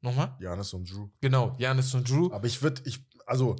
Nochmal? 0.00 0.36
Janis 0.40 0.72
und 0.72 0.90
Drew. 0.90 1.08
Genau, 1.20 1.54
Janis 1.58 1.92
und 1.94 2.08
Drew. 2.08 2.32
Aber 2.32 2.46
ich 2.46 2.62
würde, 2.62 2.80
ich, 2.86 3.04
also, 3.26 3.56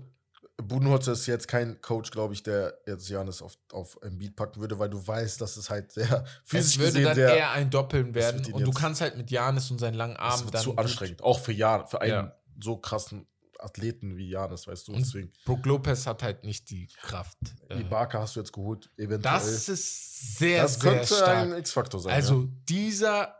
Budenholzer 0.56 1.12
ist 1.12 1.26
jetzt 1.26 1.46
kein 1.46 1.80
Coach, 1.82 2.10
glaube 2.10 2.32
ich, 2.34 2.42
der 2.42 2.78
jetzt 2.86 3.08
Janis 3.08 3.42
auf, 3.42 3.58
auf 3.72 3.98
Embiid 4.02 4.34
packen 4.34 4.60
würde, 4.60 4.78
weil 4.78 4.88
du 4.88 5.04
weißt, 5.06 5.40
dass 5.40 5.56
es 5.56 5.68
halt 5.68 5.92
sehr 5.92 6.24
physisch 6.44 6.74
Es 6.74 6.78
würde 6.78 6.90
gesehen 6.92 7.04
dann 7.04 7.14
sehr 7.16 7.36
eher 7.36 7.50
ein 7.52 7.70
Doppeln 7.70 8.14
werden. 8.14 8.52
Und 8.52 8.64
du 8.66 8.70
kannst 8.72 9.00
halt 9.00 9.16
mit 9.16 9.30
Janis 9.30 9.70
und 9.70 9.78
seinen 9.78 9.94
langen 9.94 10.16
Armen 10.16 10.50
dann. 10.50 10.62
zu 10.62 10.76
anstrengend. 10.76 11.22
Auch 11.22 11.38
für 11.38 11.52
Jan, 11.52 11.86
für 11.86 12.00
einen 12.00 12.10
Ja. 12.12 12.36
so 12.60 12.78
krassen 12.78 13.26
Athleten 13.58 14.16
wie 14.16 14.28
Janis, 14.30 14.66
weißt 14.66 14.88
du. 14.88 14.92
Und 14.92 15.00
Deswegen, 15.00 15.32
Brook 15.44 15.64
Lopez 15.66 16.06
hat 16.06 16.22
halt 16.22 16.44
nicht 16.44 16.70
die 16.70 16.86
Kraft. 17.02 17.38
Äh, 17.68 17.80
Ibaka 17.80 18.20
hast 18.20 18.36
du 18.36 18.40
jetzt 18.40 18.52
geholt, 18.52 18.90
eventuell. 18.96 19.20
das 19.34 19.68
ist 19.68 20.38
sehr, 20.38 20.62
das 20.62 20.80
sehr 20.80 20.92
könnte 20.92 21.06
stark. 21.14 21.36
ein 21.38 21.52
X-Faktor 21.58 22.00
sein. 22.00 22.12
Also 22.14 22.42
ja. 22.42 22.48
dieser 22.68 23.34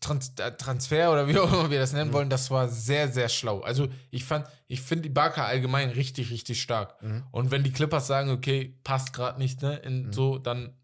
Trans 0.00 0.32
äh, 0.38 0.52
Transfer 0.56 1.12
oder 1.12 1.28
wie 1.28 1.38
auch 1.38 1.52
immer 1.52 1.70
wir 1.70 1.78
das 1.78 1.92
nennen 1.92 2.10
Mhm. 2.10 2.14
wollen, 2.14 2.30
das 2.30 2.50
war 2.50 2.68
sehr, 2.68 3.08
sehr 3.12 3.28
schlau. 3.28 3.60
Also 3.60 3.88
ich 4.10 4.24
fand, 4.24 4.46
ich 4.66 4.80
finde 4.80 5.02
die 5.02 5.08
Barca 5.10 5.44
allgemein 5.44 5.90
richtig, 5.90 6.30
richtig 6.30 6.60
stark. 6.62 7.00
Mhm. 7.02 7.24
Und 7.30 7.50
wenn 7.50 7.62
die 7.64 7.72
Clippers 7.72 8.06
sagen, 8.06 8.30
okay, 8.30 8.78
passt 8.82 9.12
gerade 9.12 9.38
nicht, 9.38 9.60
ne, 9.62 9.76
in 9.76 10.06
Mhm. 10.06 10.12
so, 10.12 10.38
dann 10.38 10.74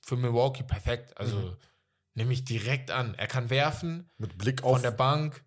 für 0.00 0.16
Milwaukee 0.16 0.62
perfekt. 0.62 1.16
Also 1.18 1.36
Mhm. 1.36 1.56
nehme 2.14 2.32
ich 2.32 2.44
direkt 2.44 2.90
an. 2.90 3.14
Er 3.14 3.26
kann 3.26 3.50
werfen 3.50 4.08
Mit 4.16 4.38
Blick 4.38 4.60
von 4.60 4.76
auf, 4.76 4.82
der 4.82 4.90
Bank. 4.92 5.44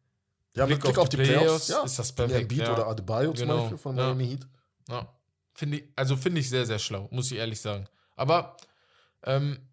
Ja, 0.56 0.68
mit 0.68 0.82
Blick 0.82 0.98
auf 0.98 1.10
die 1.10 1.18
Playoffs, 1.18 1.68
ja. 1.68 1.84
ist 1.84 2.00
das 2.00 2.10
Ja, 2.10 2.16
perfekt. 2.16 2.42
Embiid 2.42 2.60
ja. 2.60 2.74
oder 2.74 2.88
Adebayo 2.88 3.34
zum 3.34 3.48
Genau, 3.48 3.62
Beispiel 3.62 3.78
von 3.78 3.98
ja. 3.98 4.04
Miami 4.06 4.28
Heat. 4.28 4.48
Ja. 4.90 5.14
Finde 5.54 5.78
ich, 5.78 5.84
also 5.96 6.16
finde 6.16 6.42
ich 6.42 6.50
sehr, 6.50 6.66
sehr 6.66 6.80
schlau, 6.80 7.08
muss 7.12 7.32
ich 7.32 7.38
ehrlich 7.38 7.62
sagen. 7.62 7.88
Aber 8.16 8.58
ähm, 9.24 9.68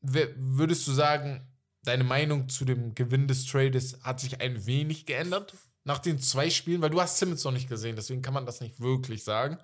würdest 0.00 0.86
du 0.86 0.92
sagen, 0.92 1.46
deine 1.82 2.04
Meinung 2.04 2.48
zu 2.48 2.64
dem 2.64 2.94
Gewinn 2.94 3.28
des 3.28 3.46
Trades 3.46 3.98
hat 4.02 4.20
sich 4.20 4.40
ein 4.40 4.66
wenig 4.66 5.06
geändert 5.06 5.54
nach 5.84 5.98
den 5.98 6.18
zwei 6.18 6.50
Spielen? 6.50 6.82
Weil 6.82 6.90
du 6.90 7.00
hast 7.00 7.18
Simmons 7.18 7.44
noch 7.44 7.52
nicht 7.52 7.68
gesehen, 7.68 7.96
deswegen 7.96 8.22
kann 8.22 8.34
man 8.34 8.46
das 8.46 8.60
nicht 8.60 8.80
wirklich 8.80 9.24
sagen. 9.24 9.58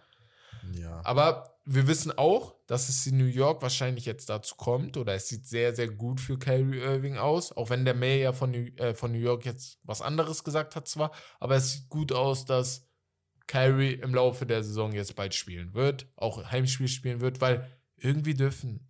Ja. 0.73 1.01
Aber 1.05 1.60
wir 1.73 1.87
wissen 1.87 2.11
auch, 2.17 2.57
dass 2.67 2.89
es 2.89 3.07
in 3.07 3.17
New 3.17 3.27
York 3.27 3.63
wahrscheinlich 3.63 4.05
jetzt 4.05 4.29
dazu 4.29 4.57
kommt, 4.57 4.97
oder 4.97 5.15
es 5.15 5.29
sieht 5.29 5.47
sehr, 5.47 5.75
sehr 5.75 5.89
gut 5.89 6.21
für 6.21 6.39
Kyrie 6.39 6.79
Irving 6.81 7.17
aus, 7.17 7.53
auch 7.53 7.71
wenn 7.71 7.85
der 7.85 7.95
Mayor 7.95 8.17
ja 8.19 8.33
von 8.33 8.51
New, 8.51 8.67
äh, 8.77 8.95
von 8.95 9.13
New 9.13 9.19
York 9.19 9.45
jetzt 9.45 9.79
was 9.85 10.03
anderes 10.03 10.43
gesagt 10.43 10.75
hat 10.75 10.89
zwar, 10.89 11.13
aber 11.39 11.55
es 11.57 11.73
sieht 11.73 11.89
gut 11.89 12.13
aus, 12.13 12.45
dass 12.45 12.89
Kyrie 13.47 13.95
im 13.95 14.15
Laufe 14.15 14.47
der 14.47 14.63
Saison 14.65 14.93
jetzt 14.93 15.15
bald 15.17 15.35
spielen 15.35 15.73
wird, 15.75 16.07
auch 16.17 16.51
Heimspiel 16.51 16.89
spielen 16.89 17.21
wird, 17.21 17.41
weil 17.41 17.71
irgendwie 17.97 18.35
dürfen 18.35 18.89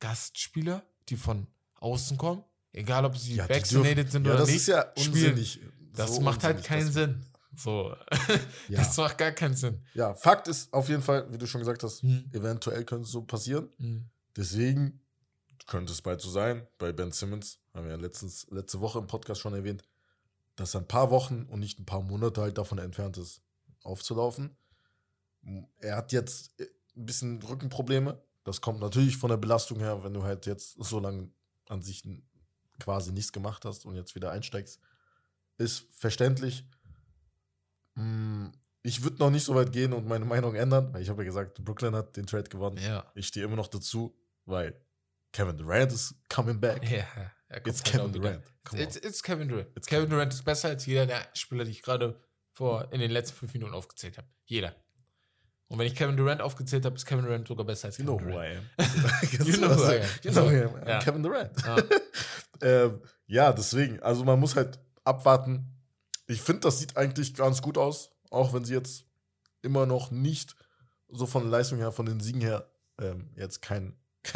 Gastspieler, 0.00 0.82
die 1.08 1.16
von 1.16 1.46
außen 1.80 2.16
kommen, 2.16 2.44
egal 2.72 3.04
ob 3.04 3.16
sie 3.16 3.36
Ja, 3.36 3.48
vaccinated 3.48 3.96
dürfen- 3.98 4.10
sind 4.10 4.24
ja, 4.26 4.30
oder 4.32 4.40
das 4.40 4.48
nicht, 4.48 4.56
ist 4.58 4.66
ja 4.68 4.92
spielen. 4.96 5.12
unsinnig. 5.14 5.60
das 5.94 6.14
So 6.14 6.20
macht 6.20 6.44
halt 6.44 6.58
unsinnig, 6.58 6.68
keinen 6.68 6.86
das- 6.86 6.94
Sinn. 6.94 7.26
So, 7.62 7.94
Ja. 8.68 8.78
das 8.78 8.96
macht 8.96 9.18
gar 9.18 9.32
keinen 9.32 9.54
Sinn. 9.54 9.82
Ja, 9.94 10.14
Fakt 10.14 10.48
ist 10.48 10.72
auf 10.72 10.88
jeden 10.88 11.02
Fall, 11.02 11.30
wie 11.32 11.38
du 11.38 11.46
schon 11.46 11.60
gesagt 11.60 11.82
hast, 11.82 12.02
Hm. 12.02 12.30
eventuell 12.32 12.84
könnte 12.84 13.04
es 13.04 13.10
so 13.12 13.22
passieren. 13.22 13.68
Hm. 13.78 14.08
Deswegen 14.36 15.00
könnte 15.66 15.92
es 15.92 16.00
bald 16.02 16.20
so 16.20 16.30
sein. 16.30 16.66
Bei 16.78 16.92
Ben 16.92 17.12
Simmons 17.12 17.58
haben 17.74 17.84
wir 17.84 17.92
ja 17.92 17.98
letztens, 17.98 18.46
letzte 18.50 18.80
Woche 18.80 18.98
im 18.98 19.06
Podcast 19.06 19.40
schon 19.40 19.54
erwähnt, 19.54 19.82
dass 20.56 20.74
er 20.74 20.80
ein 20.80 20.88
paar 20.88 21.10
Wochen 21.10 21.44
und 21.50 21.60
nicht 21.60 21.78
ein 21.78 21.86
paar 21.86 22.02
Monate 22.02 22.40
halt 22.40 22.58
davon 22.58 22.78
entfernt 22.78 23.18
ist, 23.18 23.42
aufzulaufen. 23.82 24.56
Er 25.78 25.96
hat 25.96 26.12
jetzt 26.12 26.58
äh, 26.60 26.66
ein 26.96 27.06
bisschen 27.06 27.42
Rückenprobleme. 27.42 28.20
Das 28.44 28.60
kommt 28.60 28.80
natürlich 28.80 29.16
von 29.16 29.30
der 29.30 29.36
Belastung 29.36 29.78
her, 29.78 30.02
wenn 30.02 30.12
du 30.14 30.22
halt 30.22 30.46
jetzt 30.46 30.76
so 30.82 30.98
lange 30.98 31.30
an 31.68 31.82
sich 31.82 32.02
quasi 32.78 33.12
nichts 33.12 33.32
gemacht 33.32 33.64
hast 33.64 33.84
und 33.86 33.94
jetzt 33.96 34.14
wieder 34.14 34.30
einsteigst. 34.32 34.80
Ist 35.58 35.86
verständlich. 35.92 36.64
Mm, 38.00 38.52
Ich 38.82 39.02
würde 39.02 39.18
noch 39.18 39.30
nicht 39.30 39.44
so 39.44 39.54
weit 39.54 39.72
gehen 39.72 39.92
und 39.92 40.06
meine 40.08 40.24
Meinung 40.24 40.54
ändern, 40.54 40.92
weil 40.92 41.02
ich 41.02 41.08
habe 41.10 41.22
ja 41.22 41.26
gesagt, 41.26 41.62
Brooklyn 41.62 41.94
hat 41.94 42.16
den 42.16 42.26
Trade 42.26 42.48
gewonnen. 42.48 42.78
Ja. 42.78 43.04
Ich 43.14 43.26
stehe 43.26 43.44
immer 43.44 43.56
noch 43.56 43.68
dazu, 43.68 44.16
weil 44.46 44.74
Kevin 45.32 45.56
Durant 45.58 45.92
ist 45.92 46.14
coming 46.28 46.58
back. 46.58 46.82
Ja, 46.90 47.04
er 47.48 47.60
kommt 47.60 47.66
It's 47.76 47.84
halt 47.84 48.02
Kevin. 48.02 48.12
Durant. 48.12 48.42
It's, 48.74 48.96
it's 48.96 49.22
Kevin 49.22 49.48
Durant. 49.48 49.68
It's 49.76 49.86
Kevin 49.86 50.08
Durant 50.10 50.32
ist 50.32 50.44
besser 50.44 50.68
als 50.68 50.86
jeder 50.86 51.06
der 51.06 51.26
Spieler, 51.34 51.64
die 51.64 51.70
ich 51.72 51.82
gerade 51.82 52.18
vor 52.52 52.92
in 52.92 53.00
den 53.00 53.10
letzten 53.10 53.36
fünf 53.36 53.52
Minuten 53.54 53.74
aufgezählt 53.74 54.18
habe. 54.18 54.26
Jeder. 54.46 54.74
Und 55.68 55.78
wenn 55.78 55.86
ich 55.86 55.94
Kevin 55.94 56.16
Durant 56.16 56.40
aufgezählt 56.40 56.84
habe, 56.84 56.96
ist 56.96 57.06
Kevin 57.06 57.24
Durant 57.26 57.46
sogar 57.46 57.64
besser 57.64 57.86
als 57.88 57.98
You 57.98 58.04
Kevin 58.06 58.18
know 58.18 58.26
who 58.26 58.30
Durant. 58.32 58.62
You 59.46 59.56
know 59.56 59.70
who 59.76 59.92
I 59.92 60.00
am. 60.00 60.08
You 60.24 60.30
know 60.32 60.50
who 60.50 60.78
I 60.78 60.90
am. 60.92 61.02
Kevin 61.02 61.22
Durant. 61.22 61.50
Ja. 61.64 61.76
ähm, 62.62 63.02
ja, 63.26 63.52
deswegen. 63.52 64.02
Also 64.02 64.24
man 64.24 64.40
muss 64.40 64.56
halt 64.56 64.80
abwarten. 65.04 65.76
Ich 66.30 66.40
finde, 66.42 66.60
das 66.60 66.78
sieht 66.78 66.96
eigentlich 66.96 67.34
ganz 67.34 67.60
gut 67.62 67.76
aus, 67.78 68.10
auch 68.30 68.52
wenn 68.52 68.64
sie 68.64 68.74
jetzt 68.74 69.04
immer 69.62 69.86
noch 69.86 70.10
nicht 70.10 70.54
so 71.08 71.26
von 71.26 71.42
der 71.42 71.50
Leistung 71.50 71.78
her, 71.78 71.92
von 71.92 72.06
den 72.06 72.20
Siegen 72.20 72.40
her, 72.40 72.70
ähm, 72.98 73.30
jetzt 73.36 73.62
kein. 73.62 73.96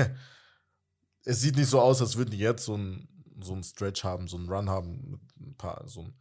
es 1.24 1.40
sieht 1.40 1.56
nicht 1.56 1.68
so 1.68 1.80
aus, 1.80 2.00
als 2.00 2.16
würden 2.16 2.30
die 2.30 2.38
jetzt 2.38 2.64
so 2.64 2.76
ein 2.76 3.08
so 3.40 3.52
einen 3.52 3.64
Stretch 3.64 4.04
haben, 4.04 4.28
so 4.28 4.36
einen 4.36 4.48
Run 4.48 4.70
haben 4.70 5.10
mit 5.10 5.20
ein 5.40 5.56
paar, 5.56 5.82
so 5.88 6.02
ein 6.02 6.14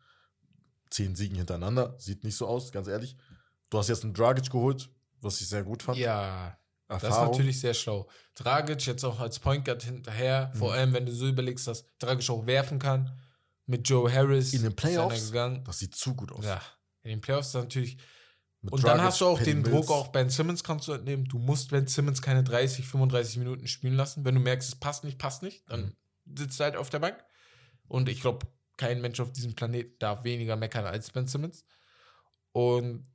zehn 0.90 1.16
Siegen 1.16 1.38
hintereinander. 1.38 1.96
Sieht 2.00 2.24
nicht 2.24 2.36
so 2.36 2.48
aus, 2.48 2.72
ganz 2.72 2.88
ehrlich. 2.88 3.16
Du 3.70 3.78
hast 3.78 3.88
jetzt 3.88 4.04
einen 4.04 4.14
Dragic 4.16 4.50
geholt, 4.50 4.90
was 5.22 5.40
ich 5.40 5.48
sehr 5.48 5.64
gut 5.64 5.84
fand. 5.84 5.98
Ja, 6.00 6.58
das 6.88 7.04
ist 7.04 7.10
Erfahrung. 7.10 7.32
natürlich 7.32 7.60
sehr 7.60 7.74
schlau. 7.76 8.08
Dragic 8.36 8.86
jetzt 8.88 9.04
auch 9.04 9.20
als 9.20 9.40
Point 9.40 9.64
Guard 9.66 9.84
hinterher, 9.84 10.52
vor 10.56 10.70
Mhm. 10.70 10.74
allem 10.74 10.94
wenn 10.94 11.06
du 11.06 11.12
so 11.14 11.28
überlegst, 11.28 11.68
dass 11.68 11.86
Dragic 12.00 12.30
auch 12.32 12.46
werfen 12.48 12.80
kann. 12.80 13.12
Mit 13.66 13.88
Joe 13.88 14.12
Harris 14.12 14.54
In 14.54 14.64
den 14.64 14.76
Playoffs? 14.76 15.32
Das 15.32 15.80
sieht 15.80 15.96
zu 15.96 16.16
gut 16.16 16.32
aus. 16.32 16.46
Ja, 16.46 16.62
In 17.04 17.12
den 17.12 17.22
Playoffs 17.22 17.50
ist 17.50 17.54
natürlich. 17.56 17.98
Mit 18.62 18.74
Und 18.74 18.84
dann 18.84 18.98
Dragic, 18.98 19.06
hast 19.06 19.22
du 19.22 19.26
auch 19.26 19.38
Patty 19.38 19.54
den. 19.54 19.64
Druck 19.64 19.90
auf 19.92 20.12
Ben 20.12 20.30
Simmons 20.30 20.64
kannst 20.64 20.88
du 20.88 20.94
entnehmen. 20.94 21.26
Du 21.26 21.38
musst 21.38 21.72
Ben 21.72 21.88
Simmons 21.88 22.22
keine 22.22 22.44
30, 22.44 22.86
35 22.86 23.38
Minuten 23.38 23.68
spielen 23.68 23.96
lassen. 23.96 24.24
Wenn 24.26 24.36
du 24.36 24.42
merkst, 24.42 24.70
es 24.70 24.76
passt 24.76 25.04
nicht, 25.04 25.18
passt 25.18 25.44
nicht, 25.44 25.70
dann 25.70 25.96
sitzt 26.38 26.60
er 26.60 26.66
halt 26.66 26.76
auf 26.78 26.90
der 26.90 27.00
Bank. 27.00 27.24
Und 27.88 28.08
ich 28.08 28.22
glaube, 28.22 28.48
kein 28.78 29.02
Mensch 29.02 29.20
auf 29.20 29.32
diesem 29.32 29.56
Planeten 29.56 29.96
darf 30.00 30.24
weniger 30.24 30.56
meckern 30.56 30.86
als 30.86 31.12
Ben 31.12 31.28
Simmons. 31.28 31.66
Und 32.54 33.06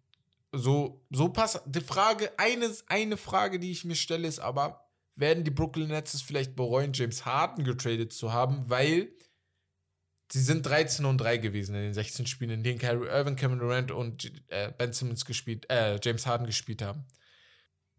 so, 0.52 1.04
so 1.10 1.30
passt. 1.30 1.62
Die 1.66 1.80
Frage, 1.80 2.30
eine, 2.38 2.70
eine 2.86 3.16
Frage, 3.16 3.58
die 3.58 3.70
ich 3.70 3.84
mir 3.84 3.96
stelle, 3.96 4.28
ist 4.28 4.38
aber, 4.40 4.88
werden 5.14 5.44
die 5.44 5.50
Brooklyn 5.50 5.88
Nets 5.88 6.14
es 6.14 6.22
vielleicht 6.22 6.56
bereuen, 6.56 6.92
James 6.92 7.24
Harden 7.24 7.64
getradet 7.64 8.12
zu 8.12 8.32
haben, 8.32 8.68
weil 8.68 9.10
sie 10.30 10.42
sind 10.42 10.64
13 10.66 11.04
und 11.04 11.18
3 11.18 11.38
gewesen 11.38 11.74
in 11.74 11.82
den 11.82 11.94
16 11.94 12.26
Spielen, 12.26 12.50
in 12.50 12.62
denen 12.62 12.78
Kyrie 12.78 13.06
Irving, 13.08 13.36
Kevin 13.36 13.58
Durant 13.58 13.90
und 13.90 14.30
äh, 14.48 14.70
Ben 14.76 14.92
Simmons 14.92 15.24
gespielt, 15.24 15.70
äh, 15.70 15.98
James 16.02 16.26
Harden 16.26 16.46
gespielt 16.46 16.82
haben. 16.82 17.06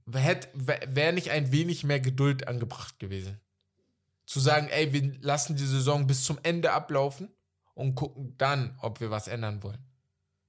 Wäre 0.06 1.13
nicht 1.13 1.30
ein 1.32 1.52
wenig 1.52 1.84
mehr 1.84 2.00
Geduld 2.00 2.48
angebracht 2.48 2.98
gewesen? 3.00 3.39
Zu 4.26 4.39
sagen, 4.39 4.68
ey, 4.70 4.92
wir 4.94 5.13
lassen 5.22 5.56
die 5.56 5.65
Saison 5.65 6.08
bis 6.08 6.24
zum 6.24 6.39
Ende 6.44 6.72
ablaufen 6.72 7.30
und 7.74 7.96
gucken 7.96 8.36
dann, 8.38 8.78
ob 8.82 9.00
wir 9.00 9.12
was 9.12 9.28
ändern 9.28 9.62
wollen. 9.63 9.84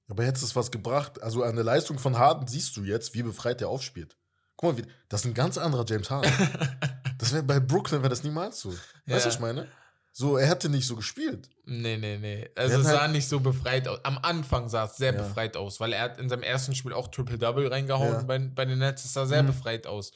Aber 0.07 0.25
jetzt 0.25 0.43
ist 0.43 0.55
was 0.55 0.71
gebracht. 0.71 1.21
Also 1.23 1.43
an 1.43 1.55
der 1.55 1.63
Leistung 1.63 1.97
von 1.97 2.17
Harden 2.17 2.47
siehst 2.47 2.75
du 2.75 2.83
jetzt, 2.83 3.13
wie 3.13 3.23
befreit 3.23 3.61
der 3.61 3.69
aufspielt. 3.69 4.17
Guck 4.55 4.77
mal, 4.77 4.85
das 5.09 5.21
ist 5.21 5.27
ein 5.27 5.33
ganz 5.33 5.57
anderer 5.57 5.85
James 5.87 6.09
Harden. 6.09 6.31
das 7.17 7.31
wäre 7.31 7.43
bei 7.43 7.59
Brooklyn 7.59 8.01
wäre 8.01 8.09
das 8.09 8.23
niemals 8.23 8.59
so. 8.59 8.69
Weißt 8.71 8.81
du, 9.05 9.11
Ja. 9.11 9.25
was 9.25 9.33
ich 9.33 9.39
meine? 9.39 9.67
So, 10.13 10.35
er 10.37 10.47
hätte 10.47 10.67
nicht 10.69 10.85
so 10.85 10.95
gespielt. 10.97 11.49
Nee, 11.65 11.95
nee, 11.97 12.17
nee. 12.17 12.49
Also 12.55 12.79
es 12.79 12.87
sah 12.87 13.01
halt- 13.01 13.11
nicht 13.13 13.27
so 13.29 13.39
befreit 13.39 13.87
aus. 13.87 13.99
Am 14.03 14.17
Anfang 14.17 14.67
sah 14.67 14.85
es 14.85 14.97
sehr 14.97 15.13
Ja. 15.13 15.21
befreit 15.21 15.55
aus, 15.55 15.79
weil 15.79 15.93
er 15.93 16.01
hat 16.03 16.19
in 16.19 16.27
seinem 16.27 16.43
ersten 16.43 16.75
Spiel 16.75 16.91
auch 16.93 17.07
Triple-Double 17.07 17.67
reingehauen 17.69 18.13
Ja. 18.13 18.21
bei, 18.23 18.39
bei 18.39 18.65
den 18.65 18.79
Nets. 18.79 19.05
Es 19.05 19.13
sah 19.13 19.25
sehr 19.25 19.41
Mhm. 19.43 19.47
befreit 19.47 19.87
aus. 19.87 20.11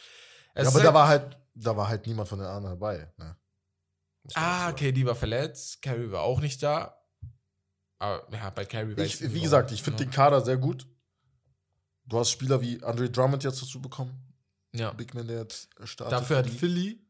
Ja, 0.55 0.67
aber 0.67 0.79
da 0.79 0.85
halt- 0.85 0.93
war 0.93 1.07
halt, 1.07 1.37
da 1.55 1.77
war 1.77 1.87
halt 1.87 2.07
niemand 2.07 2.27
von 2.27 2.39
den 2.39 2.47
anderen 2.47 2.77
dabei. 2.79 3.09
Ne? 3.17 3.37
Ah, 4.33 4.65
sagen. 4.65 4.75
KD 4.77 5.05
war 5.05 5.15
verletzt, 5.15 5.81
Carrie 5.81 6.11
war 6.11 6.21
auch 6.23 6.41
nicht 6.41 6.61
da. 6.61 6.97
Aber 7.99 8.27
ja, 8.33 8.49
bei 8.49 8.65
Carrie 8.65 8.97
weiß 8.97 9.21
Ich, 9.21 9.33
wie 9.33 9.41
gesagt, 9.41 9.71
ich 9.71 9.81
finde 9.81 10.03
ja. 10.03 10.09
den 10.09 10.11
Kader 10.13 10.41
sehr 10.41 10.57
gut. 10.57 10.87
Du 12.05 12.19
hast 12.19 12.31
Spieler 12.31 12.59
wie 12.61 12.83
Andre 12.83 13.09
Drummond 13.09 13.43
jetzt 13.43 13.61
dazu 13.61 13.81
bekommen. 13.81 14.11
Ja. 14.73 14.91
Big 14.91 15.13
Man, 15.13 15.27
der 15.27 15.39
jetzt 15.39 15.69
startet. 15.85 16.11
Dafür 16.11 16.27
für 16.27 16.37
hat 16.39 16.45
die. 16.47 16.57
Philly 16.57 17.04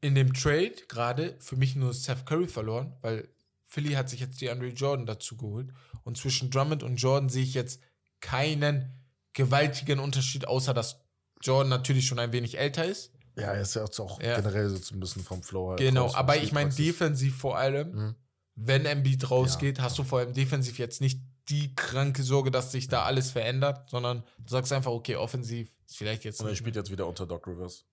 in 0.00 0.14
dem 0.14 0.32
Trade 0.32 0.72
gerade 0.88 1.36
für 1.40 1.56
mich 1.56 1.76
nur 1.76 1.92
Seth 1.92 2.24
Curry 2.26 2.48
verloren, 2.48 2.94
weil 3.02 3.28
Philly 3.62 3.92
hat 3.92 4.08
sich 4.08 4.20
jetzt 4.20 4.40
die 4.40 4.50
Andre 4.50 4.68
Jordan 4.68 5.06
dazu 5.06 5.36
geholt. 5.36 5.72
Und 6.04 6.16
zwischen 6.16 6.50
Drummond 6.50 6.82
und 6.82 6.96
Jordan 6.96 7.28
sehe 7.28 7.44
ich 7.44 7.54
jetzt 7.54 7.80
keinen 8.20 8.90
gewaltigen 9.32 10.00
Unterschied, 10.00 10.48
außer 10.48 10.74
dass 10.74 11.00
Jordan 11.42 11.68
natürlich 11.70 12.06
schon 12.06 12.18
ein 12.18 12.32
wenig 12.32 12.58
älter 12.58 12.84
ist. 12.84 13.12
Ja, 13.36 13.52
er 13.52 13.60
ist 13.62 13.74
ja 13.74 13.84
auch 13.84 14.20
Ja. 14.20 14.36
generell 14.36 14.68
so 14.70 14.94
ein 14.94 15.00
bisschen 15.00 15.22
vom 15.22 15.42
Flow 15.42 15.70
halt 15.70 15.78
Genau, 15.78 16.12
aber 16.14 16.36
ich 16.36 16.52
meine 16.52 16.70
defensiv 16.70 17.36
vor 17.36 17.58
allem, 17.58 17.92
Mhm. 17.92 18.14
wenn 18.56 18.84
Embiid 18.86 19.30
rausgeht, 19.30 19.80
hast 19.80 19.98
du 19.98 20.04
vor 20.04 20.18
allem 20.18 20.34
defensiv 20.34 20.78
jetzt 20.78 21.00
nicht 21.00 21.20
die 21.48 21.74
kranke 21.74 22.22
Sorge, 22.22 22.50
dass 22.50 22.72
sich 22.72 22.88
da 22.88 23.04
alles 23.04 23.30
verändert, 23.30 23.88
sondern 23.90 24.24
du 24.38 24.48
sagst 24.48 24.72
einfach, 24.72 24.90
okay, 24.92 25.16
offensiv 25.16 25.68
ist 25.86 25.96
vielleicht 25.96 26.24
jetzt 26.24 26.40
Und 26.40 26.48
er 26.48 26.54
spielt 26.56 26.76
jetzt 26.76 26.90
wieder 26.90 27.06
unter 27.06 27.26
Doc 27.26 27.46
Rivers. 27.46 27.84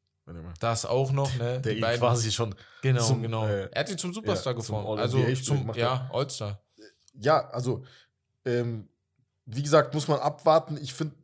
Das 0.60 0.86
auch 0.86 1.12
noch, 1.12 1.34
ne? 1.36 1.62
Der 1.62 1.74
Die 1.76 1.82
beiden- 1.82 2.00
quasi 2.00 2.32
schon. 2.32 2.54
Genau, 2.82 3.04
zum, 3.06 3.22
genau. 3.22 3.46
äh, 3.46 3.70
er 3.72 3.80
hat 3.82 3.90
ihn 3.90 3.98
zum 3.98 4.14
Superstar 4.14 4.54
ja, 4.54 4.60
zum 4.62 4.76
geformt. 4.76 5.00
All-NBA 5.00 5.28
Also 5.28 5.44
zum, 5.44 5.74
ja, 5.76 6.10
All-Star. 6.14 6.62
Ja, 7.14 7.50
also, 7.50 7.84
ähm, 8.46 8.90
wie 9.46 9.64
gesagt, 9.64 9.94
muss 9.94 10.08
man 10.08 10.20
abwarten. 10.20 10.78
Ich 10.78 10.94
finde, 10.94 11.16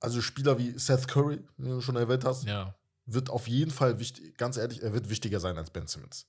also 0.00 0.20
Spieler 0.22 0.58
wie 0.58 0.78
Seth 0.78 1.08
Curry, 1.08 1.44
den 1.58 1.70
du 1.70 1.80
schon 1.80 1.96
erwähnt 1.96 2.24
hast, 2.24 2.44
Ja. 2.44 2.74
wird 3.06 3.30
auf 3.30 3.48
jeden 3.48 3.70
Fall 3.70 3.98
wichtig, 3.98 4.36
ganz 4.36 4.56
ehrlich, 4.56 4.82
er 4.82 4.92
wird 4.92 5.08
wichtiger 5.08 5.40
sein 5.40 5.56
als 5.58 5.70
Ben 5.70 5.86
Simmons. 5.86 6.26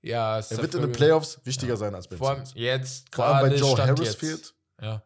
Ja, 0.00 0.38
Er 0.38 0.50
wird 0.58 0.74
in 0.74 0.80
den 0.80 0.90
Curry- 0.90 0.92
Playoffs 0.92 1.40
wichtiger 1.44 1.72
Ja. 1.72 1.76
sein 1.76 1.94
als 1.94 2.06
Ben 2.06 2.18
Vor 2.18 2.28
allem 2.30 2.44
Simmons. 2.46 2.54
jetzt 2.54 3.14
Vor 3.14 3.26
allem, 3.26 3.50
weil 3.50 3.58
Joe 3.58 3.76
Harris 3.76 4.00
jetzt. 4.08 4.20
fehlt. 4.20 4.54
Ja. 4.80 5.02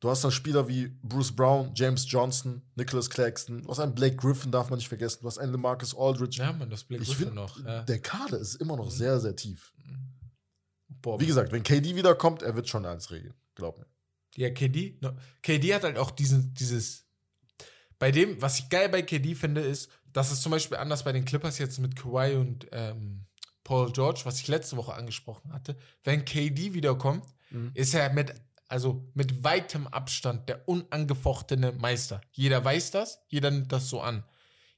Du 0.00 0.08
hast 0.08 0.24
dann 0.24 0.30
Spieler 0.32 0.66
wie 0.66 0.88
Bruce 1.02 1.30
Brown, 1.34 1.72
James 1.74 2.10
Johnson, 2.10 2.62
Nicholas 2.74 3.10
Claxton. 3.10 3.62
Du 3.62 3.68
hast 3.68 3.80
einen 3.80 3.94
Blake 3.94 4.16
Griffin, 4.16 4.50
darf 4.50 4.70
man 4.70 4.78
nicht 4.78 4.88
vergessen. 4.88 5.18
Du 5.20 5.26
hast 5.26 5.36
einen 5.38 5.60
Marcus 5.60 5.94
Aldridge. 5.96 6.38
Ja, 6.40 6.52
man, 6.52 6.70
das 6.70 6.84
Blick 6.84 7.02
ich 7.02 7.08
Griffin 7.08 7.26
finde, 7.26 7.34
noch. 7.42 7.62
Ja. 7.64 7.82
der 7.82 7.98
Kader 8.00 8.38
ist 8.38 8.54
immer 8.56 8.76
noch 8.76 8.86
Mhm. 8.86 8.90
sehr, 8.90 9.20
sehr 9.20 9.36
tief. 9.36 9.74
Boah, 10.88 11.20
Wie 11.20 11.26
gesagt, 11.26 11.52
wenn 11.52 11.62
KD 11.62 11.94
wiederkommt, 11.96 12.42
er 12.42 12.56
wird 12.56 12.68
schon 12.68 12.84
eins 12.84 13.10
regeln. 13.10 13.34
Glaub 13.54 13.78
mir. 13.78 13.86
Ja, 14.36 14.50
KD. 14.50 14.98
No, 15.00 15.12
KD 15.42 15.74
hat 15.74 15.84
halt 15.84 15.98
auch 15.98 16.10
diesen, 16.10 16.54
dieses. 16.54 17.06
Bei 17.98 18.10
dem, 18.10 18.40
was 18.40 18.58
ich 18.58 18.68
geil 18.70 18.88
bei 18.88 19.02
KD 19.02 19.34
finde, 19.34 19.60
ist, 19.60 19.90
dass 20.12 20.30
es 20.32 20.40
zum 20.40 20.52
Beispiel 20.52 20.78
anders 20.78 21.04
bei 21.04 21.12
den 21.12 21.24
Clippers 21.26 21.58
jetzt 21.58 21.78
mit 21.78 21.94
Kawhi 21.96 22.34
und 22.36 22.66
ähm, 22.72 23.26
Paul 23.64 23.92
George, 23.92 24.22
was 24.24 24.40
ich 24.40 24.48
letzte 24.48 24.76
Woche 24.76 24.94
angesprochen 24.94 25.52
hatte, 25.52 25.76
wenn 26.04 26.24
KD 26.24 26.72
wiederkommt, 26.74 27.24
Mhm. 27.50 27.72
ist 27.74 27.94
er 27.94 28.12
mit, 28.12 28.32
also 28.70 29.04
mit 29.14 29.42
weitem 29.42 29.88
Abstand 29.88 30.48
der 30.48 30.68
unangefochtene 30.68 31.72
Meister. 31.72 32.20
Jeder 32.30 32.64
weiß 32.64 32.92
das, 32.92 33.20
jeder 33.26 33.50
nimmt 33.50 33.72
das 33.72 33.88
so 33.88 34.00
an. 34.00 34.22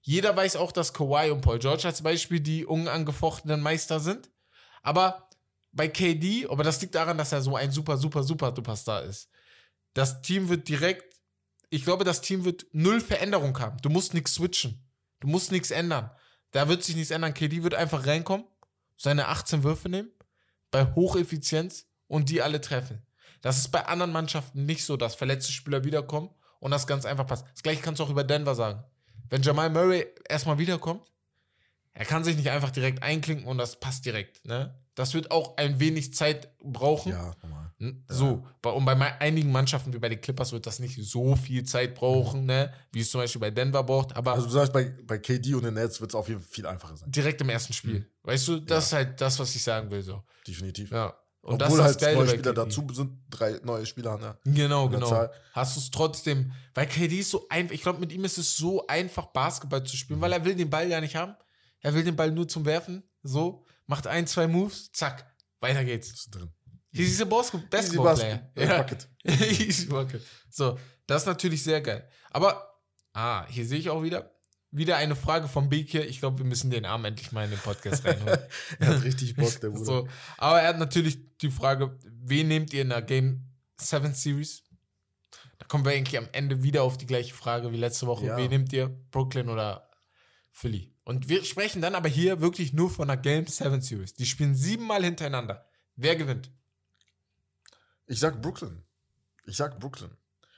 Jeder 0.00 0.34
weiß 0.34 0.56
auch, 0.56 0.72
dass 0.72 0.94
Kawhi 0.94 1.30
und 1.30 1.42
Paul 1.42 1.58
George 1.58 1.86
als 1.86 2.00
Beispiel 2.00 2.40
die 2.40 2.64
unangefochtenen 2.64 3.60
Meister 3.60 4.00
sind. 4.00 4.30
Aber 4.82 5.28
bei 5.72 5.88
KD, 5.88 6.46
aber 6.48 6.64
das 6.64 6.80
liegt 6.80 6.94
daran, 6.94 7.18
dass 7.18 7.32
er 7.32 7.42
so 7.42 7.54
ein 7.54 7.70
super, 7.70 7.98
super, 7.98 8.22
super 8.22 8.54
Superstar 8.56 9.02
ist. 9.02 9.28
Das 9.92 10.22
Team 10.22 10.48
wird 10.48 10.68
direkt, 10.68 11.14
ich 11.68 11.84
glaube, 11.84 12.04
das 12.04 12.22
Team 12.22 12.46
wird 12.46 12.66
null 12.72 13.00
Veränderung 13.00 13.58
haben. 13.58 13.76
Du 13.82 13.90
musst 13.90 14.14
nichts 14.14 14.34
switchen. 14.34 14.82
Du 15.20 15.28
musst 15.28 15.52
nichts 15.52 15.70
ändern. 15.70 16.10
Da 16.50 16.66
wird 16.66 16.82
sich 16.82 16.96
nichts 16.96 17.10
ändern. 17.10 17.34
KD 17.34 17.62
wird 17.62 17.74
einfach 17.74 18.06
reinkommen, 18.06 18.46
seine 18.96 19.28
18 19.28 19.62
Würfe 19.64 19.90
nehmen, 19.90 20.10
bei 20.70 20.94
Hocheffizienz 20.94 21.86
und 22.08 22.30
die 22.30 22.40
alle 22.40 22.62
treffen. 22.62 23.02
Das 23.42 23.58
ist 23.58 23.68
bei 23.68 23.84
anderen 23.86 24.12
Mannschaften 24.12 24.64
nicht 24.64 24.84
so, 24.84 24.96
dass 24.96 25.14
verletzte 25.14 25.52
Spieler 25.52 25.84
wiederkommen 25.84 26.30
und 26.60 26.70
das 26.70 26.86
ganz 26.86 27.04
einfach 27.04 27.26
passt. 27.26 27.44
Das 27.52 27.62
gleiche 27.62 27.82
kannst 27.82 28.00
du 28.00 28.04
auch 28.04 28.10
über 28.10 28.24
Denver 28.24 28.54
sagen. 28.54 28.82
Wenn 29.28 29.42
Jamal 29.42 29.68
Murray 29.70 30.06
erstmal 30.28 30.58
wiederkommt, 30.58 31.02
er 31.94 32.04
kann 32.06 32.24
sich 32.24 32.36
nicht 32.36 32.50
einfach 32.50 32.70
direkt 32.70 33.02
einklinken 33.02 33.46
und 33.46 33.58
das 33.58 33.78
passt 33.78 34.06
direkt. 34.06 34.46
Ne? 34.46 34.74
Das 34.94 35.12
wird 35.14 35.30
auch 35.30 35.56
ein 35.56 35.80
wenig 35.80 36.14
Zeit 36.14 36.56
brauchen. 36.58 37.12
Ja, 37.12 37.34
normal. 37.42 37.62
So, 38.06 38.46
und 38.62 38.84
bei 38.84 39.20
einigen 39.20 39.50
Mannschaften 39.50 39.92
wie 39.92 39.98
bei 39.98 40.08
den 40.08 40.20
Clippers 40.20 40.52
wird 40.52 40.66
das 40.66 40.78
nicht 40.78 40.96
so 41.02 41.34
viel 41.34 41.64
Zeit 41.64 41.96
brauchen, 41.96 42.46
ne? 42.46 42.72
wie 42.92 43.00
es 43.00 43.10
zum 43.10 43.20
Beispiel 43.20 43.40
bei 43.40 43.50
Denver 43.50 43.82
braucht, 43.82 44.14
aber 44.14 44.34
Also 44.34 44.46
du 44.46 44.52
sagst, 44.52 44.72
bei, 44.72 44.84
bei 45.04 45.18
KD 45.18 45.54
und 45.54 45.64
den 45.64 45.74
Nets 45.74 46.00
wird 46.00 46.12
es 46.12 46.14
auf 46.14 46.28
jeden 46.28 46.40
Fall 46.40 46.48
viel 46.48 46.66
einfacher 46.66 46.96
sein. 46.96 47.10
direkt 47.10 47.40
im 47.40 47.48
ersten 47.48 47.72
Spiel. 47.72 48.08
Weißt 48.22 48.46
du, 48.46 48.60
das 48.60 48.86
ist 48.86 48.92
halt 48.92 49.20
das, 49.20 49.36
was 49.40 49.52
ich 49.56 49.62
sagen 49.64 49.90
will. 49.90 50.02
So. 50.02 50.22
Definitiv. 50.46 50.92
Ja. 50.92 51.12
Und 51.42 51.60
Obwohl 51.60 51.78
das 51.78 51.86
halt 51.86 52.02
das 52.02 52.14
neue 52.14 52.28
Spieler 52.28 52.52
dazu 52.54 52.86
sind, 52.92 53.18
drei 53.28 53.58
neue 53.64 53.84
Spieler. 53.84 54.16
Ne? 54.16 54.38
Genau, 54.44 54.88
genau. 54.88 55.08
Zahl. 55.08 55.32
Hast 55.52 55.76
du 55.76 55.80
es 55.80 55.90
trotzdem, 55.90 56.52
weil 56.72 56.86
KD 56.86 57.18
ist 57.18 57.30
so 57.30 57.46
einfach, 57.48 57.74
ich 57.74 57.82
glaube, 57.82 57.98
mit 57.98 58.12
ihm 58.12 58.24
ist 58.24 58.38
es 58.38 58.56
so 58.56 58.86
einfach, 58.86 59.26
Basketball 59.26 59.82
zu 59.82 59.96
spielen, 59.96 60.20
weil 60.20 60.32
er 60.32 60.44
will 60.44 60.54
den 60.54 60.70
Ball 60.70 60.88
ja 60.88 61.00
nicht 61.00 61.16
haben. 61.16 61.34
Er 61.80 61.94
will 61.94 62.04
den 62.04 62.14
Ball 62.14 62.30
nur 62.30 62.46
zum 62.46 62.64
Werfen. 62.64 63.02
So, 63.24 63.66
macht 63.86 64.06
ein, 64.06 64.28
zwei 64.28 64.46
Moves, 64.46 64.92
zack, 64.92 65.26
weiter 65.58 65.84
geht's. 65.84 66.12
Ist 66.12 66.34
drin. 66.34 66.50
He's 66.92 67.20
a 67.20 67.24
Basketball-Player. 67.24 68.50
Basket. 68.54 68.68
Ja. 68.68 68.82
Bucket. 68.82 69.08
Easy 69.24 69.86
Bucket. 69.86 70.22
So, 70.48 70.78
das 71.06 71.22
ist 71.22 71.26
natürlich 71.26 71.62
sehr 71.64 71.80
geil. 71.80 72.08
Aber, 72.30 72.80
ah, 73.14 73.46
hier 73.48 73.66
sehe 73.66 73.78
ich 73.78 73.90
auch 73.90 74.02
wieder, 74.02 74.31
wieder 74.72 74.96
eine 74.96 75.14
Frage 75.14 75.48
von 75.48 75.68
Beek 75.68 75.90
hier. 75.90 76.08
Ich 76.08 76.18
glaube, 76.18 76.38
wir 76.38 76.46
müssen 76.46 76.70
den 76.70 76.86
Arm 76.86 77.04
endlich 77.04 77.30
mal 77.30 77.44
in 77.44 77.50
den 77.50 77.60
Podcast 77.60 78.04
reinholen. 78.04 78.38
Er 78.78 78.88
hat 78.88 79.04
richtig 79.04 79.36
Bock, 79.36 79.60
der 79.60 79.68
Bruder. 79.68 79.84
so, 79.84 80.08
aber 80.38 80.62
er 80.62 80.68
hat 80.68 80.78
natürlich 80.78 81.36
die 81.38 81.50
Frage, 81.50 81.98
wen 82.04 82.48
nehmt 82.48 82.72
ihr 82.72 82.82
in 82.82 82.88
der 82.88 83.02
Game 83.02 83.44
7 83.76 84.14
Series? 84.14 84.62
Da 85.58 85.66
kommen 85.66 85.84
wir 85.84 85.92
eigentlich 85.92 86.18
am 86.18 86.28
Ende 86.32 86.62
wieder 86.62 86.82
auf 86.82 86.96
die 86.96 87.06
gleiche 87.06 87.34
Frage 87.34 87.70
wie 87.70 87.76
letzte 87.76 88.06
Woche. 88.06 88.26
Ja. 88.26 88.36
Wen 88.36 88.48
nehmt 88.48 88.72
ihr? 88.72 88.88
Brooklyn 89.10 89.48
oder 89.48 89.90
Philly? 90.50 90.92
Und 91.04 91.28
wir 91.28 91.44
sprechen 91.44 91.82
dann 91.82 91.94
aber 91.94 92.08
hier 92.08 92.40
wirklich 92.40 92.72
nur 92.72 92.90
von 92.90 93.10
einer 93.10 93.20
Game 93.20 93.46
7 93.46 93.80
Series. 93.80 94.14
Die 94.14 94.26
spielen 94.26 94.54
siebenmal 94.54 95.04
hintereinander. 95.04 95.66
Wer 95.96 96.16
gewinnt? 96.16 96.50
Ich 98.06 98.18
sag 98.18 98.40
Brooklyn. 98.40 98.82
Ich 99.44 99.56
sag 99.56 99.78
Brooklyn. 99.78 100.16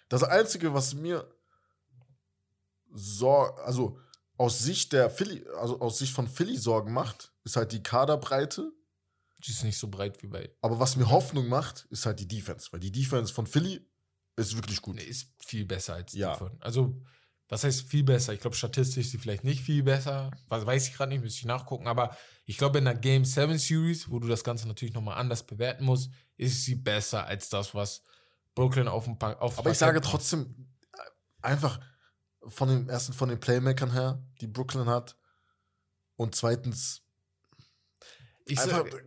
Das 0.08 0.22
Einzige, 0.22 0.72
was 0.72 0.94
mir 0.94 1.28
Sor 2.92 3.58
also 3.64 3.98
aus 4.37 4.59
Sicht 4.61 4.93
der 4.93 5.11
Philly, 5.11 5.45
also 5.59 5.80
aus 5.80 5.99
Sicht 5.99 6.12
von 6.12 6.26
Philly 6.28 6.57
Sorgen 6.57 6.93
macht, 6.93 7.32
ist 7.45 7.57
halt 7.57 7.72
die 7.72 7.82
Kaderbreite. 7.82 8.72
Die 9.45 9.51
ist 9.51 9.62
nicht 9.64 9.78
so 9.78 9.89
breit 9.89 10.22
wie 10.22 10.26
bei. 10.26 10.51
Aber 10.62 10.80
was 10.80 10.97
mir 10.97 11.09
Hoffnung 11.11 11.49
macht, 11.49 11.87
ist 11.91 12.07
halt 12.07 12.18
die 12.18 12.26
Defense. 12.28 12.68
Weil 12.72 12.80
die 12.80 12.93
Defense 12.93 13.32
von 13.32 13.47
Philly 13.47 13.87
ist 14.37 14.57
wirklich 14.57 14.80
gut. 14.80 14.97
Nee, 14.97 15.03
ist 15.03 15.28
viel 15.39 15.64
besser 15.64 15.95
als 15.95 16.14
Ja. 16.14 16.32
die 16.32 16.39
von. 16.39 16.57
Also, 16.61 17.01
was 17.49 17.62
heißt 17.62 17.82
viel 17.82 18.03
besser? 18.05 18.32
Ich 18.32 18.41
glaube, 18.41 18.57
statistisch 18.57 19.05
ist 19.05 19.12
sie 19.12 19.18
vielleicht 19.18 19.45
nicht 19.45 19.62
viel 19.62 19.82
besser. 19.82 20.30
Was 20.49 20.64
weiß 20.64 20.89
ich 20.89 20.95
gerade 20.95 21.12
nicht, 21.12 21.22
müsste 21.22 21.41
ich 21.41 21.45
nachgucken. 21.45 21.87
Aber 21.87 22.16
ich 22.47 22.57
glaube, 22.57 22.78
in 22.78 22.87
der 22.87 22.95
Game 22.95 23.24
7 23.26 23.59
Series, 23.59 24.09
wo 24.11 24.18
du 24.18 24.28
das 24.28 24.43
Ganze 24.45 24.66
natürlich 24.66 24.95
nochmal 24.95 25.18
anders 25.18 25.45
bewerten 25.45 25.85
musst, 25.85 26.11
ist 26.39 26.64
sie 26.64 26.74
besser 26.74 27.26
als 27.26 27.51
das, 27.51 27.74
was 27.74 28.03
Brooklyn 28.55 28.89
auf 28.89 29.05
dem 29.05 29.18
pa 29.18 29.35
auf 29.35 29.59
Aber 29.59 29.70
ich 29.70 29.78
sage 29.78 30.01
trotzdem, 30.01 30.68
äh, 30.95 30.99
einfach 31.43 31.80
von 32.49 32.68
den 32.68 32.88
ersten 32.88 33.12
von 33.12 33.28
den 33.28 33.40
Playmakern 33.40 33.92
her, 33.92 34.22
die 34.40 34.47
Brooklyn 34.47 34.86
hat. 34.86 35.16
Und 36.16 36.34
zweitens, 36.34 37.03
ich 38.47 38.59
einfach 38.61 38.84
sag, 38.90 39.05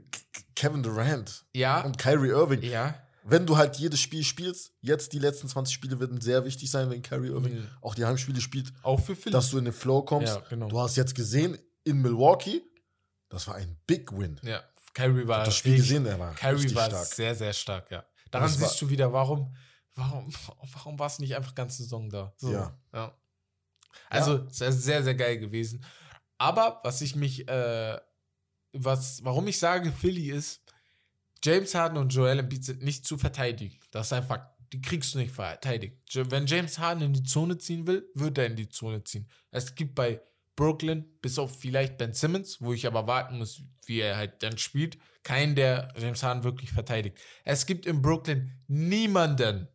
Kevin 0.56 0.84
Durant 0.84 1.46
ja, 1.54 1.82
und 1.82 1.98
Kyrie 1.98 2.30
Irving. 2.30 2.62
ja, 2.64 2.96
Wenn 3.24 3.46
du 3.46 3.58
halt 3.58 3.76
jedes 3.78 4.00
Spiel 4.00 4.24
spielst, 4.24 4.74
jetzt 4.82 5.14
die 5.14 5.20
letzten 5.20 5.48
20 5.48 5.74
Spiele 5.76 6.00
werden 6.00 6.20
sehr 6.22 6.44
wichtig 6.46 6.72
sein, 6.72 6.90
wenn 6.90 7.02
Kyrie 7.02 7.28
Irving 7.30 7.60
Mhm. 7.60 7.68
auch 7.82 7.94
die 7.94 8.06
Heimspiele 8.06 8.42
spielt, 8.42 8.72
auch 8.84 9.00
für 9.00 9.16
Philly. 9.16 9.34
dass 9.34 9.50
du 9.52 9.58
in 9.58 9.66
den 9.66 9.74
Flow 9.74 10.02
kommst. 10.04 10.34
ja, 10.36 10.42
genau. 10.50 10.68
Du 10.70 10.80
hast 10.80 10.96
jetzt 10.96 11.14
gesehen, 11.14 11.58
in 11.84 12.02
Milwaukee, 12.02 12.62
das 13.30 13.48
war 13.48 13.56
ein 13.56 13.78
Big 13.86 14.12
Win. 14.18 14.40
ja, 14.44 14.62
Kyrie 14.94 15.28
war 15.28 15.44
das 15.44 15.56
Spiel 15.58 15.74
richtig- 15.74 15.90
gesehen, 15.90 16.06
er 16.08 16.20
war 16.20 16.34
Kyrie 16.36 16.74
war 16.74 16.88
stark. 16.90 17.06
sehr, 17.06 17.36
sehr 17.36 17.54
stark, 17.54 17.92
ja. 17.92 18.04
Daran 18.32 18.50
siehst 18.50 18.82
du 18.82 18.90
wieder, 18.90 19.14
warum, 19.14 19.56
warum, 19.96 20.30
warum 20.74 20.98
war 21.00 21.08
es 21.08 21.20
nicht 21.20 21.36
einfach 21.36 21.54
ganze 21.54 21.84
Saison 21.84 22.10
da? 22.10 22.34
So, 22.38 22.52
Ja. 22.52 22.78
ja. 22.94 23.14
Also, 24.10 24.45
es 24.50 24.62
ist 24.62 24.84
sehr, 24.84 25.04
sehr 25.04 25.16
geil 25.16 25.38
gewesen. 25.39 25.84
Aber 26.38 26.80
was 26.84 27.02
ich 27.02 27.16
mich, 27.16 27.48
äh, 27.48 27.98
was, 28.74 29.24
warum 29.24 29.48
ich 29.48 29.60
sage, 29.60 29.91
Philly 30.00 30.30
ist, 30.30 30.62
James 31.43 31.76
Harden 31.76 31.98
und 31.98 32.14
Joel 32.14 32.39
Embiid 32.39 32.66
sind 32.66 32.84
nicht 32.84 33.06
zu 33.06 33.18
verteidigen. 33.18 33.80
Das 33.91 34.08
ist 34.08 34.14
einfach, 34.14 34.39
die 34.74 34.82
kriegst 34.82 35.14
du 35.14 35.20
nicht 35.20 35.34
verteidigt. 35.34 35.98
Wenn 36.14 36.45
James 36.45 36.80
Harden 36.80 37.04
in 37.04 37.14
die 37.14 37.24
Zone 37.24 37.58
ziehen 37.58 37.88
will, 37.88 38.10
wird 38.16 38.38
er 38.38 38.48
in 38.48 38.56
die 38.56 38.70
Zone 38.70 39.04
ziehen. 39.04 39.30
Es 39.52 39.76
gibt 39.76 39.95
bei 39.95 40.22
Brooklyn, 40.56 41.06
bis 41.22 41.38
auf 41.38 41.60
vielleicht 41.60 41.98
Ben 41.98 42.14
Simmons, 42.14 42.60
wo 42.60 42.74
ich 42.74 42.88
aber 42.88 43.08
warten 43.08 43.38
muss, 43.38 43.62
wie 43.86 44.00
er 44.00 44.18
halt 44.18 44.41
dann 44.43 44.58
spielt, 44.58 44.98
keinen, 45.24 45.56
der 45.56 45.93
James 45.98 46.24
Harden 46.24 46.43
wirklich 46.43 46.72
verteidigt. 46.72 47.18
Es 47.45 47.66
gibt 47.66 47.86
in 47.86 48.02
Brooklyn 48.02 48.52
niemanden, 48.68 49.68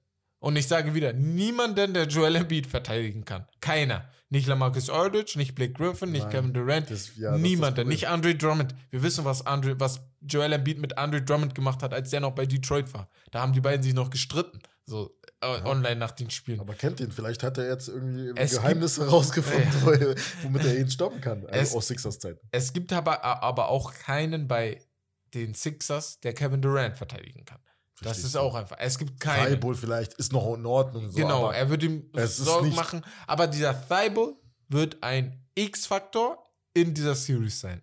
und 0.43 0.57
ich 0.57 0.67
sage 0.69 0.93
wieder, 0.93 1.13
niemanden, 1.15 1.95
der 1.95 2.07
Joel 2.07 2.37
Embiid 2.37 2.67
verteidigen 2.67 3.25
kann. 3.25 3.47
Keiner. 3.61 4.09
Nicht 4.29 4.47
Lamarcus 4.47 4.89
Aldridge, 4.89 5.35
nicht 5.37 5.55
Blake 5.55 5.73
Griffin, 5.75 6.11
nicht 6.11 6.23
Nein, 6.25 6.31
Kevin 6.33 6.53
Durant. 6.55 6.91
das- 6.91 7.17
ja, 7.17 7.37
niemanden. 7.37 7.87
Nicht 7.89 8.09
Andre 8.09 8.35
Drummond. 8.35 8.75
Wir 8.91 9.03
wissen, 9.03 9.25
was, 9.27 9.45
Andre, 9.47 9.79
was 9.79 10.01
Joel 10.23 10.53
Embiid 10.55 10.79
mit 10.79 10.97
Andre 10.99 11.21
Drummond 11.23 11.55
gemacht 11.55 11.83
hat, 11.83 11.93
als 11.93 12.11
der 12.11 12.21
noch 12.21 12.33
bei 12.35 12.47
Detroit 12.47 12.93
war. 12.95 13.09
Da 13.31 13.41
haben 13.43 13.53
die 13.53 13.61
beiden 13.61 13.83
sich 13.83 13.93
noch 13.95 14.09
gestritten. 14.11 14.59
So 14.87 15.17
äh, 15.43 15.47
online 15.65 15.97
nach 15.97 16.11
den 16.13 16.31
Spielen. 16.31 16.61
Aber 16.61 16.75
kennt 16.75 16.99
ihn, 17.01 17.13
vielleicht 17.13 17.43
hat 17.43 17.59
er 17.59 17.69
jetzt 17.69 17.89
irgendwie 17.89 18.33
Es 18.37 18.53
Geheimnisse 18.57 19.07
rausgefunden, 19.09 19.71
Ja. 19.71 19.87
wo 19.87 20.15
womit 20.45 20.65
er 20.65 20.79
ihn 20.79 20.91
stoppen 20.91 21.21
kann. 21.21 21.45
Es- 21.49 21.59
Also 21.69 21.79
aus 21.79 21.89
Sixers 21.89 22.19
Zeit. 22.19 22.41
Es 22.51 22.73
gibt 22.73 22.93
aber, 22.93 23.23
aber 23.25 23.69
auch 23.69 23.93
keinen 23.95 24.49
bei 24.49 24.81
den 25.35 25.55
Sixers, 25.55 26.19
der 26.21 26.33
Kevin 26.35 26.63
Durant 26.63 26.97
verteidigen 26.97 27.45
kann. 27.45 27.61
Das 28.03 28.19
ist 28.25 28.37
auch 28.37 28.55
einfach. 28.55 28.77
Es 28.79 28.99
gibt 28.99 29.19
keinen. 29.21 29.53
Thibault 29.55 29.77
vielleicht 29.79 30.15
ist 30.15 30.33
noch 30.33 30.55
in 30.55 30.67
Ordnung. 30.67 31.09
So, 31.11 31.17
genau, 31.17 31.51
er 31.51 31.69
wird 31.71 31.83
ihm 31.83 32.11
Sorgen 32.27 32.75
machen. 32.75 33.05
Aber 33.27 33.47
dieser 33.47 33.73
Thibault 33.89 34.37
wird 34.69 35.03
ein 35.03 35.45
X-Faktor 35.55 36.39
in 36.75 36.95
dieser 36.95 37.15
Series 37.15 37.61
sein. 37.61 37.83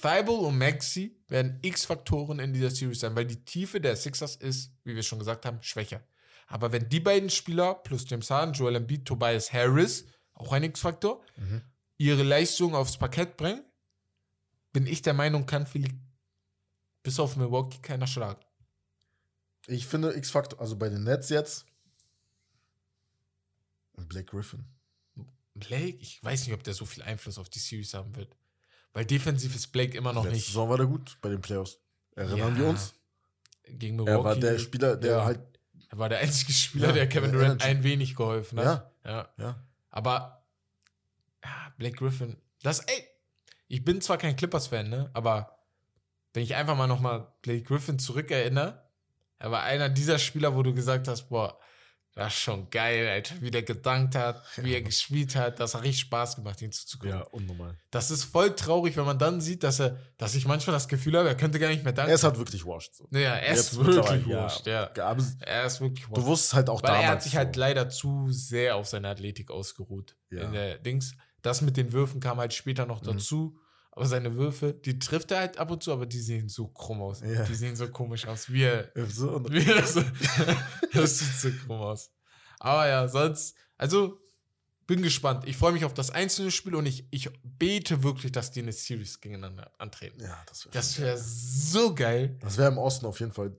Thibault 0.00 0.40
und 0.46 0.58
Maxi 0.58 1.22
werden 1.28 1.58
X-Faktoren 1.62 2.38
in 2.38 2.52
dieser 2.52 2.70
Series 2.70 3.00
sein, 3.00 3.14
weil 3.14 3.26
die 3.26 3.44
Tiefe 3.44 3.80
der 3.80 3.96
Sixers 3.96 4.36
ist, 4.36 4.72
wie 4.84 4.94
wir 4.94 5.02
schon 5.02 5.18
gesagt 5.18 5.44
haben, 5.46 5.62
schwächer. 5.62 6.02
Aber 6.48 6.72
wenn 6.72 6.88
die 6.88 7.00
beiden 7.00 7.30
Spieler 7.30 7.74
plus 7.74 8.04
James 8.08 8.30
Harden, 8.30 8.52
Joel 8.52 8.76
Embiid, 8.76 9.04
Tobias 9.06 9.52
Harris, 9.52 10.04
auch 10.34 10.52
ein 10.52 10.64
X-Faktor, 10.64 11.22
Mhm. 11.36 11.62
ihre 11.98 12.22
Leistung 12.22 12.74
aufs 12.74 12.96
Parkett 12.98 13.36
bringen, 13.36 13.62
bin 14.72 14.86
ich 14.86 15.02
der 15.02 15.14
Meinung, 15.14 15.46
kann 15.46 15.66
Philly 15.66 15.90
bis 17.02 17.18
auf 17.20 17.36
Milwaukee 17.36 17.78
keiner 17.80 18.06
schlagen. 18.06 18.40
Ich 19.66 19.86
finde 19.86 20.14
X-Faktor, 20.16 20.60
also 20.60 20.76
bei 20.76 20.88
den 20.88 21.04
Nets 21.04 21.28
jetzt, 21.28 21.66
Blake 23.96 24.26
Griffin. 24.30 24.64
Blake, 25.54 25.98
ich 26.00 26.22
weiß 26.24 26.46
nicht, 26.46 26.54
ob 26.54 26.62
der 26.64 26.74
so 26.74 26.84
viel 26.86 27.02
Einfluss 27.02 27.38
auf 27.38 27.48
die 27.48 27.58
Series 27.58 27.94
haben 27.94 28.16
wird. 28.16 28.34
Weil 28.92 29.04
defensiv 29.04 29.54
ist 29.54 29.68
Blake 29.68 29.96
immer 29.96 30.12
noch 30.12 30.24
Letzte 30.24 30.36
nicht 30.36 30.46
Saison 30.46 30.68
war 30.68 30.76
der 30.76 30.86
gut 30.86 31.18
bei 31.20 31.28
den 31.28 31.40
Playoffs. 31.40 31.78
Erinnern 32.14 32.38
Ja, 32.38 32.56
wir 32.56 32.66
uns? 32.66 32.94
gegen 33.64 33.96
Milwaukee. 33.96 34.12
Er 34.18 34.24
war 34.24 34.36
der 34.36 34.58
Spieler, 34.58 34.96
der 34.96 35.10
Ja. 35.12 35.24
halt, 35.24 35.40
Er 35.90 35.98
war 35.98 36.08
der 36.08 36.18
einzige 36.18 36.52
Spieler, 36.52 36.88
Ja, 36.88 36.92
der 36.94 37.08
Kevin 37.08 37.32
Durant 37.32 37.62
ein 37.62 37.82
wenig 37.84 38.14
geholfen 38.16 38.58
hat. 38.60 38.92
ja, 39.04 39.10
Ja. 39.10 39.34
ja. 39.38 39.66
Aber 39.90 40.44
ja, 41.44 41.72
Blake 41.76 41.96
Griffin, 41.96 42.36
das, 42.62 42.80
ey, 42.80 43.06
ich 43.68 43.84
bin 43.84 44.00
zwar 44.00 44.18
kein 44.18 44.36
Clippers-Fan, 44.36 44.88
ne? 44.88 45.10
Aber 45.12 45.58
wenn 46.34 46.42
ich 46.42 46.54
einfach 46.54 46.76
mal 46.76 46.86
nochmal 46.86 47.32
Blake 47.42 47.62
Griffin 47.62 47.98
zurückerinnere, 47.98 48.81
er 49.42 49.50
war 49.50 49.62
einer 49.64 49.88
dieser 49.88 50.18
Spieler, 50.18 50.54
wo 50.54 50.62
du 50.62 50.72
gesagt 50.74 51.08
hast, 51.08 51.28
boah, 51.28 51.58
das 52.14 52.34
ist 52.34 52.40
schon 52.40 52.68
geil, 52.68 53.08
Alter, 53.08 53.36
wie 53.40 53.50
der 53.50 53.62
gedankt 53.62 54.14
hat, 54.14 54.42
wie 54.58 54.74
er 54.74 54.82
gespielt 54.82 55.34
hat, 55.34 55.58
das 55.60 55.74
hat 55.74 55.82
richtig 55.82 56.00
Spaß 56.02 56.36
gemacht, 56.36 56.60
ihn 56.60 56.70
zuzugucken. 56.70 57.10
Ja, 57.18 57.22
unnormal. 57.30 57.78
Das 57.90 58.10
ist 58.10 58.24
voll 58.24 58.54
traurig, 58.54 58.98
wenn 58.98 59.06
man 59.06 59.18
dann 59.18 59.40
sieht, 59.40 59.62
dass 59.62 59.80
er, 59.80 59.98
dass 60.18 60.34
ich 60.34 60.44
manchmal 60.46 60.74
das 60.74 60.88
Gefühl 60.88 61.16
habe, 61.16 61.28
er 61.28 61.36
könnte 61.38 61.58
gar 61.58 61.68
nicht 61.68 61.84
mehr 61.84 61.94
danken. 61.94 62.10
Er 62.10 62.16
ist 62.16 62.24
halt 62.24 62.36
wirklich 62.36 62.66
washed. 62.66 62.94
So. 62.96 63.06
ja, 63.12 63.34
er 63.36 63.54
ist 63.54 63.74
wirklich 63.82 64.26
wurscht, 64.26 64.66
ja. 64.66 64.90
Aber 65.00 65.24
Er 65.40 65.64
ist 65.64 65.80
wirklich 65.80 66.06
wurscht. 66.10 66.22
du 66.22 66.26
wusstest 66.26 66.52
halt 66.52 66.68
auch 66.68 66.82
Weil 66.82 66.88
damals. 66.90 67.04
er 67.06 67.10
hat 67.12 67.22
sich 67.22 67.36
halt 67.36 67.54
so. 67.54 67.60
leider 67.60 67.88
zu 67.88 68.26
sehr 68.30 68.76
auf 68.76 68.86
seine 68.88 69.08
Athletik 69.08 69.50
ausgeruht. 69.50 70.14
Ja. 70.30 70.42
In 70.42 70.52
der 70.52 70.76
Dings. 70.78 71.14
Das 71.40 71.62
mit 71.62 71.78
den 71.78 71.92
Würfen 71.94 72.20
kam 72.20 72.36
halt 72.38 72.52
später 72.52 72.84
noch 72.84 73.00
Mhm. 73.00 73.06
dazu. 73.06 73.58
Aber 73.94 74.06
seine 74.06 74.34
Würfe, 74.36 74.72
die 74.72 74.98
trifft 74.98 75.30
er 75.32 75.40
halt 75.40 75.58
ab 75.58 75.70
und 75.70 75.82
zu, 75.82 75.92
aber 75.92 76.06
die 76.06 76.18
sehen 76.20 76.48
so 76.48 76.66
krumm 76.68 77.02
aus. 77.02 77.20
Ja. 77.20 77.44
Die 77.44 77.54
sehen 77.54 77.76
so 77.76 77.88
komisch 77.88 78.26
aus. 78.26 78.50
Wie 78.50 78.62
er, 78.62 78.90
So, 79.08 79.44
wie 79.50 79.70
er 79.70 79.86
so, 79.86 80.02
das 80.94 81.18
sieht 81.18 81.34
so 81.34 81.50
krumm 81.66 81.78
aus. 81.82 82.10
Aber 82.58 82.88
ja, 82.88 83.06
sonst, 83.06 83.54
also 83.76 84.18
bin 84.86 85.02
gespannt. 85.02 85.46
Ich 85.46 85.56
freue 85.58 85.72
mich 85.72 85.84
auf 85.84 85.92
das 85.94 86.10
einzelne 86.10 86.50
Spiel 86.50 86.74
und 86.74 86.86
ich, 86.86 87.06
ich 87.10 87.28
bete 87.42 88.02
wirklich, 88.02 88.32
dass 88.32 88.50
die 88.50 88.60
eine 88.62 88.72
Series 88.72 89.20
gegeneinander 89.20 89.70
antreten. 89.78 90.20
ja, 90.22 90.42
das 90.46 90.64
wäre 90.64 90.72
Das 90.74 90.98
wäre 90.98 91.18
so 91.18 91.94
geil. 91.94 92.36
das 92.40 92.56
wär 92.56 92.68
im 92.68 92.78
Osten 92.78 93.04
auf 93.06 93.20
jeden 93.20 93.32
Fall 93.32 93.54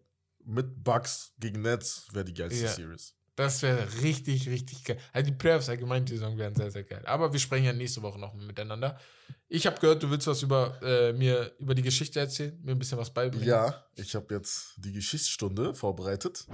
mit 0.46 0.84
Bucks 0.84 1.32
gegen 1.40 1.62
Nets 1.62 2.08
wäre 2.12 2.26
die 2.26 2.34
geilste 2.34 2.64
Ja. 2.66 2.72
Series. 2.74 3.14
Das 3.36 3.64
wäre 3.64 3.88
richtig, 4.04 4.48
richtig 4.48 4.84
geil. 4.84 5.00
Also 5.12 5.32
die 5.32 5.36
Playoffs 5.36 5.68
allgemein 5.68 6.06
die 6.06 6.14
Saison 6.14 6.38
wären 6.38 6.56
sehr, 6.56 6.70
sehr 6.70 6.84
geil. 6.84 7.02
Aber 7.06 7.34
wir 7.34 7.40
sprechen 7.40 7.66
ja 7.66 7.74
nächste 7.74 8.02
Woche 8.04 8.20
noch 8.20 8.34
miteinander. 8.36 9.00
Ich 9.48 9.66
habe 9.66 9.80
gehört, 9.80 10.04
du 10.04 10.10
willst 10.12 10.28
was 10.28 10.44
über 10.44 10.80
äh, 10.84 11.14
mir 11.14 11.52
über 11.58 11.74
die 11.74 11.82
Geschichte 11.82 12.20
erzählen, 12.20 12.60
mir 12.64 12.74
ein 12.74 12.80
bisschen 12.80 12.98
was 12.98 13.12
beibringen. 13.12 13.48
Ja, 13.48 13.86
ich 13.96 14.14
habe 14.16 14.34
jetzt 14.36 14.74
die 14.78 14.92
Geschichtsstunde 14.94 15.74
vorbereitet. 15.74 16.46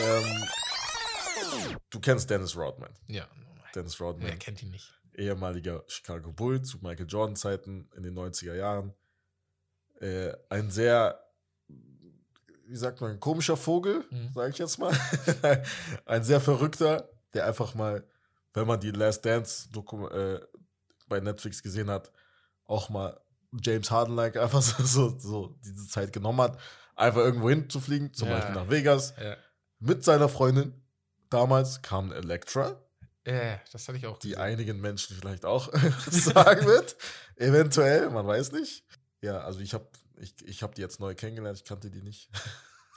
Ähm, 0.00 0.44
du 1.90 2.00
kennst 2.00 2.30
Dennis 2.30 2.56
Rodman. 2.56 2.90
Ja, 3.08 3.26
normal. 3.34 3.70
Dennis 3.74 4.00
Rodman, 4.00 4.28
Wer 4.28 4.36
kennt 4.36 4.62
ihn 4.62 4.70
nicht? 4.70 4.92
ehemaliger 5.16 5.82
Chicago 5.88 6.32
Bull 6.32 6.62
zu 6.62 6.78
Michael 6.82 7.06
Jordan 7.08 7.36
Zeiten 7.36 7.88
in 7.96 8.02
den 8.02 8.14
90er 8.14 8.54
Jahren. 8.54 8.92
Äh, 10.00 10.32
ein 10.50 10.70
sehr, 10.70 11.18
wie 12.68 12.76
sagt 12.76 13.00
man, 13.00 13.18
komischer 13.20 13.56
Vogel, 13.56 14.04
Mhm. 14.10 14.30
sage 14.34 14.50
ich 14.50 14.58
jetzt 14.58 14.78
mal. 14.78 14.92
ein 16.06 16.22
sehr 16.24 16.40
verrückter, 16.40 17.08
der 17.34 17.46
einfach 17.46 17.74
mal, 17.74 18.04
wenn 18.54 18.66
man 18.66 18.80
die 18.80 18.90
Last 18.90 19.24
Dance 19.24 19.68
äh, 19.74 20.40
bei 21.08 21.20
Netflix 21.20 21.62
gesehen 21.62 21.90
hat, 21.90 22.10
auch 22.64 22.88
mal 22.88 23.20
James 23.62 23.90
Harden-like 23.90 24.36
einfach 24.36 24.62
so, 24.62 24.82
so, 24.84 25.18
so 25.18 25.58
diese 25.64 25.86
Zeit 25.88 26.12
genommen 26.12 26.40
hat, 26.40 26.58
einfach 26.96 27.20
irgendwo 27.20 27.48
hinzufliegen, 27.50 28.12
zum 28.12 28.28
Ja. 28.28 28.34
Beispiel 28.36 28.54
nach 28.54 28.68
Vegas, 28.70 29.14
Ja. 29.22 29.36
mit 29.78 30.04
seiner 30.04 30.28
Freundin. 30.28 30.82
Damals 31.30 31.82
kam 31.82 32.12
Elektra, 32.12 32.80
Ja, 33.26 33.60
das 33.72 33.86
hatte 33.88 33.98
ich 33.98 34.06
auch. 34.06 34.18
die 34.18 34.28
gesehen. 34.30 34.40
einigen 34.42 34.80
Menschen 34.80 35.16
vielleicht 35.16 35.44
auch 35.44 35.72
sagen 36.10 36.66
wird. 36.66 36.96
Eventuell, 37.36 38.10
man 38.10 38.26
weiß 38.26 38.52
nicht. 38.52 38.84
Ja, 39.20 39.40
also 39.40 39.60
ich 39.60 39.74
habe 39.74 39.88
ich, 40.18 40.34
ich 40.46 40.62
hab 40.62 40.74
die 40.74 40.82
jetzt 40.82 41.00
neu 41.00 41.14
kennengelernt, 41.14 41.58
ich 41.58 41.64
kannte 41.64 41.90
die 41.90 42.02
nicht. 42.02 42.30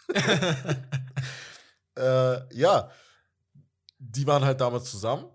äh, 1.98 2.56
ja, 2.56 2.92
die 4.00 4.26
waren 4.26 4.44
halt 4.44 4.62
damals 4.62 4.90
zusammen, 4.90 5.30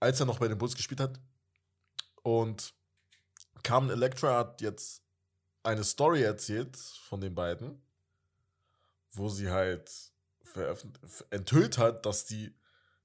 als 0.00 0.20
er 0.20 0.26
noch 0.26 0.38
bei 0.38 0.48
den 0.48 0.58
Bulls 0.58 0.74
gespielt 0.74 1.00
hat. 1.00 1.18
Und 2.22 2.74
Carmen 3.62 3.90
Electra 3.90 4.36
hat 4.36 4.60
jetzt 4.60 5.02
eine 5.62 5.84
Story 5.84 6.22
erzählt 6.22 6.76
von 6.76 7.20
den 7.20 7.34
beiden, 7.34 7.80
wo 9.12 9.28
sie 9.28 9.50
halt 9.50 9.90
enthüllt 11.30 11.78
hat, 11.78 12.04
dass 12.06 12.26
die 12.26 12.54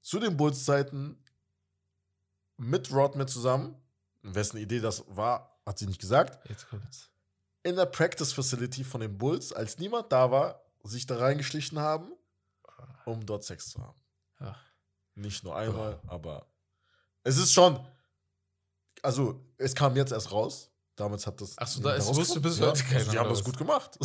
zu 0.02 0.18
den 0.18 0.36
Bulls-Zeiten 0.36 1.22
mit 2.56 2.90
Rodman 2.92 3.28
zusammen, 3.28 3.76
wessen 4.22 4.58
Idee 4.58 4.80
das 4.80 5.04
war, 5.08 5.60
hat 5.64 5.78
sie 5.78 5.86
nicht 5.86 6.00
gesagt, 6.00 6.48
Jetzt 6.48 6.68
kommt's. 6.68 7.10
In 7.66 7.76
der 7.76 7.86
Practice 7.86 8.32
Facility 8.32 8.84
von 8.84 9.00
den 9.00 9.16
Bulls, 9.18 9.52
als 9.52 9.78
niemand 9.78 10.10
da 10.12 10.30
war, 10.30 10.62
sich 10.84 11.06
da 11.06 11.16
reingeschlichen 11.18 11.78
haben, 11.78 12.12
um 13.04 13.24
dort 13.26 13.44
Sex 13.44 13.70
zu 13.70 13.82
haben. 13.82 13.98
Ach. 14.38 14.56
Nicht 15.14 15.42
nur 15.44 15.56
einmal, 15.56 15.98
aber 16.06 16.46
Es 17.24 17.36
ist 17.38 17.52
schon. 17.52 17.78
Also, 19.02 19.40
es 19.58 19.74
kam 19.74 19.96
jetzt 19.96 20.12
erst 20.12 20.30
raus. 20.32 20.70
Damals 20.94 21.26
hat 21.26 21.40
das. 21.40 21.54
Ach 21.58 21.66
so, 21.66 21.82
da- 21.82 21.94
es 21.96 22.06
wusste 22.14 22.40
bis 22.40 22.58
ja, 22.58 22.66
heute 22.68 22.82
keiner, 22.84 22.98
also 23.00 23.10
Die 23.12 23.18
haben 23.18 23.28
das 23.28 23.44
gut 23.44 23.58
gemacht. 23.58 23.98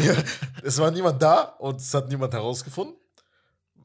Ja, 0.00 0.16
es 0.62 0.78
war 0.78 0.90
niemand 0.90 1.20
da 1.20 1.42
und 1.58 1.80
es 1.80 1.92
hat 1.92 2.08
niemand 2.08 2.32
herausgefunden. 2.32 2.96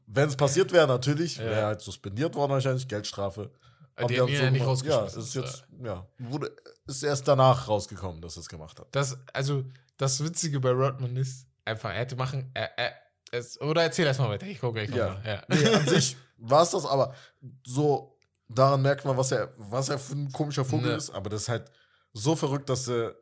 Wenn 0.06 0.28
es 0.28 0.36
passiert 0.36 0.72
wäre, 0.72 0.86
natürlich, 0.86 1.36
Ja. 1.36 1.44
wäre 1.44 1.66
halt 1.66 1.80
suspendiert 1.80 2.34
worden, 2.34 2.52
wahrscheinlich, 2.52 2.86
Geldstrafe. 2.88 3.50
Die 3.98 4.04
Aber 4.04 4.16
haben 4.22 4.28
ihn 4.28 4.34
ja 4.34 4.50
nicht 4.50 4.62
gemacht. 4.64 4.84
Ja, 4.86 4.96
rausgeschmissen. 5.00 5.20
es 5.20 5.28
ist 5.28 5.34
jetzt, 5.34 5.64
ja, 5.84 6.06
wurde, 6.18 6.54
ist 6.86 7.02
erst 7.02 7.28
danach 7.28 7.68
rausgekommen, 7.68 8.22
dass 8.22 8.36
er 8.36 8.40
es 8.40 8.48
gemacht 8.48 8.78
hat. 8.80 8.88
Das, 8.92 9.18
also, 9.32 9.64
das 9.98 10.22
Witzige 10.24 10.60
bei 10.60 10.70
Rodman 10.70 11.16
ist, 11.16 11.46
einfach, 11.64 11.90
er 11.90 11.96
hätte 11.98 12.16
machen, 12.16 12.50
er, 12.54 12.76
er, 12.78 12.92
es, 13.30 13.60
oder 13.60 13.82
erzähl 13.82 14.06
erst 14.06 14.20
mal 14.20 14.28
weiter, 14.30 14.46
ich 14.46 14.60
gucke 14.60 14.84
gleich 14.84 14.96
Ja. 14.96 15.08
nochmal. 15.14 15.26
Ja. 15.26 15.42
Nee, 15.48 15.68
an 15.74 15.86
sich 15.88 16.16
war 16.38 16.62
es 16.62 16.70
das, 16.70 16.86
aber 16.86 17.14
so, 17.66 18.18
daran 18.48 18.82
merkt 18.82 19.04
man, 19.04 19.16
was 19.16 19.30
er, 19.32 19.52
was 19.58 19.88
er 19.90 19.98
für 19.98 20.14
ein 20.14 20.32
komischer 20.32 20.64
Vogel 20.64 20.90
Ne. 20.90 20.96
ist. 20.96 21.10
Aber 21.10 21.30
das 21.30 21.42
ist 21.42 21.48
halt 21.48 21.70
so 22.12 22.34
verrückt, 22.34 22.68
dass 22.68 22.88
er. 22.88 23.14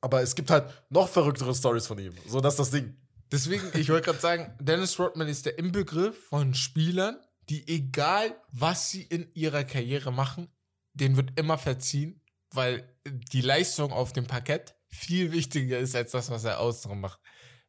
Aber 0.00 0.20
es 0.22 0.34
gibt 0.34 0.50
halt 0.50 0.66
noch 0.90 1.08
verrücktere 1.08 1.54
Stories 1.54 1.86
von 1.86 1.98
ihm. 1.98 2.12
So, 2.28 2.40
das 2.40 2.54
ist 2.54 2.58
das 2.60 2.70
Ding. 2.70 2.96
Deswegen, 3.32 3.62
ich 3.78 3.88
wollte 3.88 4.04
gerade 4.04 4.18
sagen, 4.20 4.54
Dennis 4.60 4.98
Rodman 4.98 5.28
ist 5.28 5.46
der 5.46 5.58
Inbegriff 5.58 6.28
von 6.28 6.54
Spielern, 6.54 7.16
die 7.48 7.66
egal, 7.68 8.34
was 8.50 8.90
sie 8.90 9.02
in 9.02 9.30
ihrer 9.34 9.64
Karriere 9.64 10.12
machen, 10.12 10.48
denen 10.94 11.16
wird 11.16 11.38
immer 11.38 11.58
verziehen, 11.58 12.20
weil 12.50 12.88
die 13.32 13.40
Leistung 13.42 13.92
auf 13.92 14.12
dem 14.12 14.26
Parkett 14.26 14.74
viel 14.88 15.32
wichtiger 15.32 15.78
ist 15.78 15.94
als 15.96 16.12
das, 16.12 16.30
was 16.30 16.44
er 16.44 16.60
außen 16.60 16.98
macht. 17.00 17.20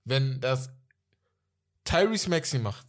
Wenn 0.03 0.39
das 0.39 0.69
Tyrese 1.84 2.30
Maxey 2.30 2.59
macht, 2.59 2.88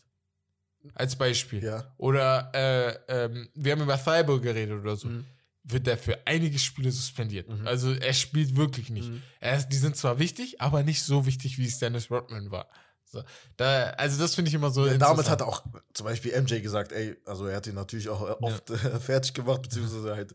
als 0.94 1.16
Beispiel, 1.16 1.62
Ja. 1.64 1.92
oder 1.96 2.50
äh, 2.54 3.24
ähm, 3.24 3.48
wir 3.54 3.72
haben 3.72 3.82
über 3.82 3.96
Thibault 3.98 4.42
geredet 4.42 4.78
oder 4.80 4.96
so, 4.96 5.08
Mhm. 5.08 5.26
wird 5.64 5.88
er 5.88 5.98
für 5.98 6.24
einige 6.26 6.58
Spiele 6.60 6.92
suspendiert. 6.92 7.48
Mhm. 7.48 7.66
Also 7.66 7.92
er 7.92 8.12
spielt 8.14 8.54
wirklich 8.54 8.90
nicht. 8.90 9.08
Mhm. 9.08 9.22
Er 9.40 9.60
die 9.62 9.76
sind 9.76 9.96
zwar 9.96 10.18
wichtig, 10.20 10.60
aber 10.60 10.82
nicht 10.84 11.02
so 11.02 11.26
wichtig, 11.26 11.58
wie 11.58 11.66
es 11.66 11.78
Dennis 11.78 12.10
Rodman 12.10 12.50
war. 12.52 12.68
So, 13.10 13.22
da, 13.56 13.90
also 13.90 14.20
das 14.20 14.34
finde 14.34 14.48
ich 14.48 14.54
immer 14.54 14.70
so. 14.70 14.86
Ja, 14.86 14.98
damit 14.98 15.28
hat 15.28 15.40
auch 15.42 15.62
zum 15.94 16.04
Beispiel 16.06 16.38
MJ 16.40 16.60
gesagt, 16.60 16.92
ey, 16.92 17.16
also 17.24 17.46
er 17.46 17.56
hat 17.56 17.66
ihn 17.66 17.74
natürlich 17.74 18.08
auch 18.08 18.40
oft 18.42 18.68
äh, 18.70 18.76
fertig 19.00 19.32
gemacht, 19.32 19.62
beziehungsweise 19.62 20.14
halt 20.16 20.34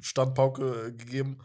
Standpauke 0.00 0.86
äh, 0.88 0.92
gegeben. 0.92 1.38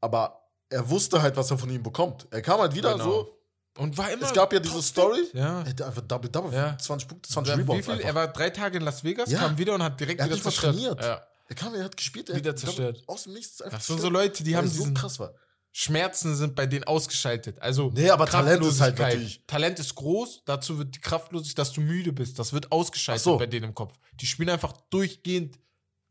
Aber 0.00 0.48
er 0.68 0.88
wusste 0.88 1.20
halt, 1.22 1.36
was 1.36 1.50
er 1.50 1.58
von 1.58 1.70
ihm 1.70 1.82
bekommt. 1.82 2.26
Er 2.30 2.42
kam 2.42 2.60
halt 2.60 2.74
wieder 2.74 2.92
Genau. 2.92 3.04
so. 3.04 3.36
und 3.78 3.96
war 3.98 4.10
immer. 4.10 4.22
Es 4.26 4.32
gab 4.32 4.52
ja 4.52 4.60
diese 4.60 4.82
Story. 4.82 5.20
Ja. 5.32 5.60
Er 5.60 5.66
hätte 5.66 5.86
einfach 5.86 6.02
Double 6.02 6.30
Double, 6.30 6.52
Ja. 6.52 6.76
20 6.78 7.08
Punkte, 7.08 7.28
20 7.30 7.56
Wie 7.56 7.60
Rebounds. 7.60 7.88
Er 7.88 8.14
war 8.14 8.28
drei 8.28 8.50
Tage 8.50 8.78
in 8.78 8.84
Las 8.84 9.02
Vegas, 9.04 9.30
Ja. 9.30 9.40
kam 9.40 9.58
wieder 9.58 9.74
und 9.74 9.82
hat 9.82 9.98
direkt 9.98 10.20
Er 10.20 10.24
hat 10.26 10.32
wieder 10.32 10.42
zerstört. 10.42 10.74
trainiert. 10.74 11.02
Ja. 11.02 11.22
Er 11.48 11.54
kam, 11.56 11.74
er 11.74 11.84
hat 11.84 11.96
gespielt, 11.96 12.30
er 12.30 12.36
Wieder 12.36 12.50
hat 12.50 12.58
zerstört. 12.58 13.02
Aus 13.06 13.24
dem 13.24 13.32
Nichts 13.32 13.60
einfach 13.60 13.78
Das 13.78 13.86
sind 13.86 14.00
so 14.00 14.08
Leute, 14.08 14.44
die 14.44 14.56
haben 14.56 14.68
so 14.68 14.78
diesen 14.80 14.94
krass 14.94 15.18
war. 15.18 15.32
Schmerzen 15.72 16.34
sind 16.34 16.56
bei 16.56 16.66
denen 16.66 16.84
ausgeschaltet. 16.84 17.60
Also 17.62 17.90
Nee, 17.94 18.10
aber 18.10 18.26
Talent 18.26 18.64
ist 18.64 18.80
halt 18.80 18.98
natürlich- 18.98 19.44
Talent 19.46 19.78
ist 19.78 19.94
groß, 19.94 20.42
dazu 20.44 20.78
wird 20.78 20.94
die 20.96 21.00
Kraftlosigkeit, 21.00 21.58
dass 21.58 21.72
du 21.72 21.80
müde 21.80 22.12
bist. 22.12 22.38
Das 22.38 22.52
wird 22.52 22.72
ausgeschaltet 22.72 23.22
so. 23.22 23.38
bei 23.38 23.46
denen 23.46 23.66
im 23.66 23.74
Kopf. 23.74 23.98
Die 24.14 24.26
spielen 24.26 24.48
einfach 24.50 24.72
durchgehend 24.90 25.58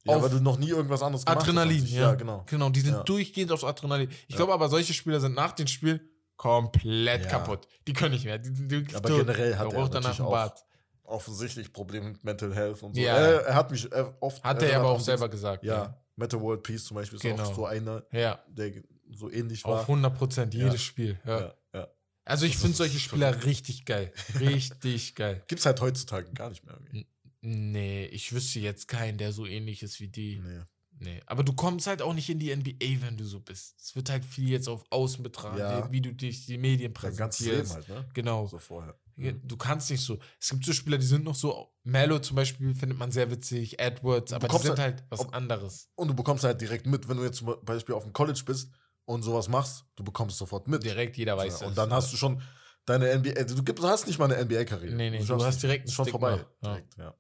Ja, 0.06 0.16
auf 0.16 0.24
weil 0.24 0.30
du 0.30 0.40
noch 0.40 0.58
nie 0.58 0.70
irgendwas 0.70 1.02
anderes 1.02 1.26
gemacht 1.26 1.42
Adrenalin, 1.42 1.84
hast. 1.84 1.92
ja. 1.92 2.02
Ja, 2.02 2.16
genau. 2.16 2.44
Genau, 2.46 2.70
die 2.70 2.80
sind 2.80 2.94
Ja. 2.94 3.04
durchgehend 3.04 3.52
aufs 3.52 3.66
Adrenalin. 3.66 4.10
Ich 4.10 4.30
Ja. 4.30 4.38
glaube 4.38 4.54
aber, 4.54 4.70
solche 4.70 4.94
Spieler 4.94 5.20
sind 5.20 5.36
nach 5.36 5.52
dem 5.52 5.68
Spiel 5.68 6.10
komplett 6.38 7.28
kaputt. 7.28 7.68
Die 7.86 7.92
können 7.94 8.14
nicht 8.14 8.24
mehr. 8.26 8.38
Die 8.40 8.48
sind 8.56 8.72
wirklich 8.72 8.96
Aber 8.96 9.10
tot. 9.10 9.20
generell 9.20 9.58
hat 9.58 9.66
er 9.68 9.72
danach 9.74 9.94
natürlich 9.94 10.22
auch 10.22 10.32
Bart. 10.32 10.66
Offensichtlich 11.04 11.74
Probleme 11.74 12.10
mit 12.12 12.24
Mental 12.24 12.54
Health 12.56 12.82
und 12.84 12.96
so. 12.96 13.02
Ja. 13.02 13.16
Er, 13.18 13.42
er 13.48 13.56
hat 13.56 13.72
mich 13.72 13.92
äh, 13.92 14.06
oft. 14.22 14.44
Hat 14.44 14.62
er 14.62 14.80
aber 14.80 14.90
auch 14.90 15.02
selber 15.02 15.28
gesagt. 15.28 15.64
Ja, 15.66 16.00
Metal 16.16 16.40
World 16.40 16.64
Peace 16.64 16.86
zum 16.86 16.96
Beispiel 16.96 17.18
ist 17.18 17.24
Genau. 17.24 17.44
auch 17.44 17.56
so 17.56 17.66
einer, 17.66 18.04
Ja, 18.12 18.40
der 18.48 18.72
so 19.12 19.30
ähnlich 19.32 19.66
auf 19.66 19.72
war. 19.74 19.82
100 19.82 20.18
Prozent, 20.18 20.54
jedes 20.54 20.74
Ja. 20.74 20.80
Spiel. 20.80 21.20
Ja. 21.26 21.54
Ja. 21.74 21.88
Also 22.26 22.46
ich 22.46 22.58
finde 22.58 22.76
solche 22.78 23.00
Spieler 23.00 23.44
richtig 23.46 23.86
geil. 23.86 24.12
Richtig 24.40 25.16
geil. 25.16 25.44
Gibt's 25.48 25.66
halt 25.66 25.82
heutzutage 25.82 26.32
gar 26.34 26.50
nicht 26.50 26.64
mehr. 26.66 26.76
Irgendwie. 26.76 27.08
Nee, 27.42 28.06
ich 28.08 28.34
wüsste 28.34 28.60
jetzt 28.60 28.88
keinen, 28.88 29.18
der 29.18 29.32
so 29.32 29.46
ähnlich 29.46 29.82
ist 29.82 30.00
wie 30.00 30.10
die. 30.10 30.40
Nee. 30.40 30.62
Nee. 31.02 31.22
Aber 31.28 31.44
du 31.46 31.54
kommst 31.54 31.88
halt 31.88 32.02
auch 32.02 32.14
nicht 32.14 32.30
in 32.30 32.40
die 32.40 32.54
NBA, 32.54 33.02
wenn 33.02 33.16
du 33.16 33.24
so 33.24 33.40
bist. 33.40 33.80
Es 33.80 33.96
wird 33.96 34.10
halt 34.10 34.26
viel 34.26 34.50
jetzt 34.50 34.68
auf 34.68 34.84
Außen 34.90 35.24
betragen, 35.24 35.58
Ja. 35.58 35.90
wie 35.92 36.02
du 36.02 36.14
dich 36.14 36.46
die 36.46 36.58
Medien 36.58 36.94
Dein 36.94 37.16
ganzes 37.16 37.46
Leben 37.46 37.60
präsentierst. 37.60 37.88
halt, 37.90 38.06
ne? 38.06 38.10
Genau. 38.14 38.48
So 38.48 38.58
vorher. 38.60 39.00
Mhm. 39.16 39.40
Du 39.48 39.56
kannst 39.56 39.90
nicht 39.90 40.02
so. 40.04 40.20
Es 40.42 40.50
gibt 40.50 40.66
so 40.66 40.74
Spieler, 40.74 40.98
die 40.98 41.06
sind 41.06 41.24
noch 41.24 41.36
so. 41.36 41.74
Mello 41.84 42.20
zum 42.20 42.36
Beispiel 42.36 42.76
findet 42.76 42.98
man 43.00 43.12
sehr 43.12 43.32
witzig, 43.32 43.80
Edwards, 43.80 44.34
aber 44.34 44.50
die 44.50 44.58
sind 44.58 44.78
halt- 44.78 44.80
halt 44.80 45.04
was 45.10 45.32
anderes. 45.32 45.90
Und 45.96 46.10
du 46.10 46.14
bekommst 46.14 46.44
halt 46.44 46.60
direkt 46.60 46.86
mit, 46.86 47.08
wenn 47.08 47.16
du 47.18 47.24
jetzt 47.24 47.38
zum 47.38 47.56
Beispiel 47.64 47.96
auf 47.96 48.04
dem 48.04 48.12
College 48.14 48.42
bist 48.46 48.70
und 49.10 49.24
sowas 49.24 49.48
machst, 49.48 49.86
du 49.96 50.04
bekommst 50.04 50.38
sofort 50.38 50.68
mit. 50.68 50.84
Direkt 50.84 51.18
jeder 51.18 51.36
weiß 51.38 51.62
Ja, 51.62 51.68
und 51.68 51.78
dann 51.78 51.92
hast 51.92 52.14
du 52.14 52.18
schon 52.18 52.42
deine 52.86 53.12
NBA, 53.14 53.44
du 53.44 53.64
gibst- 53.64 53.84
hast 53.84 54.08
nicht 54.08 54.20
mal 54.20 54.26
eine 54.32 54.38
NBA-Karriere. 54.46 54.96
Nee, 54.96 55.10
nee, 55.10 55.20
du 55.20 55.26
schaffst 55.26 55.46
hast 55.46 55.64
direkt 55.64 55.86
einen 55.88 55.92
schon 55.94 56.06
Stigma. 56.06 56.20
vorbei. 56.30 56.46
Ja. 56.62 56.70
Direkt, 56.70 56.98
ja. 56.98 57.14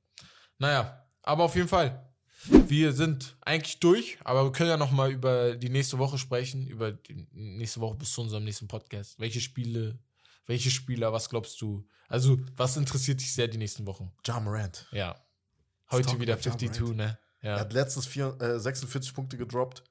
Naja, 0.59 1.07
aber 1.23 1.43
auf 1.43 1.55
jeden 1.55 1.67
Fall. 1.67 2.05
Wir 2.45 2.93
sind 2.93 3.35
eigentlich 3.41 3.79
durch, 3.81 4.17
aber 4.23 4.45
wir 4.45 4.51
können 4.53 4.69
ja 4.69 4.77
noch 4.77 4.91
mal 4.91 5.11
über 5.11 5.55
die 5.55 5.69
nächste 5.69 5.97
Woche 5.97 6.17
sprechen, 6.17 6.65
über 6.67 6.93
die 6.93 7.27
nächste 7.33 7.81
Woche 7.81 7.97
bis 7.97 8.13
zu 8.13 8.21
unserem 8.21 8.45
nächsten 8.45 8.67
Podcast. 8.67 9.19
Welche 9.19 9.41
Spiele, 9.41 9.99
welche 10.45 10.71
Spieler, 10.71 11.11
was 11.11 11.27
glaubst 11.29 11.59
du? 11.59 11.85
Also, 12.07 12.37
was 12.55 12.77
interessiert 12.77 13.19
dich 13.19 13.33
sehr 13.33 13.47
die 13.49 13.57
nächsten 13.57 13.85
Wochen? 13.85 14.11
Ja 14.25 14.39
Morant. 14.39 14.87
Ja. 14.91 15.15
Heute 15.91 16.17
wieder 16.19 16.33
about 16.35 16.43
Ja 16.45 16.51
52, 16.57 16.95
ne? 16.95 17.17
Er 17.41 17.53
Ja. 17.55 17.59
hat 17.59 17.73
letztens 17.73 18.05
vier, 18.07 18.35
äh, 18.41 18.57
46 18.59 19.13
Punkte 19.13 19.37
gedroppt. 19.37 19.83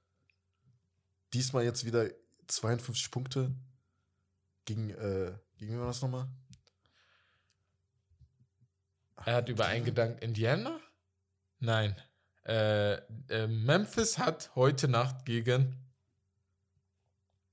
Diesmal 1.32 1.64
jetzt 1.64 1.84
wieder 1.84 2.08
52 2.46 3.10
Punkte. 3.10 3.54
Gegen, 4.64 4.90
äh, 4.90 5.32
gegen 5.56 5.74
wie 5.74 5.78
war 5.78 5.86
das 5.86 6.02
nochmal? 6.02 6.28
Er 9.24 9.36
hat 9.36 9.48
über 9.48 9.66
einen 9.66 9.84
Gedanken 9.84 10.18
Indiana? 10.18 10.78
Nein. 11.58 11.96
Äh, 12.46 12.94
äh, 13.28 13.46
Memphis 13.46 14.18
hat 14.18 14.50
heute 14.54 14.88
Nacht 14.88 15.24
gegen, 15.26 15.76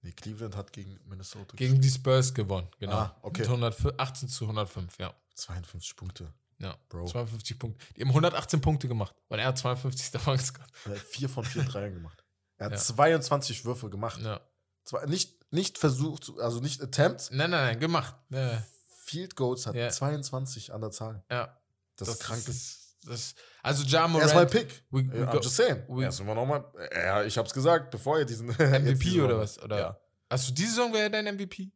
Nee, 0.05 0.11
Cleveland 0.11 0.55
hat 0.55 0.71
gegen 0.71 0.99
Minnesota 1.05 1.55
gegen 1.57 1.82
die 1.82 1.89
Spurs 1.89 2.32
gewonnen. 2.32 2.67
Genau. 2.80 2.93
Ah, 2.93 3.17
okay. 3.23 3.41
Mit 3.41 3.49
100, 3.49 3.99
18 3.99 4.30
zu 4.30 4.45
105, 4.45 4.99
ja. 4.99 5.13
52 5.34 5.95
Punkte. 5.95 6.32
Ja, 6.59 6.78
Bro. 6.89 7.07
52 7.07 7.57
Punkte. 7.57 7.86
Die 7.95 8.01
haben 8.01 8.09
118 8.09 8.61
Punkte 8.61 8.88
gemacht 8.88 9.15
und 9.30 9.39
er 9.39 9.47
hat 9.47 9.57
52 9.57 10.11
davon 10.11 10.38
gemacht. 10.53 10.71
Er 10.86 10.91
hat 10.91 10.99
vier 10.99 11.28
von 11.28 11.43
vier 11.43 11.63
Dreiern 11.63 11.93
gemacht. 11.95 12.23
Er 12.58 12.68
hat 12.68 12.74
Ja. 12.74 12.78
22 12.80 13.66
Würfe 13.66 13.89
gemacht. 13.89 14.22
Ja. 14.22 14.41
Zwar 14.84 15.06
nicht, 15.08 15.51
nicht 15.51 15.78
versucht, 15.78 16.32
also 16.39 16.60
nicht 16.60 16.82
Attempts. 16.82 17.32
Nein, 17.32 17.49
nein, 17.51 17.66
nein, 17.66 17.80
gemacht. 17.80 18.16
Ja, 18.30 18.64
Field 19.03 19.36
Goals 19.36 19.66
hat 19.68 19.76
Ja. 19.76 19.89
22 19.89 20.74
an 20.74 20.82
der 20.82 20.91
Zahl. 20.91 21.24
ja. 21.30 21.58
Das, 21.97 22.10
ist 22.10 22.20
krank. 22.24 22.43
Das, 22.45 22.97
das, 23.06 23.36
also 23.64 23.84
Ja 23.86 24.06
er 24.06 24.26
ist 24.26 24.36
mein 24.36 24.49
Pick. 24.49 24.84
we, 24.89 25.08
we 25.14 25.24
I'm 25.26 25.32
go, 25.32 25.38
just 25.39 25.56
saying. 25.56 25.84
we- 25.88 26.03
er 26.03 26.10
ist 26.10 26.20
immer 26.20 26.36
noch 26.36 26.45
mal. 26.45 26.66
Ja, 26.93 27.24
ich 27.24 27.38
hab's 27.38 27.53
gesagt, 27.53 27.89
bevor 27.91 28.20
er 28.20 28.26
diesen. 28.26 28.47
MVP 28.60 29.22
oder 29.22 29.39
was? 29.39 29.58
Oder? 29.64 29.80
Ja. 29.80 29.99
Also 30.28 30.51
diese 30.53 30.72
Saison 30.72 30.91
wäre 30.93 31.10
dein 31.10 31.26
MVP? 31.36 31.72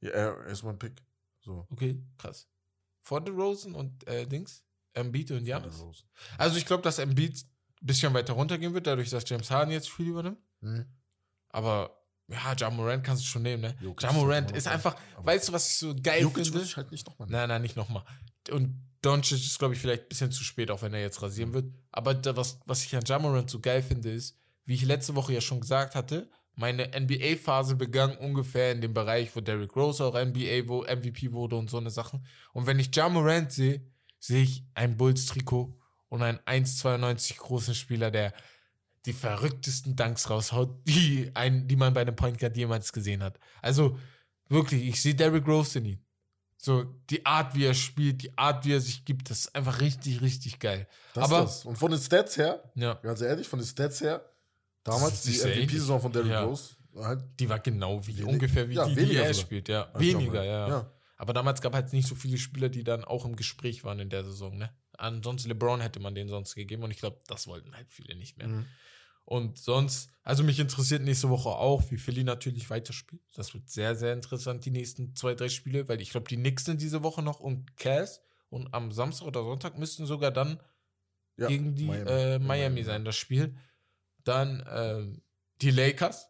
ja. 0.00 0.10
Er 0.10 0.46
ist 0.46 0.62
mein 0.64 0.78
Pick. 0.78 1.02
So. 1.40 1.66
Okay, 1.70 2.04
krass. 2.18 2.46
Vor 3.00 3.22
The 3.24 3.32
Rosen 3.32 3.74
und 3.74 4.06
äh, 4.06 4.26
Dings? 4.26 4.62
Embiid 4.94 5.30
und 5.30 5.46
Janis? 5.46 5.82
Also 6.36 6.56
ich 6.58 6.66
glaube, 6.66 6.82
dass 6.82 6.98
Embiid 6.98 7.42
bisschen 7.86 8.14
weiter 8.14 8.34
runtergehen 8.34 8.74
wird, 8.74 8.86
dadurch, 8.86 9.10
dass 9.10 9.28
James 9.28 9.50
Harden 9.50 9.72
jetzt 9.72 9.90
viel 9.90 10.08
übernimmt. 10.08 10.38
Mhm. 10.60 10.86
Aber 11.48 12.02
ja, 12.28 12.54
Ja 12.58 12.70
Morant 12.70 13.04
kannst 13.04 13.22
du 13.22 13.26
schon 13.26 13.42
nehmen, 13.42 13.62
ne? 13.62 13.74
Jokic 13.80 14.08
Ja 14.08 14.12
Morant 14.12 14.50
ist 14.52 14.58
ist 14.58 14.68
einfach, 14.68 14.96
weißt 15.18 15.48
du, 15.48 15.52
was 15.52 15.68
ich 15.68 15.76
so 15.76 15.94
geil 15.94 16.22
Jokic 16.22 16.46
finde? 16.46 16.62
ich 16.62 16.76
halt 16.76 16.90
nicht 16.90 17.06
nochmal. 17.06 17.28
Nein, 17.28 17.48
nein, 17.48 17.62
nicht 17.62 17.76
nochmal. 17.76 18.04
Und 18.50 18.80
Doncic 19.02 19.38
ist, 19.38 19.58
glaube 19.58 19.74
ich, 19.74 19.80
vielleicht 19.80 20.04
ein 20.04 20.08
bisschen 20.08 20.30
zu 20.30 20.44
spät, 20.44 20.70
auch 20.70 20.82
wenn 20.82 20.94
er 20.94 21.00
jetzt 21.00 21.20
rasieren 21.22 21.52
wird. 21.52 21.72
Aber 21.90 22.14
da, 22.14 22.36
was, 22.36 22.60
was 22.66 22.84
ich 22.84 22.94
an 22.94 23.04
Jamorant 23.04 23.50
so 23.50 23.60
geil 23.60 23.82
finde, 23.82 24.10
ist, 24.10 24.38
wie 24.64 24.74
ich 24.74 24.84
letzte 24.84 25.14
Woche 25.16 25.32
ja 25.32 25.40
schon 25.40 25.60
gesagt 25.60 25.94
hatte, 25.94 26.30
meine 26.54 26.88
NBA-Phase 26.88 27.76
begann 27.76 28.16
ungefähr 28.16 28.72
in 28.72 28.80
dem 28.80 28.94
Bereich, 28.94 29.34
wo 29.34 29.40
Derrick 29.40 29.74
Rose 29.74 30.04
auch 30.04 30.14
NBA, 30.14 30.68
wo 30.68 30.82
MVP 30.82 31.32
wurde 31.32 31.56
und 31.56 31.70
so 31.70 31.78
eine 31.78 31.90
Sachen. 31.90 32.24
Und 32.52 32.66
wenn 32.66 32.78
ich 32.78 32.94
Jamorant 32.94 33.50
sehe, 33.50 33.84
sehe 34.18 34.42
ich 34.42 34.64
ein 34.74 34.96
Bulls-Trikot 34.96 35.76
und 36.12 36.22
einen 36.22 36.38
1,92 36.40 37.38
großen 37.38 37.74
Spieler, 37.74 38.10
der 38.10 38.34
die 39.06 39.14
verrücktesten 39.14 39.96
Dunks 39.96 40.28
raushaut, 40.28 40.70
die, 40.86 41.30
ein, 41.34 41.66
die 41.68 41.76
man 41.76 41.94
bei 41.94 42.02
einem 42.02 42.14
Point 42.14 42.38
Guard 42.38 42.56
jemals 42.56 42.92
gesehen 42.92 43.22
hat. 43.22 43.38
Also 43.62 43.98
wirklich, 44.48 44.82
ich 44.84 45.00
sehe 45.00 45.14
Derrick 45.14 45.46
Rose 45.46 45.78
in 45.78 45.86
ihm. 45.86 45.98
So, 46.58 46.84
die 47.10 47.24
Art, 47.26 47.56
wie 47.56 47.64
er 47.64 47.74
spielt, 47.74 48.22
die 48.22 48.36
Art, 48.38 48.64
wie 48.64 48.74
er 48.74 48.80
sich 48.80 49.04
gibt, 49.04 49.30
das 49.30 49.40
ist 49.40 49.54
einfach 49.56 49.80
richtig, 49.80 50.20
richtig 50.20 50.60
geil. 50.60 50.86
Das 51.14 51.24
aber- 51.24 51.38
ist 51.44 51.44
das. 51.60 51.64
Und 51.64 51.76
von 51.76 51.90
den 51.90 51.98
Stats 52.00 52.36
her, 52.36 52.62
Ja, 52.74 52.94
ganz 52.94 53.20
ehrlich, 53.20 53.48
von 53.48 53.58
den 53.58 53.66
Stats 53.66 54.00
her, 54.02 54.24
damals 54.84 55.22
die. 55.22 55.32
MVP-Saison 55.40 56.00
von 56.00 56.12
Derrick 56.12 56.30
Ja. 56.30 56.44
Rose, 56.44 56.76
war 56.92 57.06
halt 57.08 57.24
die 57.40 57.48
war 57.48 57.58
genau 57.58 58.06
wie, 58.06 58.18
Wenig- 58.18 58.26
ungefähr 58.34 58.68
wie 58.68 58.74
ja, 58.74 58.86
die, 58.86 58.94
die 58.94 59.16
er 59.16 59.32
sogar. 59.32 59.34
spielt, 59.34 59.68
ja. 59.68 59.90
Weniger, 59.96 60.44
Jamorant. 60.44 60.70
ja. 60.84 60.92
Aber 61.16 61.32
damals 61.32 61.60
gab 61.62 61.72
halt 61.74 61.92
nicht 61.92 62.06
so 62.06 62.14
viele 62.14 62.36
Spieler, 62.38 62.68
die 62.68 62.84
dann 62.84 63.02
auch 63.04 63.24
im 63.24 63.34
Gespräch 63.34 63.82
waren 63.82 63.98
in 63.98 64.10
der 64.10 64.22
Saison, 64.24 64.56
ne? 64.58 64.70
Ansonsten 65.02 65.48
LeBron 65.48 65.80
hätte 65.80 66.00
man 66.00 66.14
den 66.14 66.28
sonst 66.28 66.54
gegeben 66.54 66.82
und 66.82 66.90
ich 66.90 66.98
glaube, 66.98 67.18
das 67.26 67.46
wollten 67.46 67.74
halt 67.74 67.90
viele 67.90 68.14
nicht 68.14 68.38
mehr. 68.38 68.48
Mhm. 68.48 68.66
Und 69.24 69.58
sonst, 69.58 70.10
also 70.24 70.42
mich 70.42 70.58
interessiert 70.58 71.02
nächste 71.02 71.28
Woche 71.28 71.50
auch, 71.50 71.90
wie 71.90 71.96
Philly 71.96 72.24
natürlich 72.24 72.68
weiterspielt. 72.70 73.22
Das 73.34 73.54
wird 73.54 73.68
sehr, 73.68 73.94
sehr 73.94 74.12
interessant, 74.12 74.64
die 74.64 74.70
nächsten 74.70 75.14
zwei, 75.14 75.34
drei 75.34 75.48
Spiele, 75.48 75.88
weil 75.88 76.00
ich 76.00 76.10
glaube, 76.10 76.28
die 76.28 76.36
Knicks 76.36 76.64
sind 76.64 76.82
diese 76.82 77.02
Woche 77.02 77.22
noch 77.22 77.40
und 77.40 77.76
Cavs 77.76 78.20
und 78.50 78.74
am 78.74 78.90
Samstag 78.90 79.26
oder 79.28 79.44
Sonntag 79.44 79.78
müssten 79.78 80.06
sogar 80.06 80.30
dann 80.32 80.60
Ja, 81.36 81.46
gegen 81.48 81.74
die 81.74 81.86
Miami. 81.86 82.10
Äh, 82.10 82.32
Ja, 82.32 82.38
Miami 82.38 82.46
Miami, 82.46 82.82
sein, 82.84 83.04
das 83.04 83.16
Spiel. 83.16 83.56
Dann 84.24 84.64
ähm, 84.70 85.22
die 85.60 85.70
Lakers. 85.70 86.28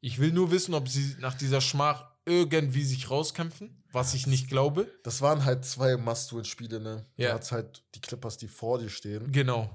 Ich 0.00 0.18
will 0.18 0.32
nur 0.32 0.50
wissen, 0.50 0.74
ob 0.74 0.88
sie 0.88 1.16
nach 1.18 1.34
dieser 1.34 1.60
Schmach 1.60 2.15
irgendwie 2.26 2.84
sich 2.84 3.08
rauskämpfen, 3.10 3.82
was 3.92 4.12
ich 4.14 4.26
nicht 4.26 4.48
glaube. 4.48 4.90
Das 5.04 5.22
waren 5.22 5.44
halt 5.44 5.64
zwei 5.64 5.96
Must-Win-Spiele, 5.96 6.80
ne? 6.80 7.06
Ja. 7.16 7.32
Du 7.32 7.38
hast 7.40 7.52
halt 7.52 7.84
die 7.94 8.00
Clippers, 8.00 8.36
die 8.36 8.48
vor 8.48 8.78
dir 8.78 8.90
stehen, 8.90 9.30
Genau. 9.32 9.70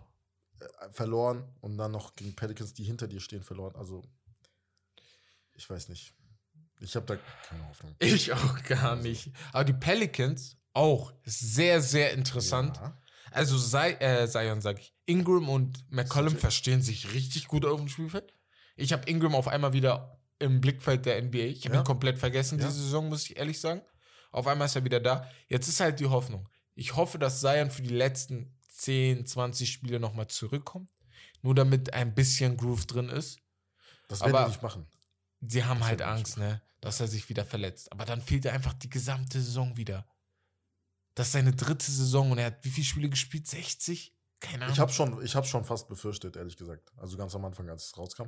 äh, 0.60 0.66
verloren 0.92 1.44
und 1.62 1.78
dann 1.78 1.92
noch 1.92 2.16
gegen 2.16 2.36
Pelicans, 2.36 2.74
die 2.74 2.84
hinter 2.84 3.08
dir 3.08 3.20
stehen, 3.22 3.42
verloren. 3.44 3.76
Also, 3.76 4.04
ich 5.56 5.70
weiß 5.70 5.90
nicht. 5.90 6.14
Ich 6.80 6.96
habe 6.96 7.06
da 7.06 7.16
keine 7.48 7.68
Hoffnung. 7.70 7.96
Ich 8.00 8.34
auch 8.34 8.64
gar 8.64 8.96
nicht. 8.96 9.32
Aber 9.54 9.64
die 9.64 9.74
Pelicans 9.74 10.58
auch 10.74 11.14
sehr, 11.24 11.82
sehr 11.82 12.14
interessant. 12.14 12.78
Ja. 12.78 12.98
Also 13.30 13.58
sei, 13.58 13.94
äh, 13.94 14.28
Zion 14.28 14.62
sag 14.62 14.80
ich. 14.80 14.94
Ingram 15.06 15.48
und 15.48 15.86
McCollum 15.92 16.36
verstehen 16.36 16.82
sich 16.82 17.14
richtig 17.14 17.48
gut 17.48 17.66
auf 17.66 17.80
dem 17.80 17.88
Spielfeld. 17.88 18.34
Ich 18.76 18.94
habe 18.94 19.08
Ingram 19.10 19.36
auf 19.36 19.48
einmal 19.48 19.74
wieder 19.74 20.21
im 20.42 20.60
Blickfeld 20.62 21.06
der 21.06 21.18
NBA. 21.22 21.38
Ich 21.46 21.66
habe 21.66 21.76
Ja. 21.76 21.82
ihn 21.82 21.86
komplett 21.86 22.20
vergessen 22.20 22.60
Ja. 22.60 22.68
diese 22.68 22.82
Saison, 22.82 23.10
muss 23.10 23.24
ich 23.30 23.38
ehrlich 23.38 23.60
sagen. 23.60 23.82
Auf 24.32 24.48
einmal 24.48 24.66
ist 24.68 24.76
er 24.76 24.84
wieder 24.84 25.00
da. 25.00 25.30
Jetzt 25.48 25.68
ist 25.68 25.80
halt 25.80 26.00
die 26.00 26.08
Hoffnung. 26.08 26.48
Ich 26.76 26.96
hoffe, 26.96 27.18
dass 27.20 27.40
Zion 27.42 27.70
für 27.72 27.82
die 27.82 27.90
letzten 27.90 28.58
10, 28.70 29.26
20 29.26 29.72
Spiele 29.72 30.00
nochmal 30.00 30.28
zurückkommt. 30.28 30.90
Nur 31.42 31.56
damit 31.56 31.94
ein 31.94 32.14
bisschen 32.16 32.56
Groove 32.58 32.86
drin 32.86 33.10
ist. 33.10 33.40
Das 34.08 34.22
werden 34.22 34.36
Aber- 34.36 34.46
die 34.46 34.52
nicht 34.52 34.62
machen. 34.64 34.88
Sie 35.42 35.64
haben 35.64 35.80
Das 35.80 35.88
halt 35.88 36.02
Angst, 36.04 36.38
ne, 36.38 36.62
dass 36.82 37.00
er 37.00 37.08
sich 37.08 37.28
wieder 37.30 37.46
verletzt. 37.46 37.92
Aber 37.92 38.06
dann 38.06 38.22
fehlt 38.22 38.46
er 38.46 38.54
einfach 38.54 38.74
die 38.74 38.90
gesamte 38.90 39.42
Saison 39.42 39.76
wieder. 39.76 40.06
Das 41.16 41.28
ist 41.28 41.34
seine 41.34 41.52
dritte 41.54 41.92
Saison 41.92 42.32
und 42.32 42.38
er 42.38 42.46
hat 42.48 42.64
wie 42.64 42.70
viele 42.70 42.86
Spiele 42.86 43.10
gespielt? 43.10 43.48
60? 43.48 44.16
Keine 44.40 44.64
Ahnung. 44.64 44.74
Ich 44.74 44.80
habe 44.80 44.92
schon, 44.92 45.24
ich 45.24 45.36
hab 45.36 45.46
schon 45.46 45.66
fast 45.66 45.88
befürchtet, 45.90 46.36
ehrlich 46.36 46.58
gesagt. 46.58 46.92
Also 46.98 47.18
ganz 47.18 47.36
am 47.36 47.44
Anfang, 47.46 47.70
als 47.70 47.88
es 47.88 47.98
rauskam. 47.98 48.28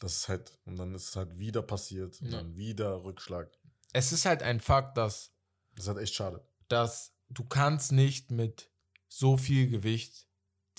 Das 0.00 0.14
ist 0.16 0.28
halt, 0.28 0.58
und 0.64 0.76
dann 0.76 0.94
ist 0.94 1.08
es 1.08 1.16
halt 1.16 1.38
wieder 1.38 1.62
passiert. 1.62 2.20
Und 2.20 2.30
Ja. 2.30 2.38
dann 2.38 2.56
wieder 2.56 3.02
Rückschlag. 3.04 3.50
es 3.92 4.12
ist 4.12 4.26
halt 4.26 4.42
ein 4.42 4.60
Fakt, 4.60 4.96
dass, 4.98 5.32
Das 5.74 5.84
ist 5.84 5.88
halt 5.88 5.98
echt 5.98 6.14
schade. 6.14 6.46
dass 6.68 7.12
du 7.30 7.44
kannst 7.44 7.92
nicht 7.92 8.30
mit 8.30 8.70
so 9.08 9.36
viel 9.36 9.68
Gewicht 9.68 10.26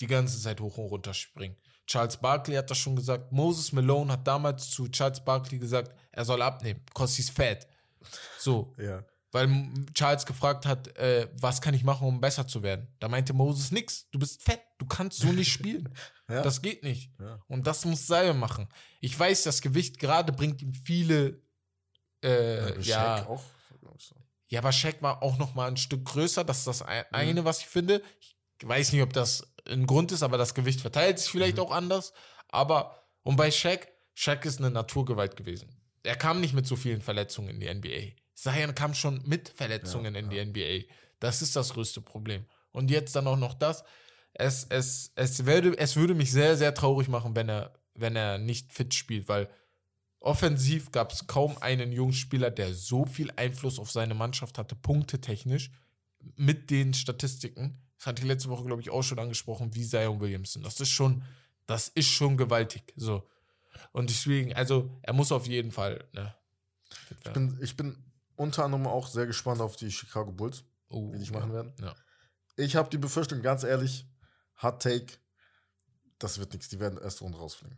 die 0.00 0.06
ganze 0.06 0.40
Zeit 0.40 0.60
hoch 0.60 0.78
und 0.78 0.86
runter 0.86 1.12
springen. 1.14 1.56
Charles 1.86 2.16
Barkley 2.18 2.54
hat 2.56 2.70
das 2.70 2.78
schon 2.78 2.94
gesagt. 2.96 3.32
Moses 3.32 3.72
Malone 3.72 4.12
hat 4.12 4.26
damals 4.26 4.70
zu 4.70 4.88
Charles 4.88 5.22
Barkley 5.24 5.58
gesagt, 5.58 5.94
er 6.12 6.24
soll 6.24 6.40
abnehmen, 6.40 6.84
cause 6.94 7.16
he's 7.16 7.28
fat. 7.30 7.66
So, 8.38 8.74
Ja. 8.78 9.04
Weil 9.32 9.48
Charles 9.94 10.26
gefragt 10.26 10.66
hat, 10.66 10.96
äh, 10.98 11.28
was 11.34 11.60
kann 11.60 11.74
ich 11.74 11.84
machen, 11.84 12.06
um 12.08 12.20
besser 12.20 12.46
zu 12.48 12.62
werden? 12.62 12.88
Da 12.98 13.08
meinte 13.08 13.32
Moses 13.32 13.70
nix. 13.70 14.08
Du 14.10 14.18
bist 14.18 14.42
fett, 14.42 14.60
du 14.78 14.86
kannst 14.86 15.18
so 15.20 15.28
nicht 15.32 15.52
spielen. 15.52 15.88
Ja. 16.30 16.42
Das 16.42 16.62
geht 16.62 16.84
nicht. 16.84 17.10
ja. 17.18 17.40
Und 17.48 17.66
das 17.66 17.84
muss 17.84 18.06
Zion 18.06 18.38
machen. 18.38 18.68
Ich 19.00 19.18
weiß, 19.18 19.42
das 19.42 19.60
Gewicht 19.60 19.98
gerade 19.98 20.32
bringt 20.32 20.62
ihm 20.62 20.72
viele. 20.72 21.42
Äh, 22.22 22.80
ja, 22.82 23.26
auch, 23.26 23.42
so. 23.98 24.14
ja, 24.48 24.60
aber 24.60 24.70
Shaq 24.72 25.02
war 25.02 25.22
auch 25.24 25.38
noch 25.38 25.54
mal 25.56 25.68
ein 25.68 25.76
Stück 25.76 26.04
größer. 26.04 26.44
Das 26.44 26.58
ist 26.58 26.66
das 26.68 26.80
Mhm. 26.82 26.86
ein- 26.88 27.04
eine, 27.10 27.44
was 27.44 27.60
ich 27.60 27.66
finde. 27.66 28.00
Ich 28.20 28.36
weiß 28.68 28.92
nicht, 28.92 29.02
ob 29.02 29.12
das 29.12 29.52
ein 29.68 29.86
Grund 29.86 30.12
ist, 30.12 30.22
aber 30.22 30.38
das 30.38 30.54
Gewicht 30.54 30.80
verteilt 30.80 31.18
sich 31.18 31.30
vielleicht 31.30 31.56
Mhm. 31.56 31.62
auch 31.64 31.72
anders. 31.72 32.12
Aber, 32.48 33.02
und 33.22 33.34
bei 33.36 33.50
Shaq, 33.50 33.88
Shaq 34.14 34.44
ist 34.44 34.58
eine 34.58 34.70
Naturgewalt 34.70 35.34
gewesen. 35.36 35.74
Er 36.02 36.14
kam 36.16 36.40
nicht 36.40 36.54
mit 36.54 36.66
so 36.66 36.76
vielen 36.76 37.00
Verletzungen 37.02 37.48
in 37.48 37.58
die 37.60 37.66
NBA. 37.68 38.12
Zion 38.40 38.74
kam 38.74 38.94
schon 38.94 39.20
mit 39.26 39.50
Verletzungen 39.50 40.14
Ja, 40.14 40.20
in 40.20 40.30
die 40.30 40.36
ja. 40.36 40.44
NBA. 40.44 40.86
Das 41.18 41.42
ist 41.42 41.56
das 41.56 41.74
größte 41.74 42.00
Problem. 42.00 42.46
Und 42.72 42.90
jetzt 42.90 43.14
dann 43.14 43.26
auch 43.26 43.36
noch 43.36 43.54
das. 43.54 43.84
Es, 44.32 44.64
es, 44.70 45.12
es, 45.14 45.44
würde, 45.44 45.76
es 45.76 45.96
würde 45.96 46.14
mich 46.14 46.32
sehr, 46.32 46.56
sehr 46.56 46.72
traurig 46.72 47.08
machen, 47.08 47.36
wenn 47.36 47.50
er, 47.50 47.74
wenn 47.94 48.16
er 48.16 48.38
nicht 48.38 48.72
fit 48.72 48.94
spielt, 48.94 49.28
weil 49.28 49.50
offensiv 50.20 50.90
gab 50.90 51.12
es 51.12 51.26
kaum 51.26 51.58
einen 51.58 51.92
jungen 51.92 52.14
Spieler, 52.14 52.50
der 52.50 52.72
so 52.72 53.04
viel 53.04 53.30
Einfluss 53.36 53.78
auf 53.78 53.90
seine 53.90 54.14
Mannschaft 54.14 54.56
hatte, 54.56 54.74
punktetechnisch, 54.74 55.70
mit 56.36 56.70
den 56.70 56.94
Statistiken. 56.94 57.82
Das 57.98 58.06
hatte 58.06 58.22
ich 58.22 58.28
letzte 58.28 58.48
Woche, 58.48 58.64
glaube 58.64 58.80
ich, 58.80 58.90
auch 58.90 59.02
schon 59.02 59.18
angesprochen, 59.18 59.74
wie 59.74 59.86
Zion 59.86 60.20
Williamson. 60.20 60.62
Das 60.62 60.80
ist 60.80 60.90
schon, 60.90 61.24
das 61.66 61.88
ist 61.88 62.08
schon 62.08 62.38
gewaltig. 62.38 62.94
So. 62.96 63.28
Und 63.92 64.08
deswegen, 64.08 64.54
also, 64.54 64.98
er 65.02 65.12
muss 65.12 65.32
auf 65.32 65.46
jeden 65.46 65.72
Fall, 65.72 66.04
ne? 66.12 66.34
fit 67.08 67.18
Ich 67.24 67.32
bin, 67.32 67.58
ich 67.60 67.76
bin 67.76 68.09
unter 68.40 68.64
anderem 68.64 68.86
auch 68.86 69.06
sehr 69.06 69.26
gespannt 69.26 69.60
auf 69.60 69.76
die 69.76 69.90
Chicago 69.92 70.32
Bulls, 70.32 70.64
Oh, 70.88 71.12
die 71.14 71.22
ja. 71.24 71.32
machen 71.38 71.52
werden. 71.52 71.72
Ja. 71.80 71.94
Ich 72.56 72.74
habe 72.76 72.90
die 72.90 72.98
Befürchtung, 72.98 73.42
ganz 73.42 73.62
ehrlich, 73.62 74.06
Hot 74.62 74.82
Take, 74.82 75.06
das 76.18 76.38
wird 76.38 76.52
nichts. 76.52 76.68
Die 76.68 76.80
werden 76.80 76.98
erste 77.00 77.22
Runde 77.24 77.38
rausfliegen. 77.38 77.76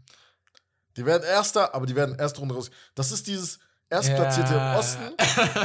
Die 0.96 1.04
werden 1.06 1.22
Erster, 1.24 1.74
aber 1.74 1.86
die 1.86 1.94
werden 1.96 2.18
erste 2.18 2.40
Runde 2.40 2.54
raus. 2.54 2.70
Das 2.94 3.12
ist 3.12 3.26
dieses 3.26 3.58
Erstplatzierte 3.90 4.54
Ja. 4.54 4.72
im 4.72 4.78
Osten. 4.78 5.12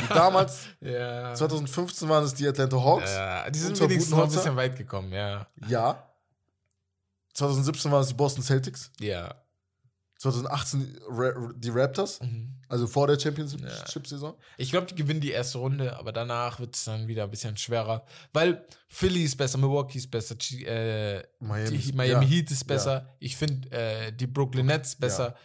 Damals, 0.09 0.59
Ja. 0.81 1.33
2015 1.33 2.09
waren 2.09 2.23
es 2.25 2.33
die 2.33 2.47
Atlanta 2.47 2.77
Hawks. 2.77 3.09
ja, 3.11 3.49
die 3.49 3.59
sind 3.59 3.79
wenigstens 3.79 4.09
noch 4.15 4.23
ein 4.25 4.31
bisschen 4.31 4.55
weit 4.55 4.75
gekommen, 4.75 5.11
ja. 5.13 5.47
Ja. 5.67 6.03
2017 7.33 7.91
waren 7.91 8.01
es 8.01 8.07
die 8.09 8.13
Boston 8.15 8.43
Celtics. 8.43 8.91
Ja. 8.99 9.33
2018 10.17 10.99
Ra 11.07 11.51
die 11.55 11.69
Raptors. 11.69 12.19
Mhm. 12.21 12.55
Also 12.67 12.87
vor 12.87 13.07
der 13.07 13.19
Championship-Saison. 13.19 14.35
Ich 14.57 14.71
glaube, 14.71 14.87
die 14.87 14.95
gewinnen 14.95 15.21
die 15.21 15.31
erste 15.31 15.59
Runde, 15.59 15.97
aber 15.97 16.11
danach 16.11 16.59
wird 16.59 16.75
es 16.75 16.83
dann 16.83 17.07
wieder 17.07 17.23
ein 17.23 17.29
bisschen 17.29 17.55
schwerer. 17.55 18.05
Weil 18.33 18.65
Philly 18.89 19.23
ist 19.23 19.37
besser, 19.37 19.57
Milwaukee 19.57 19.97
ist 19.99 20.11
besser, 20.11 20.35
äh, 20.65 21.23
Miami. 21.39 21.77
die 21.77 21.93
Miami 21.93 22.25
ja. 22.25 22.31
Heat 22.31 22.51
ist 22.51 22.65
besser. 22.65 23.15
Ich 23.19 23.37
finde 23.37 23.71
äh, 23.71 24.11
die 24.11 24.27
Brooklyn 24.27 24.65
Nets 24.65 24.95
besser. 24.95 25.35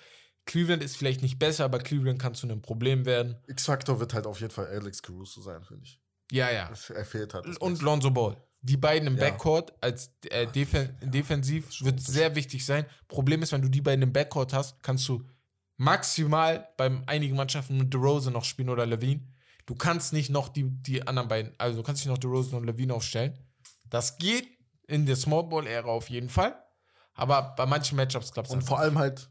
Cleveland 0.44 0.82
ist 0.82 0.96
vielleicht 0.96 1.22
nicht 1.22 1.38
besser, 1.38 1.64
aber 1.64 1.78
Cleveland 1.78 2.20
kann 2.20 2.34
zu 2.34 2.46
einem 2.46 2.62
Problem 2.62 3.04
werden. 3.04 3.36
X-Factor 3.46 4.00
wird 4.00 4.14
halt 4.14 4.26
auf 4.26 4.40
jeden 4.40 4.52
Fall 4.52 4.66
Alex 4.66 5.02
Caruso 5.02 5.40
sein, 5.40 5.62
finde 5.62 5.84
ich. 5.84 6.00
Ja, 6.32 6.50
ja. 6.50 6.72
Er 6.94 7.04
fehlt 7.04 7.34
halt. 7.34 7.46
Und 7.60 7.72
Beste. 7.74 7.84
Lonzo 7.84 8.10
Ball. 8.10 8.36
Die 8.64 8.76
beiden 8.76 9.08
im 9.08 9.16
Ja. 9.16 9.24
Backcourt 9.30 9.72
als 9.80 10.12
äh, 10.30 10.46
defen 10.46 10.96
defensiv 11.02 11.82
wird 11.82 12.00
sehr 12.00 12.34
wichtig 12.36 12.64
sein. 12.64 12.86
Problem 13.08 13.42
ist, 13.42 13.50
wenn 13.52 13.62
du 13.62 13.68
die 13.68 13.80
beiden 13.80 14.02
im 14.02 14.12
Backcourt 14.12 14.52
hast, 14.52 14.80
kannst 14.82 15.08
du 15.08 15.24
maximal 15.76 16.68
bei 16.76 16.90
einigen 17.06 17.36
Mannschaften 17.36 17.76
mit 17.76 17.92
DeRozan 17.92 18.32
noch 18.32 18.44
spielen 18.44 18.68
oder 18.68 18.86
Levine. 18.86 19.26
Du 19.66 19.74
kannst 19.74 20.12
nicht 20.12 20.30
noch 20.30 20.48
die, 20.48 20.64
die 20.64 21.06
anderen 21.06 21.28
beiden, 21.28 21.52
also 21.58 21.78
du 21.78 21.82
kannst 21.82 22.04
nicht 22.04 22.10
noch 22.10 22.18
DeRozan 22.18 22.60
und 22.60 22.66
Levine 22.66 22.94
aufstellen. 22.94 23.36
Das 23.88 24.18
geht 24.18 24.46
in 24.86 25.06
der 25.06 25.16
Small 25.16 25.44
Ball 25.44 25.66
Ära 25.66 25.88
auf 25.90 26.08
jeden 26.10 26.28
Fall, 26.28 26.54
aber 27.14 27.54
bei 27.56 27.66
manchen 27.66 27.96
Matchups 27.96 28.32
klappt 28.32 28.48
es 28.48 28.54
Und 28.54 28.62
vor 28.62 28.78
allem 28.78 28.98
halt, 28.98 29.28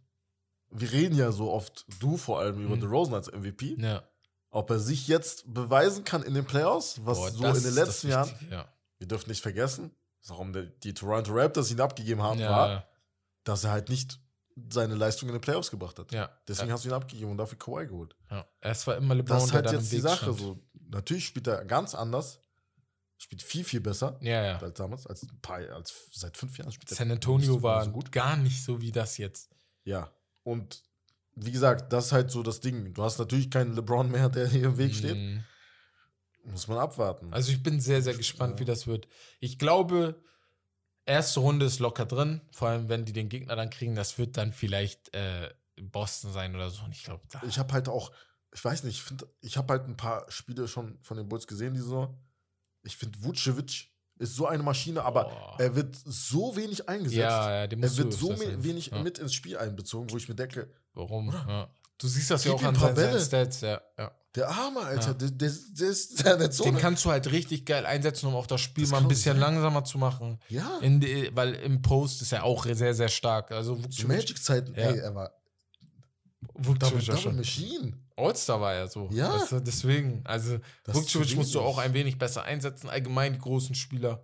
wir 0.70 0.92
reden 0.92 1.16
ja 1.18 1.32
so 1.32 1.52
oft, 1.52 1.86
du 2.00 2.18
vor 2.18 2.40
allem 2.40 2.62
über 2.62 2.76
Mhm. 2.76 2.82
DeRozan 2.82 3.14
als 3.16 3.32
MVP, 3.32 3.76
ja. 3.80 4.04
ob 4.50 4.70
er 4.70 4.80
sich 4.80 5.08
jetzt 5.08 5.54
beweisen 5.54 6.04
kann 6.04 6.24
in 6.24 6.34
den 6.34 6.46
Playoffs, 6.46 7.00
was 7.06 7.18
Boah, 7.18 7.32
so 7.32 7.46
in 7.58 7.64
den 7.64 7.76
letzten 7.76 8.10
Jahren, 8.10 8.30
ja. 8.50 8.66
Wir 9.02 9.08
dürfen 9.08 9.30
nicht 9.30 9.42
vergessen, 9.42 9.92
warum 10.28 10.54
der, 10.54 10.64
die 10.64 10.94
Toronto 10.94 11.34
Raptors 11.34 11.72
ihn 11.72 11.82
abgegeben 11.82 12.22
haben, 12.22 12.40
Ja, 12.40 12.50
war, 12.52 12.88
dass 13.44 13.64
er 13.64 13.72
halt 13.72 13.90
nicht 13.90 14.20
seine 14.70 14.94
Leistung 14.94 15.28
in 15.30 15.34
den 15.34 15.42
Playoffs 15.42 15.72
gebracht 15.72 15.98
hat. 15.98 16.12
ja. 16.12 16.30
Deswegen 16.48 16.68
ja, 16.70 16.76
hast 16.76 16.86
du 16.86 16.90
ihn 16.90 16.94
abgegeben 16.94 17.32
und 17.32 17.38
dafür 17.38 17.58
Kawhi 17.58 17.88
geholt. 17.88 18.16
ja. 18.30 18.46
Es 18.60 18.86
war 18.86 18.96
immer 18.98 19.16
LeBron, 19.16 19.38
Das 19.38 19.46
ist 19.46 19.50
der 19.50 19.56
halt 19.56 19.66
dann 19.66 19.76
jetzt 19.76 19.92
die 19.92 20.00
Sache. 20.00 20.24
stand. 20.26 20.40
So, 20.40 20.60
natürlich 20.90 21.26
spielt 21.26 21.48
er 21.48 21.66
ganz 21.66 21.96
anders, 21.96 22.40
spielt 23.18 23.42
viel, 23.42 23.64
viel 23.64 23.82
besser 23.82 24.18
Ja, 24.22 24.44
ja. 24.44 24.60
als 24.60 24.78
damals, 24.78 25.08
als, 25.08 25.24
ein 25.24 25.40
paar, 25.42 25.58
als 25.72 25.94
seit 26.12 26.38
fünf 26.38 26.58
Jahren 26.60 26.72
spielt 26.72 26.92
er 26.92 26.96
San 26.98 27.10
Antonio 27.12 27.54
so- 27.54 27.64
war 27.64 27.84
so 27.86 27.92
gut. 27.92 28.12
gar 28.12 28.36
nicht 28.38 28.64
so 28.64 28.82
wie 28.82 28.92
das 28.92 29.18
jetzt. 29.18 29.50
Ja, 29.84 30.12
und 30.44 30.84
wie 31.36 31.52
gesagt, 31.52 31.92
das 31.94 32.08
ist 32.08 32.12
halt 32.12 32.30
so 32.30 32.44
das 32.44 32.60
Ding. 32.60 32.94
Du 32.94 33.04
hast 33.04 33.18
natürlich 33.18 33.50
keinen 33.50 33.74
LeBron 33.74 34.12
mehr, 34.12 34.30
der 34.30 34.48
hier 34.48 34.66
im 34.66 34.78
Weg 34.78 34.94
steht. 34.94 35.42
Muss 36.44 36.68
man 36.68 36.78
abwarten. 36.78 37.34
Also 37.34 37.52
ich 37.52 37.62
bin 37.62 37.80
sehr, 37.80 38.02
sehr 38.02 38.16
gespannt, 38.16 38.60
wie 38.60 38.66
das 38.66 38.88
wird. 38.88 39.08
Ich 39.40 39.60
glaube, 39.60 40.22
erste 41.06 41.40
Runde 41.40 41.66
ist 41.66 41.80
locker 41.80 42.06
drin, 42.06 42.42
vor 42.52 42.70
allem 42.70 42.90
wenn 42.90 43.06
die 43.06 43.14
den 43.14 43.30
Gegner 43.30 43.56
dann 43.56 43.70
kriegen, 43.70 43.96
das 43.96 44.18
wird 44.18 44.38
dann 44.38 44.52
vielleicht 44.52 45.14
äh, 45.14 45.54
Boston 45.82 46.32
sein 46.32 46.56
oder 46.56 46.70
so. 46.70 46.84
Und 46.84 46.94
ich 46.96 47.04
glaube, 47.04 47.24
ich 47.48 47.60
habe 47.60 47.74
halt 47.74 47.90
auch, 47.90 48.12
ich 48.54 48.64
weiß 48.64 48.84
nicht, 48.84 48.96
ich 48.96 49.04
finde, 49.04 49.28
ich 49.42 49.58
habe 49.58 49.74
halt 49.74 49.88
ein 49.88 49.98
paar 49.98 50.30
Spiele 50.32 50.68
schon 50.68 51.00
von 51.02 51.18
den 51.18 51.30
Bulls 51.30 51.48
gesehen, 51.48 51.74
die 51.74 51.80
Saison. 51.80 52.18
Ich 52.84 52.98
finde, 52.98 53.24
Vucevic 53.24 53.90
ist 54.18 54.36
so 54.36 54.48
eine 54.48 54.64
Maschine, 54.64 55.04
aber 55.04 55.26
Boah. 55.26 55.56
er 55.60 55.76
wird 55.76 55.96
so 56.06 56.56
wenig 56.56 56.90
eingesetzt. 56.90 57.18
ja, 57.18 57.62
ja, 57.62 57.68
den 57.68 57.80
musst 57.80 57.98
er 57.98 58.06
wird 58.06 58.14
so 58.14 58.30
wenig 58.64 58.88
ja. 58.88 59.02
mit 59.02 59.20
ins 59.20 59.34
Spiel 59.34 59.58
einbezogen, 59.58 60.12
wo 60.12 60.18
ich 60.18 60.30
mir 60.30 60.36
denke, 60.36 60.70
Warum? 60.94 61.32
Ja. 61.32 61.70
Du 61.98 62.08
siehst 62.08 62.32
das 62.32 62.44
ja 62.44 62.54
auch 62.54 62.64
an 62.64 62.76
seinen. 62.76 63.20
Stats, 63.20 63.62
ja. 63.62 63.82
ja. 63.98 64.12
Der 64.36 64.48
Arme, 64.50 64.80
Alter, 64.80 65.08
Ja. 65.08 65.14
der, 65.14 65.32
der, 65.32 65.52
der 65.72 65.90
ist 65.90 66.24
ja 66.26 66.38
nicht 66.38 66.54
so. 66.54 66.64
Den 66.64 66.78
kannst 66.78 67.04
du 67.04 67.10
halt 67.12 67.30
richtig 67.32 67.66
geil 67.66 67.86
einsetzen, 67.86 68.28
um 68.28 68.36
auch 68.36 68.48
das 68.48 68.62
Spiel 68.62 68.86
Das 68.86 68.92
mal 68.92 69.02
ein 69.02 69.08
bisschen 69.10 69.34
sein. 69.34 69.42
langsamer 69.42 69.84
zu 69.84 69.98
machen. 69.98 70.40
ja, 70.48 70.78
In 70.80 71.02
weil 71.36 71.54
im 71.56 71.82
Post 71.82 72.22
ist 72.22 72.32
er 72.32 72.44
auch 72.46 72.66
sehr, 72.66 72.94
sehr 72.94 73.10
stark. 73.10 73.52
Also 73.52 73.76
zu 73.76 74.08
Magic-Zeiten, 74.08 74.74
Ja. 74.76 74.90
ey, 74.92 75.00
er 75.00 75.16
war 75.16 75.32
Double, 76.56 76.78
Double 76.80 77.02
schon. 77.18 77.36
Machine. 77.36 77.94
All-Star 78.16 78.62
war 78.62 78.74
er 78.74 78.88
so. 78.88 79.10
Ja. 79.12 79.34
Weißt 79.34 79.52
du, 79.54 79.60
deswegen, 79.62 80.22
also 80.26 80.60
Vukcevic 80.86 81.36
musst 81.36 81.54
du 81.56 81.60
auch 81.62 81.78
ein 81.78 81.94
wenig 81.94 82.18
besser 82.20 82.44
einsetzen, 82.44 82.90
allgemein 82.90 83.34
die 83.34 83.40
großen 83.40 83.74
Spieler. 83.76 84.24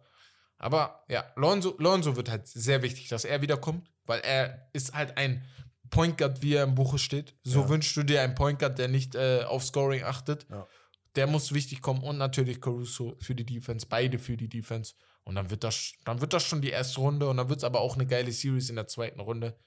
Aber 0.57 1.03
ja, 1.09 1.23
Lonzo, 1.35 1.75
Lonzo 1.79 2.15
wird 2.15 2.29
halt 2.29 2.47
sehr 2.47 2.81
wichtig, 2.81 3.07
dass 3.09 3.25
er 3.25 3.41
wiederkommt, 3.41 3.89
weil 4.05 4.19
er 4.21 4.69
ist 4.73 4.93
halt 4.93 5.17
ein 5.17 5.43
Point 5.89 6.17
Guard, 6.17 6.41
wie 6.41 6.53
er 6.55 6.63
im 6.63 6.75
Buche 6.75 6.97
steht. 6.97 7.35
So 7.43 7.61
Ja. 7.61 7.69
wünschst 7.69 7.95
du 7.97 8.03
dir 8.03 8.21
einen 8.21 8.35
Point 8.35 8.59
Guard, 8.59 8.77
der 8.77 8.88
nicht 8.88 9.15
äh, 9.15 9.43
auf 9.43 9.63
Scoring 9.63 10.03
achtet. 10.03 10.45
Ja. 10.49 10.67
Der 11.15 11.27
muss 11.27 11.53
wichtig 11.53 11.81
kommen 11.81 12.03
und 12.03 12.17
natürlich 12.17 12.61
Caruso 12.61 13.15
für 13.19 13.33
die 13.33 13.45
Defense, 13.45 13.88
beide 13.89 14.19
für 14.19 14.38
die 14.38 14.49
Defense. 14.49 14.93
Und 15.23 15.35
dann 15.35 15.49
wird 15.49 15.63
das, 15.63 15.93
dann 16.05 16.21
wird 16.21 16.33
das 16.33 16.43
schon 16.43 16.61
die 16.61 16.69
erste 16.69 17.01
Runde 17.01 17.27
und 17.27 17.38
dann 17.38 17.49
wird 17.49 17.59
es 17.59 17.63
aber 17.63 17.81
auch 17.81 17.95
eine 17.95 18.05
geile 18.05 18.31
Series 18.31 18.69
in 18.69 18.75
der 18.75 18.88
zweiten 18.88 19.19
Runde. 19.19 19.57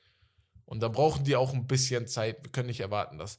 Und 0.64 0.80
da 0.80 0.88
brauchen 0.88 1.24
die 1.24 1.34
auch 1.36 1.52
ein 1.52 1.66
bisschen 1.66 2.06
Zeit. 2.06 2.42
Wir 2.44 2.52
können 2.52 2.68
nicht 2.68 2.80
erwarten, 2.80 3.18
dass. 3.18 3.38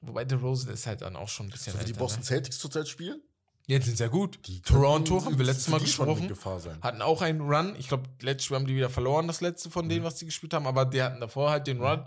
Wobei 0.00 0.24
der 0.24 0.38
Rosen 0.38 0.70
ist 0.72 0.86
halt 0.86 1.00
dann 1.02 1.16
auch 1.16 1.28
schon 1.28 1.46
ein 1.46 1.50
bisschen. 1.50 1.72
So 1.72 1.80
wie 1.80 1.84
die 1.84 1.92
Boston 1.92 2.20
ne? 2.20 2.26
Celtics 2.26 2.58
zurzeit 2.58 2.88
spielen. 2.88 3.22
Jetzt 3.66 3.86
sind 3.86 3.96
sehr 3.96 4.10
gut. 4.10 4.46
Die 4.46 4.60
Toronto 4.60 5.24
haben 5.24 5.38
wir 5.38 5.44
letztes 5.46 5.68
Mal 5.68 5.78
in 5.78 5.84
gesprochen. 5.84 6.30
Hatten 6.82 7.00
auch 7.00 7.22
einen 7.22 7.40
Run. 7.40 7.74
Ich 7.78 7.88
glaube, 7.88 8.04
letztes 8.20 8.44
Spiel 8.46 8.56
haben 8.56 8.66
die 8.66 8.76
wieder 8.76 8.90
verloren, 8.90 9.26
das 9.26 9.40
letzte 9.40 9.70
von 9.70 9.86
Mhm. 9.86 9.88
denen, 9.90 10.04
was 10.04 10.16
die 10.16 10.26
gespielt 10.26 10.52
haben. 10.52 10.66
Aber 10.66 10.84
die 10.84 11.02
hatten 11.02 11.20
davor 11.20 11.50
halt 11.50 11.66
den 11.66 11.80
Run. 11.82 12.04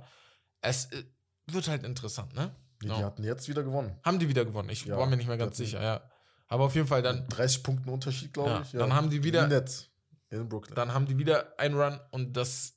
Es 0.61 0.85
äh, 0.91 1.03
wird 1.47 1.67
halt 1.67 1.83
interessant, 1.83 2.33
ne? 2.35 2.55
Nee, 2.83 2.89
Ja. 2.89 2.97
Die 2.99 3.03
hatten 3.05 3.23
jetzt 3.23 3.47
wieder 3.47 3.63
gewonnen. 3.63 3.97
Haben 4.03 4.19
die 4.19 4.29
wieder 4.29 4.45
gewonnen? 4.45 4.69
Ich 4.69 4.85
Ja, 4.85 4.97
war 4.97 5.07
mir 5.07 5.17
nicht 5.17 5.27
mehr 5.27 5.37
ganz 5.37 5.57
sicher, 5.57 5.81
ja. 5.81 6.01
Aber 6.47 6.65
auf 6.65 6.75
jeden 6.75 6.87
Fall, 6.87 7.01
dann, 7.01 7.27
30 7.27 7.63
Punkten 7.63 7.89
Unterschied, 7.89 8.33
glaube 8.33 8.49
Ja, 8.51 8.61
ich. 8.61 8.71
dann 8.71 8.93
haben 8.93 9.09
die 9.09 9.23
wieder- 9.23 9.47
Die 9.47 9.53
Nets 9.55 9.89
in 10.29 10.47
Brooklyn. 10.47 10.75
dann 10.75 10.93
haben 10.93 11.07
die 11.07 11.17
wieder 11.17 11.57
einen 11.59 11.75
Run 11.75 11.99
und 12.11 12.33
das. 12.37 12.73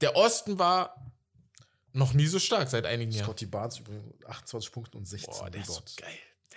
Der 0.00 0.16
Osten 0.16 0.58
war 0.58 1.12
noch 1.92 2.12
nie 2.14 2.26
so 2.26 2.38
stark 2.38 2.68
seit 2.68 2.86
einigen 2.86 3.10
Jahren. 3.12 3.24
Scotty 3.26 3.46
Barnes 3.46 3.78
übrigens 3.80 4.24
28 4.24 4.72
Punkte 4.72 4.96
und 4.98 5.04
16 5.06 5.32
Boah, 5.32 5.50
der 5.50 5.60
ist 5.60 5.72
so 5.72 5.80
geil. 5.96 6.10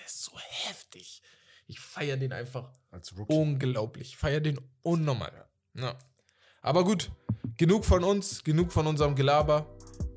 Ist 0.10 0.24
so 0.24 0.32
heftig. 0.40 1.22
Ich 1.68 1.80
feiere 1.80 2.18
den 2.18 2.34
einfach 2.34 2.72
als 2.90 3.16
Rookie. 3.16 3.32
unglaublich. 3.32 4.10
Ich 4.10 4.18
feiere 4.18 4.40
den 4.40 4.60
unnormal. 4.82 5.48
Ja. 5.76 5.96
Aber 6.64 6.84
gut, 6.84 7.12
genug 7.58 7.86
von 7.86 8.04
uns, 8.04 8.44
genug 8.44 8.72
von 8.72 8.88
unserem 8.88 9.16
Gelaber. 9.16 9.68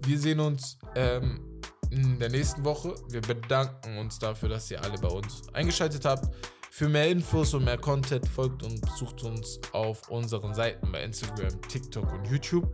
Wir 0.01 0.18
sehen 0.18 0.40
uns 0.40 0.78
ähm, 0.95 1.61
in 1.90 2.18
der 2.18 2.30
nächsten 2.30 2.64
Woche. 2.64 2.95
Wir 3.11 3.20
bedanken 3.20 3.99
uns 3.99 4.18
dafür, 4.18 4.49
dass 4.49 4.70
ihr 4.70 4.82
alle 4.82 4.97
bei 4.97 5.09
uns 5.09 5.47
eingeschaltet 5.53 6.07
habt. 6.07 6.34
Für 6.70 6.88
mehr 6.88 7.11
Infos 7.11 7.53
und 7.53 7.64
mehr 7.64 7.76
Content 7.76 8.26
folgt 8.26 8.62
und 8.62 8.80
besucht 8.80 9.22
uns 9.24 9.61
auf 9.72 10.09
unseren 10.09 10.55
Seiten 10.55 10.90
bei 10.90 11.05
Instagram, 11.05 11.61
TikTok 11.68 12.11
und 12.11 12.26
YouTube. 12.28 12.66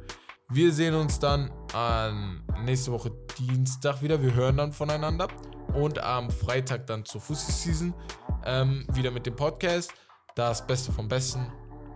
Wir 0.51 0.73
sehen 0.73 0.95
uns 0.95 1.19
dann 1.19 1.51
an 1.75 2.43
nächste 2.65 2.91
Woche 2.91 3.13
Dienstag 3.39 4.01
wieder. 4.01 4.23
Wir 4.23 4.35
hören 4.35 4.57
dann 4.57 4.73
voneinander. 4.73 5.29
Und 5.75 5.99
am 5.99 6.31
Freitag 6.31 6.87
dann 6.87 7.05
zur 7.05 7.21
Fussi-Season 7.21 7.93
ähm, 8.47 8.87
wieder 8.93 9.11
mit 9.11 9.27
dem 9.27 9.37
Podcast. 9.37 9.93
Das 10.35 10.67
Beste 10.67 10.91
vom 10.91 11.07
Besten. 11.07 11.47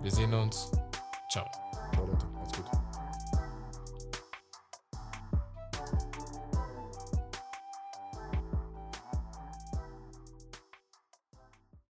Wir 0.03 0.11
sehen 0.11 0.35
uns. 0.35 0.71
Ciao. 1.31 1.62